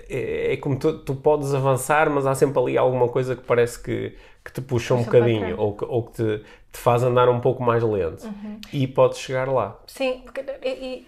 É, 0.09 0.55
é 0.55 0.57
como 0.57 0.79
tu, 0.79 0.99
tu 1.01 1.15
podes 1.15 1.53
avançar, 1.55 2.09
mas 2.09 2.27
há 2.27 2.35
sempre 2.35 2.59
ali 2.59 2.79
alguma 2.79 3.09
coisa 3.09 3.37
que 3.37 3.43
parece 3.43 3.79
que, 3.83 4.17
que 4.43 4.51
te 4.51 4.63
puxa 4.63 4.95
um 4.95 4.99
Puxa 4.99 5.11
para 5.11 5.21
bocadinho 5.21 5.61
ou 5.61 5.75
que, 5.77 5.85
ou 5.85 6.03
que 6.05 6.13
te, 6.13 6.39
te 6.73 6.79
faz 6.79 7.03
andar 7.03 7.29
um 7.29 7.41
pouco 7.41 7.63
mais 7.63 7.83
lento. 7.83 8.27
E 8.73 8.87
podes 8.87 9.19
chegar 9.19 9.49
lá. 9.49 9.79
Sim, 9.87 10.23
porque 10.25 10.43
e, 10.63 10.69
e- 10.71 11.07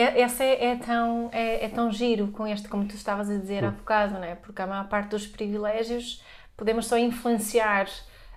é- 0.00 0.20
essa 0.20 0.42
é, 0.44 0.64
é 0.72 0.76
tão, 0.76 1.28
é, 1.32 1.64
é 1.64 1.68
tão 1.68 1.90
giro 1.92 2.28
com 2.28 2.46
este, 2.46 2.68
como 2.68 2.84
tu 2.86 2.94
estavas 2.94 3.28
a 3.30 3.36
dizer 3.36 3.64
há 3.64 3.70
bocado, 3.70 4.14
não 4.14 4.24
é? 4.24 4.34
Porque 4.34 4.60
a 4.62 4.66
maior 4.66 4.88
parte 4.88 5.10
dos 5.10 5.26
privilégios 5.26 6.22
podemos 6.56 6.86
só 6.86 6.96
influenciar 6.98 7.86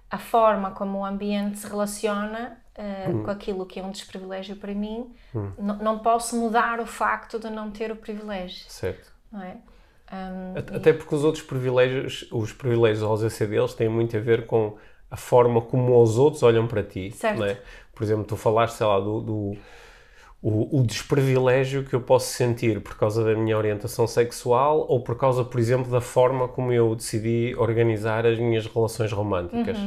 a 0.09 0.17
forma 0.17 0.71
como 0.71 0.99
o 0.99 1.05
ambiente 1.05 1.57
se 1.59 1.67
relaciona 1.67 2.57
eh, 2.75 3.11
com 3.23 3.29
aquilo 3.31 3.65
que 3.65 3.79
é 3.79 3.83
um 3.83 3.91
desprivilégio 3.91 4.55
para 4.55 4.73
mim. 4.73 5.13
Não, 5.57 5.77
não 5.77 5.99
posso 5.99 6.35
mudar 6.35 6.79
o 6.79 6.85
facto 6.85 7.39
de 7.39 7.49
não 7.49 7.71
ter 7.71 7.91
o 7.91 7.95
privilégio, 7.95 8.65
Certo. 8.69 9.11
não 9.31 9.41
é? 9.41 9.57
At- 10.55 10.75
Até 10.75 10.93
porque 10.93 11.15
os 11.15 11.23
outros 11.23 11.43
privilégios, 11.43 12.27
os 12.31 12.51
privilégios 12.53 13.03
aos 13.03 13.21
deles 13.21 13.73
têm 13.73 13.89
muito 13.89 14.15
a 14.15 14.19
ver 14.19 14.45
com 14.45 14.77
a 15.09 15.17
forma 15.17 15.61
como 15.61 15.99
os 16.01 16.17
outros 16.17 16.43
olham 16.43 16.67
para 16.67 16.83
ti. 16.83 17.11
Certo. 17.11 17.39
não 17.39 17.45
é? 17.45 17.59
Por 17.93 18.03
exemplo, 18.03 18.23
tu 18.23 18.35
falaste, 18.35 18.75
sei 18.75 18.85
lá, 18.87 18.99
do, 18.99 19.21
do- 19.21 19.57
o, 20.43 20.79
o 20.79 20.83
desprivilégio 20.83 21.83
que 21.85 21.93
eu 21.95 22.01
posso 22.01 22.27
sentir 22.33 22.81
por 22.81 22.97
causa 22.97 23.23
da 23.23 23.33
minha 23.33 23.57
orientação 23.57 24.05
sexual 24.05 24.85
ou 24.89 24.99
por 25.01 25.17
causa, 25.17 25.43
por 25.45 25.57
exemplo, 25.57 25.89
da 25.89 26.01
forma 26.01 26.49
como 26.49 26.73
eu 26.73 26.93
decidi 26.95 27.55
organizar 27.57 28.25
as 28.27 28.37
minhas 28.37 28.65
relações 28.67 29.11
românticas. 29.13 29.77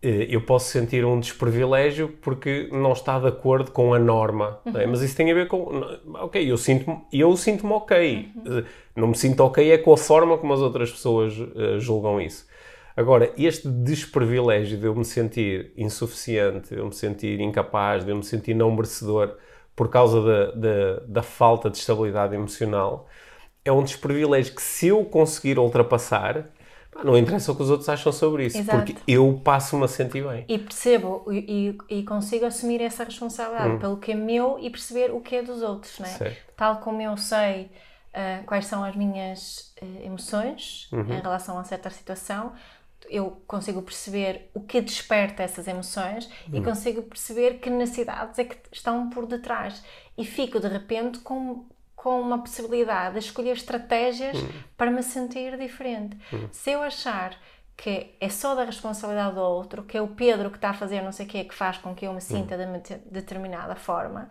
Eh, 0.00 0.26
Eu 0.30 0.40
posso 0.42 0.66
sentir 0.70 1.04
um 1.04 1.18
desprivilégio 1.18 2.08
porque 2.22 2.68
não 2.72 2.92
está 2.92 3.18
de 3.18 3.26
acordo 3.26 3.72
com 3.72 3.92
a 3.92 3.98
norma, 3.98 4.60
não 4.64 4.80
é? 4.80 4.86
mas 4.86 5.00
isso 5.02 5.16
tem 5.16 5.30
a 5.32 5.34
ver 5.34 5.48
com, 5.48 5.58
ok, 6.14 6.50
eu 6.50 6.56
sinto-me 6.56 6.98
eu 7.12 7.36
sinto 7.36 7.66
ok, 7.72 8.28
Eh, 8.46 8.64
não 8.96 9.08
me 9.08 9.16
sinto 9.16 9.40
ok 9.40 9.72
é 9.72 9.78
com 9.78 9.92
a 9.92 9.96
forma 9.96 10.38
como 10.38 10.52
as 10.52 10.60
outras 10.60 10.90
pessoas 10.92 11.34
eh, 11.56 11.78
julgam 11.80 12.20
isso. 12.20 12.46
Agora, 12.96 13.32
este 13.38 13.66
desprivilégio 13.68 14.76
de 14.78 14.86
eu 14.86 14.94
me 14.94 15.04
sentir 15.04 15.72
insuficiente, 15.76 16.74
de 16.74 16.80
eu 16.80 16.86
me 16.86 16.94
sentir 16.94 17.40
incapaz, 17.40 18.04
de 18.04 18.10
eu 18.10 18.16
me 18.16 18.22
sentir 18.24 18.54
não 18.54 18.70
merecedor 18.70 19.34
por 19.74 19.88
causa 19.88 20.20
da, 20.22 20.50
da, 20.52 21.00
da 21.06 21.22
falta 21.22 21.70
de 21.70 21.78
estabilidade 21.78 22.34
emocional, 22.34 23.08
é 23.64 23.72
um 23.72 23.82
desprivilégio 23.82 24.54
que 24.54 24.62
se 24.62 24.88
eu 24.88 25.04
conseguir 25.04 25.58
ultrapassar, 25.58 26.46
não 27.02 27.16
interessa 27.16 27.52
o 27.52 27.56
que 27.56 27.62
os 27.62 27.70
outros 27.70 27.88
acham 27.88 28.12
sobre 28.12 28.46
isso, 28.46 28.58
Exato. 28.58 28.78
porque 28.78 28.96
eu 29.06 29.40
passo-me 29.42 29.84
a 29.84 29.88
sentir 29.88 30.26
bem. 30.26 30.44
E 30.46 30.58
percebo 30.58 31.24
e, 31.32 31.76
e- 31.88 32.02
consigo 32.02 32.44
assumir 32.44 32.82
essa 32.82 33.02
responsabilidade 33.04 33.78
pelo 33.78 33.96
que 33.96 34.12
é 34.12 34.14
meu 34.14 34.58
e 34.60 34.68
perceber 34.68 35.10
o 35.10 35.20
que 35.20 35.36
é 35.36 35.42
dos 35.42 35.62
outros, 35.62 35.98
não 35.98 36.06
é? 36.06 36.10
Certo. 36.10 36.52
Tal 36.54 36.76
como 36.76 37.00
eu 37.00 37.16
sei 37.16 37.70
ah, 38.12 38.42
quais 38.44 38.66
são 38.66 38.84
as 38.84 38.94
minhas 38.94 39.72
eh, 39.80 40.04
emoções 40.04 40.90
em 40.92 41.20
relação 41.20 41.58
a 41.58 41.64
certa 41.64 41.88
situação, 41.88 42.52
eu 43.14 43.42
consigo 43.46 43.82
perceber 43.82 44.50
o 44.54 44.60
que 44.60 44.80
desperta 44.80 45.42
essas 45.42 45.68
emoções 45.68 46.28
e 46.52 46.60
consigo 46.62 47.02
perceber 47.02 47.58
que 47.60 47.68
necessidades 47.70 48.38
é 48.38 48.44
que 48.44 48.56
estão 48.72 49.10
por 49.10 49.26
detrás. 49.26 49.82
E 50.16 50.24
fico 50.24 50.58
de 50.60 50.68
repente 50.68 51.18
com 51.20 51.66
com 51.94 52.20
uma 52.20 52.38
possibilidade 52.40 53.12
de 53.12 53.20
escolher 53.20 53.52
estratégias 53.52 54.36
para 54.76 54.90
me 54.90 55.04
sentir 55.04 55.56
diferente. 55.56 56.16
Se 56.50 56.72
eu 56.72 56.82
achar 56.82 57.38
que 57.76 58.16
é 58.20 58.28
só 58.28 58.56
da 58.56 58.64
responsabilidade 58.64 59.36
do 59.36 59.40
outro, 59.40 59.84
que 59.84 59.96
é 59.96 60.02
o 60.02 60.08
Pedro 60.08 60.50
que 60.50 60.56
está 60.56 60.70
a 60.70 60.74
fazer 60.74 61.00
não 61.00 61.12
sei 61.12 61.26
o 61.26 61.28
que 61.28 61.44
que 61.44 61.54
faz 61.54 61.78
com 61.78 61.94
que 61.94 62.04
eu 62.04 62.12
me 62.12 62.20
sinta 62.20 62.56
de 62.58 62.96
determinada 63.08 63.76
forma, 63.76 64.28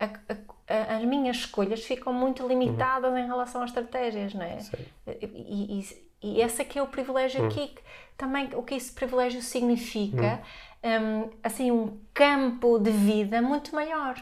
a- 0.00 0.06
a- 0.06 0.74
a- 0.74 0.96
as 0.96 1.04
minhas 1.04 1.36
escolhas 1.36 1.84
ficam 1.84 2.14
muito 2.14 2.46
limitadas 2.48 3.14
em 3.14 3.26
relação 3.26 3.62
às 3.62 3.68
estratégias, 3.68 4.32
não 4.32 4.42
é? 4.46 4.58
E, 5.06 5.80
e, 5.80 6.11
e 6.22 6.40
esse 6.40 6.62
é 6.62 6.64
que 6.64 6.78
é 6.78 6.82
o 6.82 6.86
privilégio 6.86 7.44
aqui, 7.46 7.68
que 7.68 7.82
também 8.16 8.48
o 8.54 8.62
que 8.62 8.74
esse 8.74 8.92
privilégio 8.92 9.42
significa, 9.42 10.40
hum, 10.84 11.30
assim, 11.42 11.70
um 11.70 11.98
campo 12.14 12.78
de 12.78 12.90
vida 12.90 13.42
muito 13.42 13.74
maior. 13.74 14.14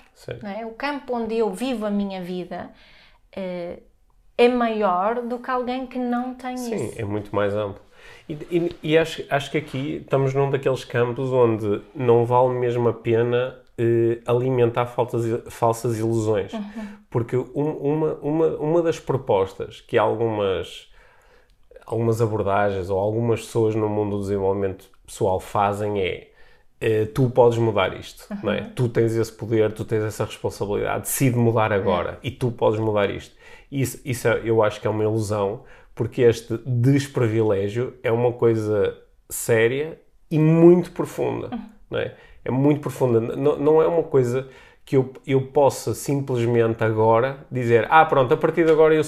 É? 0.59 0.65
O 0.65 0.71
campo 0.71 1.15
onde 1.15 1.37
eu 1.37 1.51
vivo 1.51 1.85
a 1.87 1.91
minha 1.91 2.23
vida 2.23 2.71
eh, 3.35 3.81
é 4.39 4.49
maior 4.49 5.23
do 5.23 5.39
que 5.39 5.51
alguém 5.51 5.87
que 5.87 5.99
não 5.99 6.35
tem 6.35 6.57
Sim, 6.57 6.87
isso. 6.87 7.01
é 7.01 7.05
muito 7.05 7.35
mais 7.35 7.55
amplo. 7.55 7.83
E, 8.29 8.33
e, 8.33 8.77
e 8.83 8.99
acho, 8.99 9.23
acho 9.29 9.51
que 9.51 9.59
aqui 9.59 9.97
estamos 9.97 10.33
num 10.33 10.49
daqueles 10.51 10.85
campos 10.85 11.31
onde 11.31 11.83
não 11.95 12.25
vale 12.25 12.55
mesmo 12.55 12.89
a 12.89 12.93
pena 12.93 13.61
eh, 13.77 14.21
alimentar 14.27 14.87
faltas, 14.87 15.25
falsas 15.53 15.99
ilusões. 15.99 16.53
Uhum. 16.53 16.87
Porque 17.09 17.37
um, 17.37 17.45
uma, 17.55 18.15
uma, 18.17 18.47
uma 18.57 18.83
das 18.83 19.01
propostas 19.01 19.81
que 19.81 19.99
algumas, 19.99 20.90
algumas 21.95 22.21
abordagens 22.21 22.91
ou 22.91 22.99
algumas 22.99 23.41
pessoas 23.41 23.75
no 23.75 23.89
mundo 23.89 24.17
do 24.17 24.23
desenvolvimento 24.23 24.89
pessoal 25.07 25.41
fazem 25.41 26.01
é 26.01 26.31
eh, 26.81 27.05
tu 27.05 27.29
podes 27.29 27.59
mudar 27.59 27.95
isto, 27.99 28.25
uhum. 28.31 28.39
não 28.45 28.53
é? 28.53 28.63
Tu 28.75 28.89
tens 28.89 29.15
esse 29.15 29.31
poder, 29.31 29.71
tu 29.73 29.85
tens 29.85 30.03
essa 30.03 30.25
responsabilidade, 30.25 31.03
decide 31.03 31.37
mudar 31.37 31.73
agora 31.73 32.13
uhum. 32.13 32.19
e 32.23 32.31
tu 32.31 32.51
podes 32.51 32.81
mudar 32.81 33.11
isto. 33.11 33.37
Isso, 33.71 34.01
isso 34.05 34.27
é, 34.27 34.41
eu 34.45 34.63
acho 34.63 34.81
que 34.81 34.87
é 34.87 34.91
uma 34.91 35.03
ilusão, 35.03 35.65
porque 35.95 36.23
este 36.23 36.59
desprivilégio 36.65 37.95
é 38.03 38.11
uma 38.11 38.33
coisa 38.33 38.97
séria 39.29 40.01
e 40.31 40.39
muito 40.39 40.93
profunda, 40.93 41.49
uhum. 41.53 41.61
não 41.91 41.99
é? 41.99 42.15
É 42.43 42.51
muito 42.51 42.81
profunda, 42.81 43.21
não, 43.21 43.59
não 43.59 43.83
é 43.83 43.87
uma 43.87 44.03
coisa 44.03 44.49
que 44.91 44.97
eu, 44.97 45.13
eu 45.25 45.41
possa 45.41 45.95
simplesmente 45.95 46.83
agora 46.83 47.47
dizer 47.49 47.87
ah, 47.89 48.05
pronto, 48.05 48.35
a 48.35 48.37
partir 48.37 48.65
de 48.65 48.73
agora 48.73 48.93
eu, 48.93 49.05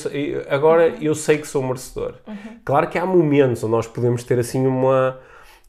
agora 0.49 0.91
uhum. 0.91 0.99
eu 1.01 1.13
sei 1.13 1.39
que 1.39 1.49
sou 1.49 1.61
merecedor. 1.61 2.15
Uhum. 2.25 2.37
Claro 2.65 2.87
que 2.89 2.97
há 2.97 3.05
momentos 3.05 3.65
onde 3.65 3.73
nós 3.73 3.89
podemos 3.89 4.23
ter 4.23 4.39
assim 4.39 4.65
uma 4.65 5.19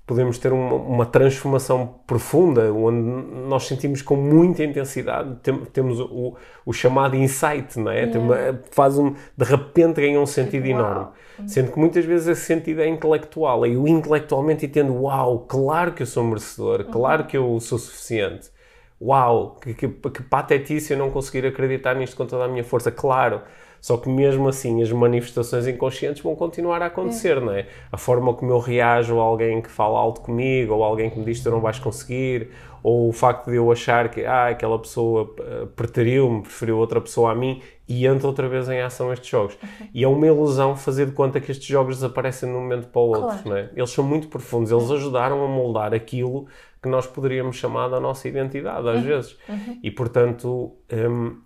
podemos 0.06 0.38
ter 0.38 0.54
uma, 0.54 0.76
uma, 0.76 1.06
transformação 1.08 1.96
profunda, 2.06 2.72
onde 2.72 3.00
nós 3.48 3.64
sentimos 3.64 4.04
com 4.04 4.16
muita 4.16 4.64
intensidade, 4.64 5.36
tem, 5.42 5.58
temos 5.66 6.00
o, 6.00 6.36
o, 6.64 6.74
chamado 6.74 7.16
insight, 7.16 7.80
não 7.80 7.90
é? 7.90 8.04
Yeah. 8.04 8.60
faz 8.70 9.00
um, 9.00 9.16
de 9.36 9.46
repente 9.46 10.00
ganha 10.00 10.20
um 10.20 10.28
sentido 10.28 10.66
tipo, 10.68 10.78
enorme. 10.78 11.06
Uau. 11.06 11.14
Sendo 11.48 11.72
que 11.72 11.80
muitas 11.80 12.06
vezes 12.06 12.28
esse 12.28 12.42
sentido 12.42 12.82
é 12.82 12.88
intelectual, 12.88 13.66
e 13.66 13.74
eu 13.74 13.88
intelectualmente 13.88 14.68
entendo, 14.68 14.94
uau, 14.94 15.40
claro 15.48 15.94
que 15.94 16.04
eu 16.04 16.08
sou 16.08 16.24
merecedor, 16.24 16.82
uhum. 16.82 16.92
claro 16.92 17.24
que 17.24 17.36
eu 17.36 17.60
sou 17.60 17.80
suficiente. 17.80 18.53
Uau, 19.06 19.58
que, 19.62 19.74
que, 19.74 19.88
que 19.88 20.24
patetice 20.24 20.94
eu 20.94 20.98
não 20.98 21.12
conseguir 21.12 21.46
acreditar 21.46 21.94
nisto 21.94 22.16
com 22.16 22.26
toda 22.26 22.46
a 22.46 22.48
minha 22.48 22.64
força, 22.64 22.90
claro. 22.90 23.42
Só 23.82 23.98
que 23.98 24.08
mesmo 24.08 24.48
assim 24.48 24.82
as 24.82 24.90
manifestações 24.94 25.68
inconscientes 25.68 26.24
vão 26.24 26.38
continuar 26.38 26.82
a 26.82 26.86
acontecer, 26.86 27.36
é. 27.36 27.40
não 27.42 27.52
é? 27.52 27.68
A 27.92 27.98
forma 27.98 28.34
como 28.34 28.50
eu 28.50 28.60
reajo 28.60 29.20
a 29.20 29.22
alguém 29.22 29.62
que 29.62 29.70
fala 29.70 30.00
alto 30.00 30.22
comigo, 30.22 30.74
ou 30.74 30.86
alguém 30.86 31.10
que 31.10 31.20
me 31.20 31.26
diz 31.26 31.40
que 31.40 31.44
tu 31.44 31.52
não 31.52 31.60
vais 31.60 31.80
conseguir, 31.80 32.52
ou 32.82 33.10
o 33.10 33.12
facto 33.12 33.52
de 33.52 33.58
eu 33.58 33.70
achar 33.70 34.08
que 34.08 34.24
ah, 34.24 34.48
aquela 34.48 34.80
pessoa 34.80 35.24
uh, 35.24 35.68
preteriu-me, 35.68 36.44
preferiu 36.44 36.78
outra 36.78 37.02
pessoa 37.02 37.34
a 37.34 37.36
mim, 37.36 37.62
e 37.86 38.08
entra 38.08 38.26
outra 38.26 38.48
vez 38.48 38.70
em 38.70 38.80
ação 38.80 39.12
estes 39.12 39.28
jogos. 39.28 39.58
Uhum. 39.62 39.88
E 39.94 40.04
é 40.06 40.08
uma 40.08 40.28
ilusão 40.28 40.78
fazer 40.78 41.08
de 41.08 41.12
conta 41.12 41.42
que 41.42 41.52
estes 41.52 41.68
jogos 41.68 41.96
desaparecem 41.96 42.50
de 42.50 42.56
um 42.56 42.62
momento 42.62 42.88
para 42.88 43.02
o 43.02 43.08
outro, 43.08 43.22
claro. 43.22 43.50
não 43.50 43.58
é? 43.58 43.70
Eles 43.76 43.90
são 43.90 44.04
muito 44.04 44.30
profundos, 44.30 44.72
eles 44.72 44.90
ajudaram 44.92 45.44
a 45.44 45.48
moldar 45.50 45.94
aquilo 45.94 46.48
que 46.84 46.90
nós 46.90 47.08
poderíamos 47.08 47.56
chamar 47.56 47.88
da 47.88 48.00
nossa 48.00 48.28
identidade, 48.28 48.88
às 48.88 48.98
uhum. 48.98 49.02
vezes. 49.02 49.38
Uhum. 49.48 49.80
E, 49.82 49.90
portanto, 49.90 50.76
um, 50.92 51.42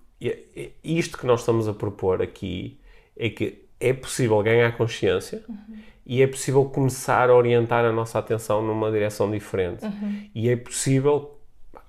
isto 0.83 1.17
que 1.17 1.27
nós 1.27 1.41
estamos 1.41 1.67
a 1.67 1.73
propor 1.73 2.21
aqui 2.21 2.79
é 3.15 3.29
que 3.29 3.65
é 3.79 3.93
possível 3.93 4.41
ganhar 4.41 4.75
consciência 4.75 5.43
uhum. 5.47 5.77
e 6.03 6.23
é 6.23 6.27
possível 6.27 6.65
começar 6.65 7.29
a 7.29 7.35
orientar 7.35 7.85
a 7.85 7.91
nossa 7.91 8.17
atenção 8.17 8.63
numa 8.63 8.91
direção 8.91 9.29
diferente. 9.29 9.85
Uhum. 9.85 10.29
E 10.33 10.49
é 10.49 10.55
possível, 10.55 11.36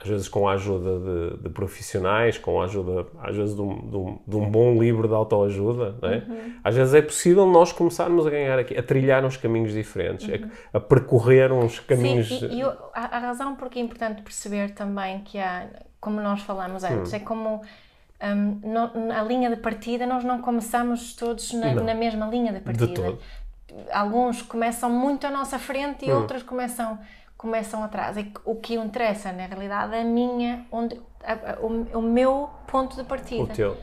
às 0.00 0.08
vezes 0.08 0.28
com 0.28 0.48
a 0.48 0.52
ajuda 0.52 0.98
de, 0.98 1.42
de 1.42 1.48
profissionais, 1.48 2.38
com 2.38 2.60
a 2.60 2.64
ajuda, 2.64 3.06
às 3.20 3.34
vezes, 3.34 3.54
de 3.54 3.60
um, 3.60 3.90
de 3.90 3.96
um, 3.96 4.18
de 4.26 4.36
um 4.36 4.50
bom 4.50 4.80
livro 4.80 5.08
de 5.08 5.14
autoajuda, 5.14 5.96
é? 6.02 6.16
uhum. 6.16 6.52
às 6.62 6.76
vezes 6.76 6.94
é 6.94 7.02
possível 7.02 7.46
nós 7.46 7.72
começarmos 7.72 8.26
a 8.26 8.30
ganhar 8.30 8.58
aqui, 8.58 8.78
a 8.78 8.82
trilhar 8.82 9.24
uns 9.24 9.36
caminhos 9.36 9.72
diferentes, 9.72 10.28
uhum. 10.28 10.48
a, 10.72 10.78
a, 10.78 10.80
percorrer 10.80 11.52
uns 11.52 11.80
caminhos... 11.80 12.28
Sim, 12.28 12.46
e, 12.46 12.60
e 12.60 12.62
a, 12.62 12.76
a 12.94 13.18
razão 13.18 13.56
porque 13.56 13.78
é 13.78 13.82
importante 13.82 14.22
perceber 14.22 14.70
também 14.70 15.20
que 15.20 15.38
há, 15.38 15.66
como 16.00 16.20
nós 16.20 16.42
falamos 16.42 16.84
antes, 16.84 17.12
hum. 17.12 17.16
é 17.16 17.18
como 17.18 17.62
um, 18.22 18.60
no, 18.68 19.12
a 19.12 19.22
linha 19.22 19.50
de 19.50 19.56
partida, 19.56 20.06
nós 20.06 20.24
não 20.24 20.40
começamos 20.40 21.14
todos 21.14 21.52
na, 21.52 21.74
na 21.74 21.94
mesma 21.94 22.26
linha 22.26 22.52
de 22.52 22.60
partida. 22.60 23.12
De 23.12 23.18
Alguns 23.92 24.42
começam 24.42 24.90
muito 24.90 25.26
à 25.26 25.30
nossa 25.30 25.58
frente 25.58 26.06
e 26.06 26.12
hum. 26.12 26.20
outros 26.20 26.42
começam, 26.42 26.98
começam 27.38 27.82
atrás. 27.84 28.16
E 28.16 28.30
o 28.44 28.56
que 28.56 28.74
interessa, 28.74 29.32
na 29.32 29.46
realidade, 29.46 29.94
é 29.94 30.00
a 30.00 30.04
minha, 30.04 30.66
onde, 30.72 31.00
a, 31.24 31.52
a, 31.52 31.60
o, 31.60 31.98
o, 31.98 32.02
meu 32.02 32.50
ponto 32.66 32.96
de 32.96 33.04
partida. 33.04 33.44
O 33.44 33.46
teu, 33.46 33.76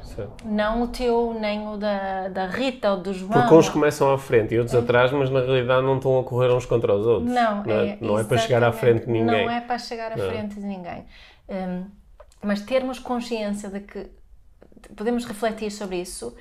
Não 0.43 0.83
o 0.83 0.87
teu, 0.89 1.33
nem 1.39 1.65
o 1.65 1.77
da, 1.77 2.27
da 2.27 2.47
Rita 2.47 2.91
ou 2.91 2.97
do 2.97 3.13
João. 3.13 3.31
Porque 3.31 3.55
uns 3.55 3.69
começam 3.69 4.13
à 4.13 4.17
frente 4.19 4.53
e 4.53 4.59
outros 4.59 4.75
é. 4.75 4.79
atrás, 4.79 5.11
mas 5.13 5.31
na 5.31 5.39
realidade 5.39 5.83
não 5.83 5.95
estão 5.95 6.19
a 6.19 6.23
correr 6.23 6.51
uns 6.51 6.65
contra 6.65 6.93
os 6.93 7.07
outros. 7.07 7.33
Não, 7.33 7.63
não 7.63 7.73
é, 7.73 7.87
é, 7.87 7.97
não 8.01 8.19
é 8.19 8.23
para 8.25 8.37
chegar 8.37 8.61
à 8.61 8.73
frente 8.73 9.05
de 9.05 9.11
ninguém. 9.11 9.45
Não 9.45 9.51
é 9.51 9.61
para 9.61 9.79
chegar 9.79 10.11
à 10.11 10.17
não. 10.17 10.29
frente 10.29 10.55
de 10.55 10.65
ninguém. 10.65 11.05
Um, 11.49 11.85
mas 12.43 12.61
termos 12.61 12.99
consciência 12.99 13.69
de 13.69 13.79
que 13.79 14.07
podemos 14.95 15.25
refletir 15.25 15.71
sobre 15.71 16.01
isso. 16.01 16.35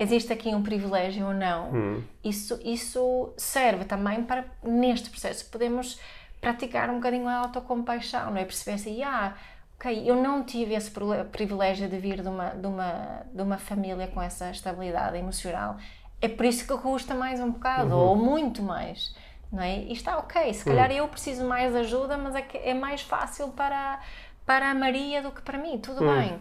Existe 0.00 0.32
aqui 0.32 0.48
um 0.48 0.62
privilégio 0.62 1.26
ou 1.26 1.34
não? 1.34 1.72
Hum. 1.72 2.02
Isso, 2.24 2.58
isso 2.64 3.32
serve 3.36 3.84
também 3.84 4.24
para, 4.24 4.44
neste 4.64 5.08
processo, 5.08 5.48
podemos 5.52 6.00
praticar 6.44 6.90
um 6.90 6.94
bocadinho 6.96 7.28
a 7.28 7.36
autocompaixão, 7.36 8.30
não 8.30 8.36
é? 8.36 8.44
Perceber 8.44 8.74
assim, 8.74 9.02
ah, 9.02 9.34
ok, 9.76 10.08
eu 10.08 10.16
não 10.16 10.44
tive 10.44 10.74
esse 10.74 10.90
privilégio 11.32 11.88
de 11.88 11.98
vir 11.98 12.22
de 12.22 12.28
uma, 12.28 12.50
de 12.50 12.66
uma, 12.66 13.22
de 13.32 13.42
uma 13.42 13.58
família 13.58 14.06
com 14.08 14.20
essa 14.20 14.50
estabilidade 14.50 15.16
emocional. 15.16 15.76
É 16.20 16.28
por 16.28 16.46
isso 16.46 16.66
que 16.66 16.82
custa 16.82 17.14
mais 17.14 17.40
um 17.40 17.50
bocado, 17.50 17.94
uhum. 17.94 18.08
ou 18.08 18.16
muito 18.16 18.62
mais. 18.62 19.14
Não 19.52 19.62
é? 19.62 19.78
E 19.78 19.92
está 19.92 20.18
ok, 20.18 20.52
se 20.52 20.64
calhar 20.64 20.90
uhum. 20.90 20.96
eu 20.96 21.08
preciso 21.08 21.46
mais 21.46 21.74
ajuda, 21.74 22.16
mas 22.16 22.34
é, 22.34 22.44
é 22.64 22.74
mais 22.74 23.02
fácil 23.02 23.48
para, 23.48 24.00
para 24.44 24.70
a 24.70 24.74
Maria 24.74 25.22
do 25.22 25.30
que 25.30 25.42
para 25.42 25.58
mim, 25.58 25.78
tudo 25.78 26.04
uhum. 26.04 26.14
bem 26.14 26.40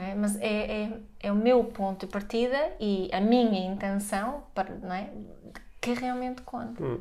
é? 0.00 0.14
Mas 0.14 0.36
é, 0.40 0.82
é, 0.82 0.90
é, 1.20 1.32
o 1.32 1.34
meu 1.34 1.64
ponto 1.64 2.06
de 2.06 2.12
partida 2.12 2.72
e 2.78 3.08
a 3.12 3.20
minha 3.20 3.66
intenção 3.66 4.44
para, 4.54 4.74
não 4.74 4.92
é? 4.92 5.10
Que 5.94 6.00
realmente 6.00 6.42
conta. 6.42 6.82
Hum. 6.82 6.98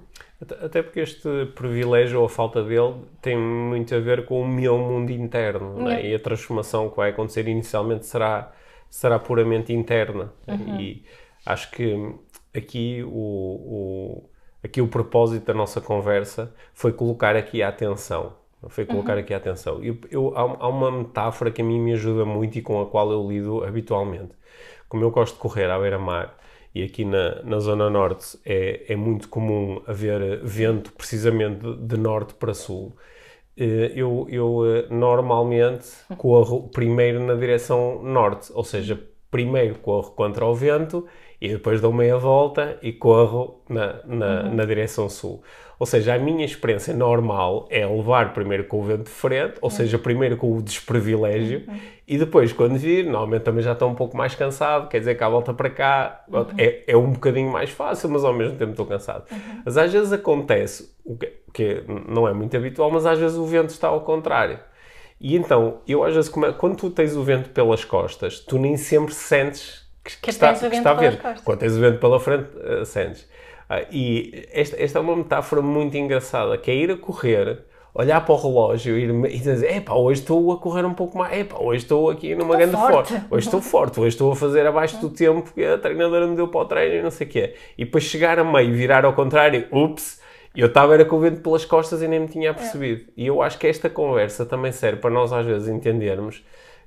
Até 0.61 0.83
porque 0.83 0.99
este 0.99 1.47
privilégio 1.55 2.19
ou 2.19 2.25
a 2.25 2.29
falta 2.29 2.63
dele 2.63 2.95
tem 3.21 3.37
muito 3.37 3.95
a 3.95 3.99
ver 3.99 4.25
com 4.25 4.41
o 4.41 4.47
meu 4.47 4.77
mundo 4.77 5.11
interno 5.11 5.89
é? 5.89 6.05
e 6.05 6.15
a 6.15 6.19
transformação 6.19 6.89
que 6.89 6.97
vai 6.97 7.09
acontecer 7.09 7.47
inicialmente 7.47 8.05
será, 8.05 8.51
será 8.89 9.17
puramente 9.17 9.73
interna. 9.73 10.31
Uhum. 10.47 10.79
E 10.79 11.03
acho 11.45 11.71
que 11.71 12.13
aqui 12.55 13.03
o, 13.03 13.09
o, 13.09 14.29
aqui 14.63 14.81
o 14.81 14.87
propósito 14.87 15.45
da 15.45 15.53
nossa 15.53 15.81
conversa 15.81 16.53
foi 16.73 16.93
colocar 16.93 17.35
aqui 17.35 17.63
a 17.63 17.69
atenção 17.69 18.33
foi 18.67 18.83
colocar 18.83 19.13
uhum. 19.13 19.19
aqui 19.19 19.31
a 19.31 19.37
atenção. 19.37 19.83
Eu, 19.83 19.95
eu, 20.09 20.33
há, 20.35 20.67
uma 20.67 20.89
metáfora 20.89 21.51
que 21.51 21.61
a 21.61 21.63
mim 21.63 21.79
me 21.79 21.93
ajuda 21.93 22.25
muito 22.25 22.57
e 22.57 22.63
com 22.63 22.81
a 22.81 22.87
qual 22.87 23.11
eu 23.11 23.29
lido 23.29 23.63
habitualmente. 23.63 24.31
Como 24.89 25.03
eu 25.03 25.11
gosto 25.11 25.35
de 25.35 25.39
correr 25.39 25.69
à 25.69 25.77
beira-mar 25.77 26.35
e 26.75 26.83
aqui 26.83 27.05
na, 27.05 27.41
na 27.43 27.59
Zona 27.59 27.89
Norte 27.89 28.37
é, 28.45 28.91
é 28.91 28.95
muito 28.97 29.29
comum 29.29 29.81
haver 29.87 30.41
vento 30.43 30.91
precisamente 30.91 31.61
de, 31.61 31.77
de 31.77 31.97
norte 31.97 32.33
para 32.33 32.53
sul, 32.53 32.93
eh, 33.57 33.93
eu, 33.95 34.27
eu 34.29 34.65
eh, 34.65 34.87
normalmente 34.89 35.87
corro 36.17 36.69
primeiro 36.69 37.23
na 37.25 37.35
direção 37.35 38.03
norte, 38.03 38.51
ou 38.53 38.65
seja, 38.65 39.01
primeiro 39.31 39.75
corro 39.79 40.11
contra 40.11 40.45
o 40.45 40.53
vento 40.53 41.05
e 41.39 41.47
depois 41.47 41.79
dou 41.79 41.93
meia 41.93 42.17
volta 42.17 42.77
e 42.81 42.91
corro 42.91 43.63
na, 43.69 44.01
na, 44.05 44.43
uhum. 44.43 44.55
na 44.55 44.65
direção 44.65 45.07
sul. 45.07 45.41
Ou 45.79 45.85
seja, 45.85 46.13
a 46.13 46.19
minha 46.19 46.45
experiência 46.45 46.93
normal 46.93 47.67
é 47.69 47.85
levar 47.85 48.33
primeiro 48.33 48.63
com 48.65 48.79
o 48.79 48.83
vento 48.83 49.03
de 49.03 49.09
frente, 49.09 49.55
ou 49.61 49.69
uhum. 49.69 49.75
seja, 49.75 49.99
primeiro 49.99 50.37
com 50.37 50.57
o 50.57 50.61
desprivilégio, 50.61 51.63
uhum. 51.67 51.79
e 52.07 52.17
depois, 52.17 52.53
quando 52.53 52.77
vir, 52.77 53.05
normalmente 53.05 53.43
também 53.43 53.61
já 53.61 53.73
estou 53.73 53.89
um 53.89 53.95
pouco 53.95 54.15
mais 54.15 54.35
cansado, 54.35 54.87
quer 54.87 54.99
dizer 54.99 55.15
que 55.15 55.23
à 55.23 55.29
volta 55.29 55.53
para 55.53 55.69
cá 55.69 56.23
uhum. 56.31 56.45
é, 56.57 56.83
é 56.87 56.97
um 56.97 57.11
bocadinho 57.11 57.51
mais 57.51 57.69
fácil, 57.69 58.09
mas 58.09 58.23
ao 58.23 58.33
mesmo 58.33 58.57
tempo 58.57 58.71
estou 58.71 58.85
cansado. 58.85 59.25
Uhum. 59.31 59.61
Mas 59.65 59.77
às 59.77 59.91
vezes 59.91 60.13
acontece, 60.13 60.95
o 61.03 61.17
que, 61.17 61.33
que 61.53 61.83
não 62.07 62.27
é 62.27 62.33
muito 62.33 62.55
habitual, 62.55 62.89
mas 62.89 63.05
às 63.05 63.19
vezes 63.19 63.37
o 63.37 63.45
vento 63.45 63.69
está 63.69 63.87
ao 63.89 64.01
contrário. 64.01 64.59
E 65.19 65.35
então, 65.35 65.79
eu 65.87 66.03
às 66.03 66.13
vezes, 66.13 66.29
quando 66.29 66.75
tu 66.75 66.89
tens 66.89 67.15
o 67.15 67.23
vento 67.23 67.49
pelas 67.49 67.83
costas, 67.85 68.39
tu 68.39 68.57
nem 68.57 68.77
sempre 68.77 69.13
sentes 69.13 69.85
que, 70.03 70.17
que, 70.17 70.29
está, 70.29 70.53
que 70.53 70.67
está 70.67 70.91
a 70.91 70.93
ver. 70.93 71.19
Quando 71.43 71.59
tens 71.59 71.75
o 71.75 71.79
vento 71.79 71.99
pela 71.99 72.19
frente, 72.19 72.47
uh, 72.57 72.85
sentes. 72.85 73.27
Uh, 73.69 73.85
e 73.91 74.47
esta, 74.51 74.81
esta 74.81 74.99
é 74.99 75.01
uma 75.01 75.15
metáfora 75.15 75.61
muito 75.61 75.97
engraçada, 75.97 76.57
que 76.57 76.69
é 76.69 76.75
ir 76.75 76.91
a 76.91 76.97
correr, 76.97 77.63
olhar 77.93 78.23
para 78.23 78.33
o 78.33 78.37
relógio 78.37 78.97
ir, 78.97 79.09
e 79.09 79.37
dizer, 79.39 79.77
epá, 79.77 79.93
hoje 79.93 80.21
estou 80.21 80.51
a 80.51 80.57
correr 80.57 80.85
um 80.85 80.93
pouco 80.93 81.17
mais, 81.17 81.39
epá, 81.39 81.57
hoje 81.59 81.83
estou 81.83 82.09
aqui 82.09 82.35
numa 82.35 82.55
grande 82.55 82.75
forte. 82.75 83.13
forte, 83.13 83.25
hoje 83.29 83.47
estou 83.47 83.61
forte, 83.61 83.99
hoje 83.99 84.09
estou 84.09 84.31
a 84.31 84.35
fazer 84.35 84.67
abaixo 84.67 84.99
do 84.99 85.09
tempo 85.09 85.51
que 85.53 85.63
a 85.63 85.77
treinadora 85.77 86.27
me 86.27 86.35
deu 86.35 86.47
para 86.47 86.61
o 86.61 86.65
treino 86.65 86.95
e 86.95 87.01
não 87.01 87.11
sei 87.11 87.25
o 87.25 87.29
quê. 87.29 87.55
E 87.77 87.85
depois 87.85 88.03
chegar 88.03 88.37
a 88.37 88.43
meio, 88.43 88.73
virar 88.73 89.05
ao 89.05 89.13
contrário, 89.13 89.67
ups, 89.71 90.21
eu 90.55 90.67
estava 90.67 90.93
era 90.93 91.03
com 91.03 91.17
o 91.17 91.19
vento 91.19 91.41
pelas 91.41 91.65
costas 91.65 92.01
e 92.01 92.07
nem 92.07 92.19
me 92.19 92.27
tinha 92.27 92.53
percebido. 92.53 93.01
É. 93.01 93.11
E 93.17 93.27
eu 93.27 93.41
acho 93.41 93.57
que 93.57 93.67
esta 93.67 93.89
conversa 93.89 94.45
também 94.45 94.71
serve 94.71 95.01
para 95.01 95.09
nós 95.09 95.33
às 95.33 95.45
vezes 95.45 95.67
entendermos 95.67 96.43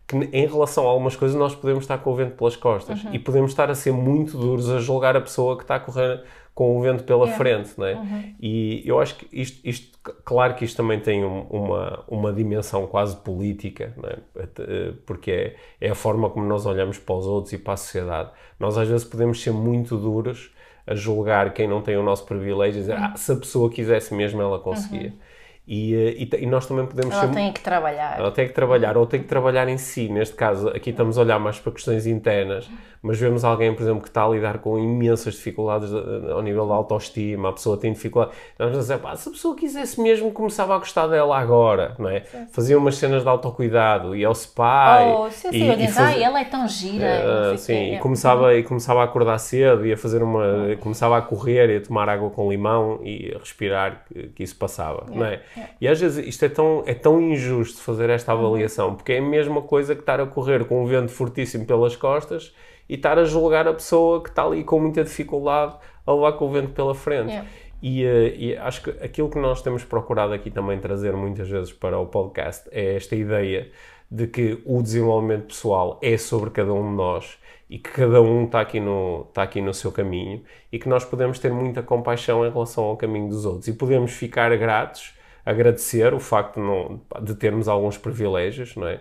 que 0.06 0.16
em 0.16 0.46
relação 0.46 0.86
a 0.86 0.90
algumas 0.90 1.14
coisas 1.14 1.36
nós 1.36 1.54
podemos 1.54 1.84
estar 1.84 1.98
com 1.98 2.10
o 2.10 2.14
vento 2.14 2.34
pelas 2.34 2.56
costas 2.56 3.04
uhum. 3.04 3.10
e 3.12 3.18
podemos 3.18 3.50
estar 3.50 3.70
a 3.70 3.74
ser 3.74 3.92
muito 3.92 4.38
duros 4.38 4.70
a 4.70 4.78
julgar 4.78 5.14
a 5.14 5.20
pessoa 5.20 5.54
que 5.54 5.64
está 5.64 5.74
a 5.74 5.80
correr 5.80 6.24
com 6.58 6.76
o 6.76 6.80
vento 6.80 7.04
pela 7.04 7.26
yeah. 7.26 7.36
frente, 7.36 7.70
não 7.78 7.86
é? 7.86 7.94
Uhum. 7.94 8.34
E 8.40 8.82
eu 8.84 8.98
acho 8.98 9.14
que 9.14 9.28
isto, 9.30 9.60
isto, 9.64 9.96
claro 10.24 10.56
que 10.56 10.64
isto 10.64 10.76
também 10.76 10.98
tem 10.98 11.24
um, 11.24 11.42
uma, 11.42 12.02
uma 12.08 12.32
dimensão 12.32 12.84
quase 12.88 13.16
política, 13.18 13.94
não 13.96 14.08
é? 14.08 14.16
Eh, 14.58 14.92
porque 15.06 15.30
é, 15.30 15.56
é 15.80 15.90
a 15.90 15.94
forma 15.94 16.28
como 16.28 16.44
nós 16.46 16.66
olhamos 16.66 16.98
para 16.98 17.14
os 17.14 17.26
outros 17.26 17.52
e 17.52 17.58
para 17.58 17.74
a 17.74 17.76
sociedade. 17.76 18.30
Nós 18.58 18.76
às 18.76 18.88
vezes 18.88 19.04
podemos 19.04 19.40
ser 19.40 19.52
muito 19.52 19.96
duros 19.96 20.52
a 20.84 20.96
julgar 20.96 21.54
quem 21.54 21.68
não 21.68 21.80
tem 21.80 21.96
o 21.96 22.02
nosso 22.02 22.26
privilégio 22.26 22.78
e 22.78 22.80
dizer, 22.80 22.98
uhum. 22.98 23.04
ah, 23.04 23.16
se 23.16 23.30
a 23.30 23.36
pessoa 23.36 23.70
quisesse 23.70 24.12
mesmo, 24.12 24.42
ela 24.42 24.58
conseguia. 24.58 25.10
Uhum. 25.10 25.18
E, 25.64 25.94
eh, 25.94 26.14
e, 26.18 26.42
e, 26.42 26.46
nós 26.46 26.66
também 26.66 26.86
podemos 26.86 27.14
ela 27.14 27.28
ser... 27.28 27.34
tem 27.34 27.52
que 27.52 27.60
trabalhar. 27.60 28.18
Ela 28.18 28.32
tem 28.32 28.48
que 28.48 28.52
trabalhar, 28.52 28.96
ou 28.96 29.06
tem 29.06 29.20
que 29.20 29.28
trabalhar 29.28 29.68
em 29.68 29.78
si. 29.78 30.08
Neste 30.08 30.34
caso, 30.34 30.70
aqui 30.70 30.90
estamos 30.90 31.16
a 31.18 31.20
olhar 31.20 31.38
mais 31.38 31.60
para 31.60 31.70
questões 31.70 32.04
internas, 32.04 32.68
mas 33.02 33.18
vemos 33.18 33.44
alguém, 33.44 33.72
por 33.74 33.82
exemplo, 33.82 34.02
que 34.02 34.08
está 34.08 34.24
a 34.24 34.28
lidar 34.28 34.58
com 34.58 34.78
imensas 34.78 35.34
dificuldades 35.34 35.90
ao 35.92 36.42
nível 36.42 36.66
da 36.66 36.74
autoestima, 36.74 37.50
a 37.50 37.52
pessoa 37.52 37.76
tem 37.76 37.92
dificuldade. 37.92 38.32
Nós 38.58 38.70
vamos 38.70 38.86
dizer, 38.86 38.98
pá, 38.98 39.14
se 39.14 39.28
a 39.28 39.32
pessoa 39.32 39.54
quisesse 39.56 40.00
mesmo, 40.00 40.32
começava 40.32 40.74
a 40.74 40.78
gostar 40.78 41.06
dela 41.06 41.38
agora, 41.38 41.94
não 41.98 42.08
é? 42.08 42.20
Sim. 42.20 42.46
Fazia 42.50 42.76
umas 42.76 42.96
cenas 42.96 43.22
de 43.22 43.28
autocuidado, 43.28 44.16
ia 44.16 44.26
ao 44.26 44.34
spa. 44.34 45.00
Oh, 45.04 45.30
sim, 45.30 45.50
sim, 45.50 45.70
e, 45.70 45.84
e 45.84 45.88
faz... 45.88 46.16
ah, 46.16 46.20
ela 46.20 46.40
é 46.40 46.44
tão 46.44 46.66
gira. 46.66 47.52
Uh, 47.54 47.58
sim, 47.58 47.72
e 47.72 47.94
é. 47.94 47.98
começava, 47.98 48.54
e 48.54 48.62
começava 48.62 49.00
a 49.00 49.04
acordar 49.04 49.38
cedo, 49.38 49.86
ia 49.86 49.96
fazer 49.96 50.22
uma. 50.22 50.76
começava 50.80 51.16
a 51.16 51.22
correr, 51.22 51.70
ia 51.70 51.80
tomar 51.80 52.08
água 52.08 52.30
com 52.30 52.50
limão 52.50 53.00
e 53.04 53.32
a 53.34 53.38
respirar, 53.38 54.04
que, 54.08 54.28
que 54.28 54.42
isso 54.42 54.56
passava, 54.56 55.04
yeah. 55.08 55.16
não 55.16 55.26
é? 55.26 55.40
Yeah. 55.56 55.74
E 55.80 55.88
às 55.88 56.00
vezes 56.00 56.26
isto 56.26 56.44
é 56.44 56.48
tão, 56.48 56.82
é 56.86 56.94
tão 56.94 57.20
injusto 57.20 57.80
fazer 57.80 58.10
esta 58.10 58.32
avaliação, 58.32 58.94
porque 58.94 59.12
é 59.12 59.18
a 59.18 59.22
mesma 59.22 59.62
coisa 59.62 59.94
que 59.94 60.00
estar 60.00 60.20
a 60.20 60.26
correr 60.26 60.64
com 60.64 60.82
um 60.82 60.86
vento 60.86 61.12
fortíssimo 61.12 61.64
pelas 61.64 61.94
costas 61.94 62.52
e 62.88 62.94
estar 62.94 63.18
a 63.18 63.24
julgar 63.24 63.68
a 63.68 63.74
pessoa 63.74 64.22
que 64.22 64.30
está 64.30 64.44
ali 64.44 64.64
com 64.64 64.80
muita 64.80 65.04
dificuldade 65.04 65.76
a 66.06 66.12
levar 66.12 66.32
com 66.32 66.46
o 66.46 66.50
vento 66.50 66.70
pela 66.70 66.94
frente. 66.94 67.30
Yeah. 67.30 67.48
E, 67.80 68.04
uh, 68.04 68.34
e, 68.36 68.56
acho 68.56 68.82
que 68.82 68.90
aquilo 69.04 69.30
que 69.30 69.38
nós 69.38 69.62
temos 69.62 69.84
procurado 69.84 70.32
aqui 70.32 70.50
também 70.50 70.78
trazer 70.78 71.12
muitas 71.14 71.48
vezes 71.48 71.72
para 71.72 71.98
o 71.98 72.06
podcast 72.06 72.68
é 72.72 72.96
esta 72.96 73.14
ideia 73.14 73.70
de 74.10 74.26
que 74.26 74.60
o 74.64 74.82
desenvolvimento 74.82 75.48
pessoal 75.48 75.98
é 76.02 76.16
sobre 76.16 76.50
cada 76.50 76.72
um 76.72 76.90
de 76.90 76.96
nós 76.96 77.38
e 77.70 77.78
que 77.78 77.90
cada 77.90 78.22
um 78.22 78.46
está 78.46 78.60
aqui, 78.62 78.80
no, 78.80 79.26
está 79.28 79.42
aqui 79.42 79.60
no 79.60 79.74
seu 79.74 79.92
caminho 79.92 80.42
e 80.72 80.78
que 80.78 80.88
nós 80.88 81.04
podemos 81.04 81.38
ter 81.38 81.52
muita 81.52 81.82
compaixão 81.82 82.44
em 82.44 82.50
relação 82.50 82.84
ao 82.84 82.96
caminho 82.96 83.28
dos 83.28 83.44
outros 83.44 83.68
e 83.68 83.72
podemos 83.74 84.12
ficar 84.12 84.56
gratos 84.56 85.12
agradecer 85.48 86.12
o 86.12 86.20
facto 86.20 86.56
de, 86.56 86.60
não, 86.60 87.00
de 87.22 87.34
termos 87.34 87.68
alguns 87.68 87.96
privilégios, 87.96 88.76
não 88.76 88.86
é? 88.86 89.00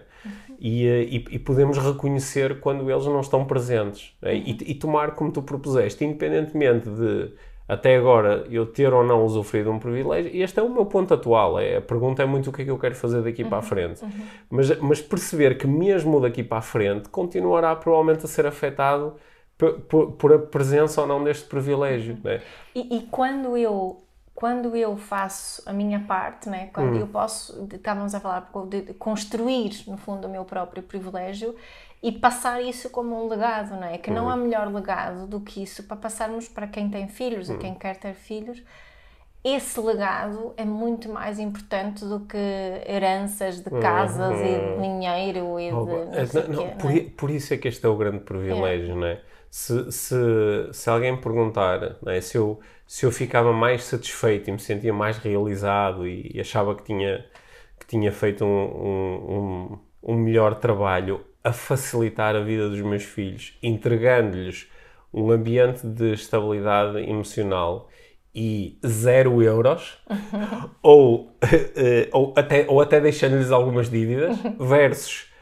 E, 0.59 0.87
eh, 0.87 1.03
e, 1.03 1.15
e, 1.31 1.39
podemos 1.39 1.77
reconhecer 1.77 2.59
quando 2.59 2.89
eles 2.89 3.05
não 3.05 3.19
estão 3.19 3.45
presentes 3.45 4.15
é? 4.21 4.33
uhum. 4.33 4.43
e, 4.43 4.71
e, 4.71 4.75
tomar 4.75 5.11
como 5.11 5.31
tu 5.31 5.43
propuseste, 5.43 6.03
independentemente 6.03 6.89
de 6.89 7.31
até 7.67 7.97
agora 7.97 8.45
eu 8.49 8.65
ter 8.65 8.93
ou 8.93 9.03
não 9.03 9.25
usufruído 9.25 9.69
um 9.69 9.77
privilégio, 9.77 10.31
e 10.33 10.41
este 10.41 10.59
é 10.59 10.63
o 10.63 10.69
meu 10.69 10.85
ponto 10.85 11.13
atual. 11.13 11.59
É, 11.59 11.77
a 11.77 11.81
pergunta 11.81 12.23
é 12.23 12.25
muito 12.25 12.49
o 12.49 12.53
que 12.53 12.61
é 12.61 12.65
que 12.65 12.71
eu 12.71 12.79
quero 12.79 12.95
fazer 12.95 13.21
daqui 13.21 13.43
uhum. 13.43 13.49
para 13.49 13.57
a 13.57 13.61
uhum. 13.61 13.67
frente. 13.67 14.03
Uhum. 14.03 14.11
Mas, 14.49 14.79
mas 14.79 15.01
perceber 15.01 15.57
que 15.57 15.67
mesmo 15.67 16.19
daqui 16.21 16.43
para 16.43 16.59
a 16.59 16.61
frente 16.61 17.09
continuará 17.09 17.75
provavelmente 17.75 18.25
a 18.25 18.27
ser 18.27 18.45
afetado 18.45 19.15
por, 19.57 19.81
por, 19.81 20.11
por 20.13 20.33
a 20.33 20.39
presença 20.39 21.01
ou 21.01 21.07
não 21.07 21.23
deste 21.23 21.45
privilégio. 21.47 22.17
Uhum. 22.23 22.31
É? 22.31 22.41
E, 22.73 22.97
e 22.97 23.01
quando 23.11 23.57
eu 23.57 24.01
quando 24.37 24.75
eu 24.75 24.95
faço 24.95 25.63
a 25.65 25.73
minha 25.73 25.99
parte, 26.01 26.47
né, 26.47 26.69
quando 26.71 26.93
hum. 26.93 26.99
eu 26.99 27.07
posso, 27.07 27.67
estávamos 27.73 28.13
a 28.13 28.19
falar 28.19 28.47
de 28.69 28.93
construir, 28.93 29.83
no 29.87 29.97
fundo, 29.97 30.27
o 30.27 30.29
meu 30.29 30.45
próprio 30.45 30.83
privilégio 30.83 31.55
e 32.03 32.11
passar 32.11 32.61
isso 32.61 32.91
como 32.91 33.19
um 33.19 33.27
legado, 33.27 33.71
não 33.71 33.85
é? 33.85 33.97
Que 33.97 34.11
não 34.11 34.27
hum. 34.27 34.29
há 34.29 34.37
melhor 34.37 34.71
legado 34.71 35.25
do 35.25 35.39
que 35.39 35.63
isso 35.63 35.81
para 35.85 35.97
passarmos 35.97 36.47
para 36.47 36.67
quem 36.67 36.87
tem 36.87 37.07
filhos 37.07 37.49
hum. 37.49 37.55
e 37.55 37.57
quem 37.57 37.73
quer 37.73 37.97
ter 37.97 38.13
filhos. 38.13 38.61
Esse 39.43 39.79
legado 39.79 40.53
é 40.55 40.63
muito 40.63 41.09
mais 41.09 41.39
importante 41.39 42.05
do 42.05 42.19
que 42.19 42.37
heranças 42.85 43.59
de 43.59 43.71
casas 43.71 44.39
e 44.39 44.75
de 44.75 44.81
dinheiro 44.83 45.59
e 45.59 45.65
de. 45.65 45.71
Não, 45.71 45.95
não, 45.95 46.47
não, 46.49 46.63
quê, 46.63 46.75
por, 46.77 46.95
é? 46.95 46.99
por, 47.17 47.31
isso 47.31 47.55
é 47.55 47.57
que 47.57 47.67
este 47.67 47.83
é 47.83 47.89
o 47.89 47.97
grande 47.97 48.19
privilégio, 48.19 48.91
é. 48.91 48.95
não 48.95 49.07
é? 49.07 49.19
Se, 49.49 49.91
se, 49.91 50.15
se 50.71 50.89
alguém 50.89 51.15
perguntar 51.15 51.97
não 52.01 52.11
é? 52.11 52.21
se 52.21 52.37
eu 52.37 52.59
se 52.87 53.05
eu 53.05 53.11
ficava 53.11 53.51
mais 53.51 53.83
satisfeito 53.83 54.49
e 54.49 54.53
me 54.53 54.59
sentia 54.59 54.93
mais 54.93 55.17
realizado 55.17 56.07
e, 56.07 56.31
e 56.33 56.39
achava 56.39 56.73
que 56.73 56.83
tinha, 56.83 57.25
que 57.77 57.85
tinha 57.85 58.11
feito 58.13 58.45
um, 58.45 58.47
um, 58.47 59.79
um, 60.01 60.15
melhor 60.15 60.55
trabalho 60.55 61.21
a 61.43 61.51
facilitar 61.51 62.33
a 62.35 62.39
vida 62.39 62.69
dos 62.69 62.79
meus 62.81 63.03
filhos, 63.03 63.57
entregando-lhes 63.61 64.71
um 65.13 65.29
ambiente 65.31 65.85
de 65.85 66.13
estabilidade 66.13 66.99
emocional 66.99 67.89
e 68.33 68.79
zero 68.85 69.41
euros, 69.41 69.97
ou, 70.81 71.35
eh, 71.75 72.07
ou 72.13 72.33
até, 72.37 72.65
ou 72.69 72.79
até 72.79 73.01
deixando-lhes 73.01 73.51
algumas 73.51 73.89
dívidas, 73.89 74.37
versus 74.59 75.25
eh, 75.25 75.36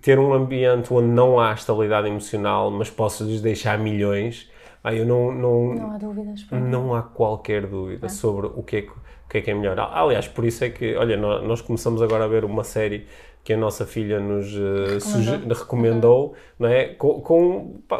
ter 0.00 0.18
um 0.18 0.32
ambiente 0.32 0.92
onde 0.92 1.08
não 1.08 1.40
há 1.40 1.52
estabilidade 1.52 2.08
emocional, 2.08 2.70
mas 2.70 2.90
posso-lhes 2.90 3.40
deixar 3.40 3.78
milhões 3.78 4.48
ah, 4.82 4.94
eu 4.94 5.04
não, 5.04 5.32
não, 5.32 5.74
não 5.74 5.90
há 5.90 5.98
dúvidas. 5.98 6.46
Não 6.50 6.94
há 6.94 7.02
qualquer 7.02 7.66
dúvida 7.66 8.06
ah. 8.06 8.08
sobre 8.08 8.46
o 8.46 8.62
que, 8.62 8.76
é 8.76 8.82
que, 8.82 8.90
o 8.90 9.28
que 9.28 9.38
é 9.38 9.40
que 9.42 9.50
é 9.50 9.54
melhor. 9.54 9.78
Aliás, 9.78 10.28
por 10.28 10.44
isso 10.44 10.64
é 10.64 10.70
que, 10.70 10.96
olha, 10.96 11.16
nós 11.16 11.60
começamos 11.60 12.00
agora 12.00 12.24
a 12.24 12.28
ver 12.28 12.44
uma 12.44 12.64
série 12.64 13.06
que 13.48 13.54
a 13.54 13.56
nossa 13.56 13.86
filha 13.86 14.20
nos 14.20 14.52
uh, 14.52 14.98
recomendou, 14.98 15.54
recomendou 15.54 16.26
uhum. 16.26 16.34
não 16.58 16.68
é? 16.68 16.88
com, 16.88 17.18
com 17.22 17.80
pá, 17.88 17.98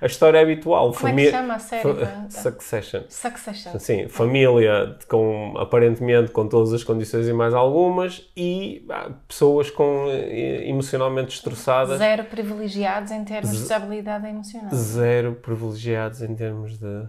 a 0.00 0.06
história 0.06 0.40
habitual. 0.40 0.86
Como 0.86 0.94
família, 0.94 1.28
é 1.28 1.30
que 1.30 1.38
chama 1.38 1.54
a 1.54 1.58
série? 1.60 1.88
Succession. 2.28 3.02
Succession. 3.08 3.78
Sim, 3.78 4.08
família 4.08 4.98
com, 5.08 5.54
aparentemente 5.56 6.32
com 6.32 6.48
todas 6.48 6.72
as 6.72 6.82
condições 6.82 7.28
e 7.28 7.32
mais 7.32 7.54
algumas 7.54 8.28
e 8.36 8.84
ah, 8.90 9.12
pessoas 9.28 9.70
com, 9.70 10.08
eh, 10.10 10.68
emocionalmente 10.68 11.28
destroçadas. 11.28 11.98
Zero 11.98 12.24
privilegiados 12.24 13.12
em 13.12 13.22
termos 13.22 13.50
Z 13.50 13.56
de 13.56 13.62
estabilidade 13.62 14.26
emocional. 14.26 14.70
Zero 14.74 15.34
privilegiados 15.34 16.22
em 16.22 16.34
termos 16.34 16.76
de 16.76 16.86
uhum. 16.86 17.08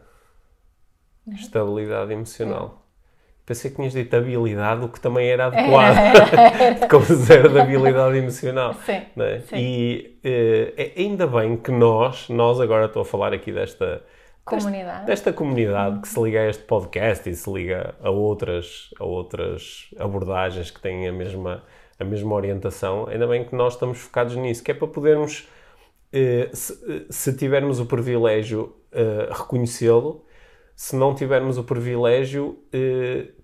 estabilidade 1.33 2.13
emocional 2.13 2.85
pensei 3.49 3.71
que 3.71 3.77
tinhas 3.77 3.93
dito 3.93 4.15
habilidade, 4.15 4.85
o 4.85 4.89
que 4.89 4.99
também 4.99 5.27
era 5.27 5.47
adequado, 5.47 5.95
como 6.87 7.03
zero 7.03 7.49
de 7.49 7.59
habilidade 7.59 8.15
emocional. 8.15 8.75
Sim, 8.85 9.01
é? 9.17 9.39
sim. 9.39 9.55
E 9.55 10.19
uh, 10.23 10.99
ainda 10.99 11.25
bem 11.25 11.57
que 11.57 11.71
nós, 11.71 12.29
nós 12.29 12.61
agora 12.61 12.85
estou 12.85 13.01
a 13.01 13.05
falar 13.05 13.33
aqui 13.33 13.51
desta 13.51 14.03
comunidade, 14.45 15.05
desta, 15.07 15.33
comunidade 15.33 15.99
que 15.99 16.07
se 16.07 16.21
liga 16.21 16.41
a 16.41 16.47
este 16.47 16.61
podcast 16.61 17.27
e 17.27 17.33
se 17.33 17.51
liga 17.51 17.95
a 18.03 18.11
outras, 18.11 18.91
a 18.99 19.03
outras 19.03 19.89
abordagens 19.97 20.69
que 20.69 20.79
têm 20.79 21.07
a 21.07 21.11
mesma, 21.11 21.63
a 21.99 22.03
mesma 22.03 22.35
orientação, 22.35 23.07
ainda 23.07 23.25
bem 23.25 23.43
que 23.43 23.55
nós 23.55 23.73
estamos 23.73 23.97
focados 23.97 24.35
nisso, 24.35 24.63
que 24.63 24.69
é 24.69 24.75
para 24.75 24.87
podermos, 24.87 25.49
uh, 26.13 26.55
se, 26.55 26.73
eh, 26.87 27.05
se, 27.09 27.35
tivermos 27.35 27.79
o 27.79 27.87
privilégio, 27.87 28.75
uh, 28.93 29.33
reconhecê-lo, 29.33 30.23
se 30.75 30.95
não 30.95 31.15
tivermos 31.15 31.57
o 31.57 31.63
privilégio, 31.63 32.59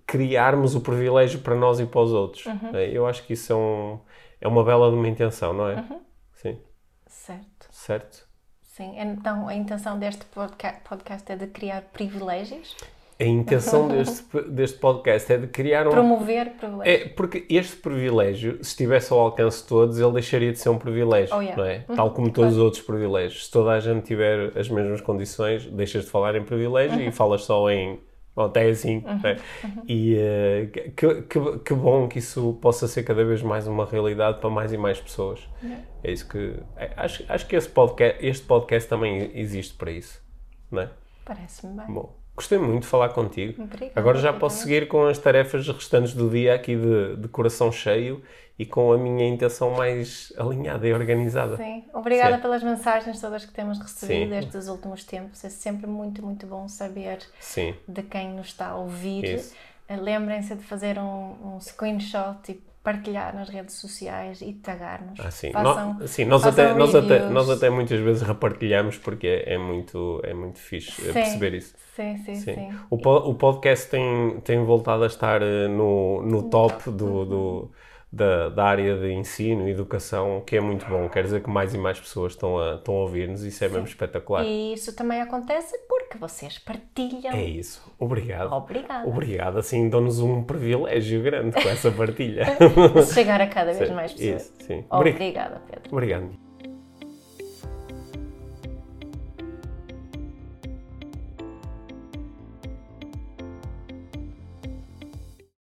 criarmos 0.06 0.74
o 0.74 0.80
privilégio 0.80 1.40
para 1.40 1.54
nós 1.54 1.80
e 1.80 1.86
para 1.86 2.00
os 2.00 2.12
outros. 2.12 2.46
Uhum. 2.46 2.74
É, 2.74 2.88
eu 2.90 3.06
acho 3.06 3.24
que 3.24 3.32
isso 3.32 3.52
é, 3.52 3.56
um, 3.56 3.98
é 4.40 4.46
uma 4.48 4.62
bela 4.62 4.90
de 4.90 4.96
uma 4.96 5.08
intenção, 5.08 5.52
não 5.52 5.68
é? 5.68 5.74
Uhum. 5.76 6.00
Sim. 6.34 6.58
Certo. 7.06 7.68
Certo. 7.70 8.26
Sim, 8.62 8.94
então 8.98 9.48
a 9.48 9.54
intenção 9.54 9.98
deste 9.98 10.26
podcast 10.26 11.32
é 11.32 11.36
de 11.36 11.46
criar 11.46 11.80
privilégios? 11.92 12.76
A 13.18 13.24
intenção 13.24 13.88
deste, 13.88 14.22
deste 14.50 14.78
podcast 14.78 15.32
é 15.32 15.38
de 15.38 15.46
criar 15.46 15.88
um. 15.88 15.90
Promover 15.90 16.50
privilégios. 16.50 17.06
É, 17.06 17.08
porque 17.08 17.46
este 17.48 17.76
privilégio, 17.76 18.62
se 18.62 18.72
estivesse 18.72 19.10
ao 19.10 19.18
alcance 19.18 19.62
de 19.62 19.68
todos, 19.68 19.98
ele 19.98 20.12
deixaria 20.12 20.52
de 20.52 20.58
ser 20.58 20.68
um 20.68 20.76
privilégio, 20.76 21.34
oh, 21.34 21.40
yeah. 21.40 21.56
não 21.56 21.66
é? 21.66 21.84
Uhum. 21.88 21.96
Tal 21.96 22.10
como 22.10 22.30
todos 22.30 22.52
os 22.52 22.58
outros 22.58 22.82
privilégios. 22.82 23.46
Se 23.46 23.50
toda 23.50 23.70
a 23.70 23.80
gente 23.80 24.04
tiver 24.04 24.52
as 24.54 24.68
mesmas 24.68 25.00
condições, 25.00 25.64
deixas 25.64 26.04
de 26.04 26.10
falar 26.10 26.36
em 26.36 26.42
privilégio 26.42 26.98
uhum. 26.98 27.08
e 27.08 27.10
falas 27.10 27.44
só 27.44 27.70
em 27.70 27.98
ou 28.36 28.44
até 28.44 28.68
assim. 28.68 28.98
Uhum, 28.98 29.20
né? 29.20 29.36
uhum. 29.64 29.82
E 29.88 30.14
uh, 30.14 30.70
que, 30.70 31.22
que, 31.22 31.58
que, 31.64 31.74
bom 31.74 32.06
que 32.06 32.18
isso 32.18 32.56
possa 32.60 32.86
ser 32.86 33.02
cada 33.02 33.24
vez 33.24 33.42
mais 33.42 33.66
uma 33.66 33.86
realidade 33.86 34.38
para 34.38 34.50
mais 34.50 34.72
e 34.72 34.76
mais 34.76 35.00
pessoas. 35.00 35.40
Uhum. 35.62 35.78
É 36.04 36.12
isso 36.12 36.28
que. 36.28 36.54
É, 36.76 36.92
acho, 36.96 37.24
acho 37.28 37.46
que 37.48 37.56
esse 37.56 37.68
podcast, 37.68 38.24
este 38.24 38.46
podcast 38.46 38.88
também 38.88 39.30
existe 39.34 39.74
para 39.74 39.90
isso. 39.90 40.22
Não 40.70 40.82
é? 40.82 40.90
Parece-me 41.24 41.76
bem. 41.76 41.86
Bom. 41.86 42.15
Gostei 42.36 42.58
muito 42.58 42.82
de 42.82 42.88
falar 42.88 43.08
contigo. 43.08 43.62
Obrigada, 43.62 43.98
Agora 43.98 44.18
já 44.18 44.32
posso 44.32 44.62
seguir 44.62 44.86
com 44.88 45.06
as 45.06 45.18
tarefas 45.18 45.66
restantes 45.66 46.12
do 46.12 46.28
dia 46.28 46.54
aqui 46.54 46.76
de, 46.76 47.16
de 47.16 47.28
coração 47.28 47.72
cheio 47.72 48.22
e 48.58 48.66
com 48.66 48.92
a 48.92 48.98
minha 48.98 49.26
intenção 49.26 49.70
mais 49.70 50.32
alinhada 50.36 50.86
e 50.86 50.92
organizada. 50.92 51.56
Sim, 51.56 51.84
obrigada 51.94 52.36
Sim. 52.36 52.42
pelas 52.42 52.62
mensagens 52.62 53.20
todas 53.20 53.44
que 53.44 53.52
temos 53.52 53.78
recebido 53.78 54.30
Sim. 54.30 54.38
estes 54.38 54.68
últimos 54.68 55.04
tempos. 55.04 55.42
É 55.44 55.48
sempre 55.48 55.86
muito, 55.86 56.22
muito 56.22 56.46
bom 56.46 56.68
saber 56.68 57.18
Sim. 57.40 57.74
de 57.88 58.02
quem 58.02 58.30
nos 58.30 58.48
está 58.48 58.68
a 58.68 58.76
ouvir. 58.76 59.42
Lembrem-se 59.88 60.54
de 60.56 60.62
fazer 60.62 60.98
um, 60.98 61.54
um 61.54 61.60
screenshot 61.60 62.38
e 62.50 62.60
partilhar 62.86 63.34
nas 63.34 63.48
redes 63.48 63.74
sociais 63.74 64.40
e 64.40 64.52
tagar-nos. 64.52 65.18
Ah, 65.18 65.28
sim. 65.28 65.50
Façam, 65.50 65.94
Nó- 65.94 66.06
sim, 66.06 66.24
nós, 66.24 66.46
até, 66.46 66.72
nós, 66.72 66.94
até, 66.94 67.28
nós 67.28 67.50
até 67.50 67.68
muitas 67.68 67.98
vezes 67.98 68.22
repartilhamos 68.22 68.96
porque 68.96 69.26
é, 69.26 69.54
é 69.54 69.58
muito, 69.58 70.20
é 70.22 70.32
muito 70.32 70.60
fixe 70.60 70.92
Sim. 71.02 71.12
perceber 71.12 71.54
isso. 71.54 71.74
Sim, 71.96 72.16
sim, 72.18 72.34
sim. 72.36 72.54
Sim. 72.54 72.70
O, 72.88 72.94
o 72.96 73.34
podcast 73.34 73.90
tem, 73.90 74.38
tem 74.44 74.64
voltado 74.64 75.02
a 75.02 75.08
estar 75.08 75.42
eh, 75.42 75.66
no, 75.66 76.22
no 76.22 76.48
top 76.48 76.88
do, 76.88 77.24
do- 77.24 77.70
da, 78.16 78.48
da 78.48 78.64
área 78.64 78.96
de 78.98 79.12
ensino 79.12 79.68
e 79.68 79.70
educação, 79.70 80.42
que 80.46 80.56
é 80.56 80.60
muito 80.60 80.86
bom. 80.86 81.08
Quer 81.08 81.24
dizer 81.24 81.42
que 81.42 81.50
mais 81.50 81.74
e 81.74 81.78
mais 81.78 82.00
pessoas 82.00 82.32
estão 82.32 82.58
a, 82.58 82.76
estão 82.76 82.94
a 82.94 83.00
ouvir-nos, 83.02 83.42
isso 83.42 83.62
é 83.64 83.68
mesmo 83.68 83.86
espetacular. 83.86 84.44
E 84.44 84.72
isso 84.72 84.96
também 84.96 85.20
acontece 85.20 85.76
porque 85.88 86.16
vocês 86.18 86.58
partilham. 86.58 87.32
É 87.32 87.44
isso. 87.44 87.94
Obrigado. 87.98 88.52
Obrigada. 88.52 89.08
Obrigado. 89.08 89.58
Assim 89.58 89.88
dão-nos 89.88 90.20
um 90.20 90.42
privilégio 90.42 91.22
grande 91.22 91.52
com 91.62 91.68
essa 91.68 91.90
partilha. 91.92 92.46
Chegar 93.12 93.40
a 93.40 93.46
cada 93.46 93.72
vez 93.72 93.88
Sim, 93.88 93.94
mais 93.94 94.12
pessoas. 94.12 94.42
isso, 94.42 94.52
sim. 94.60 94.84
Obri- 94.90 95.10
Obrigada, 95.10 95.60
Pedro. 95.68 95.88
Obrigado. 95.92 96.45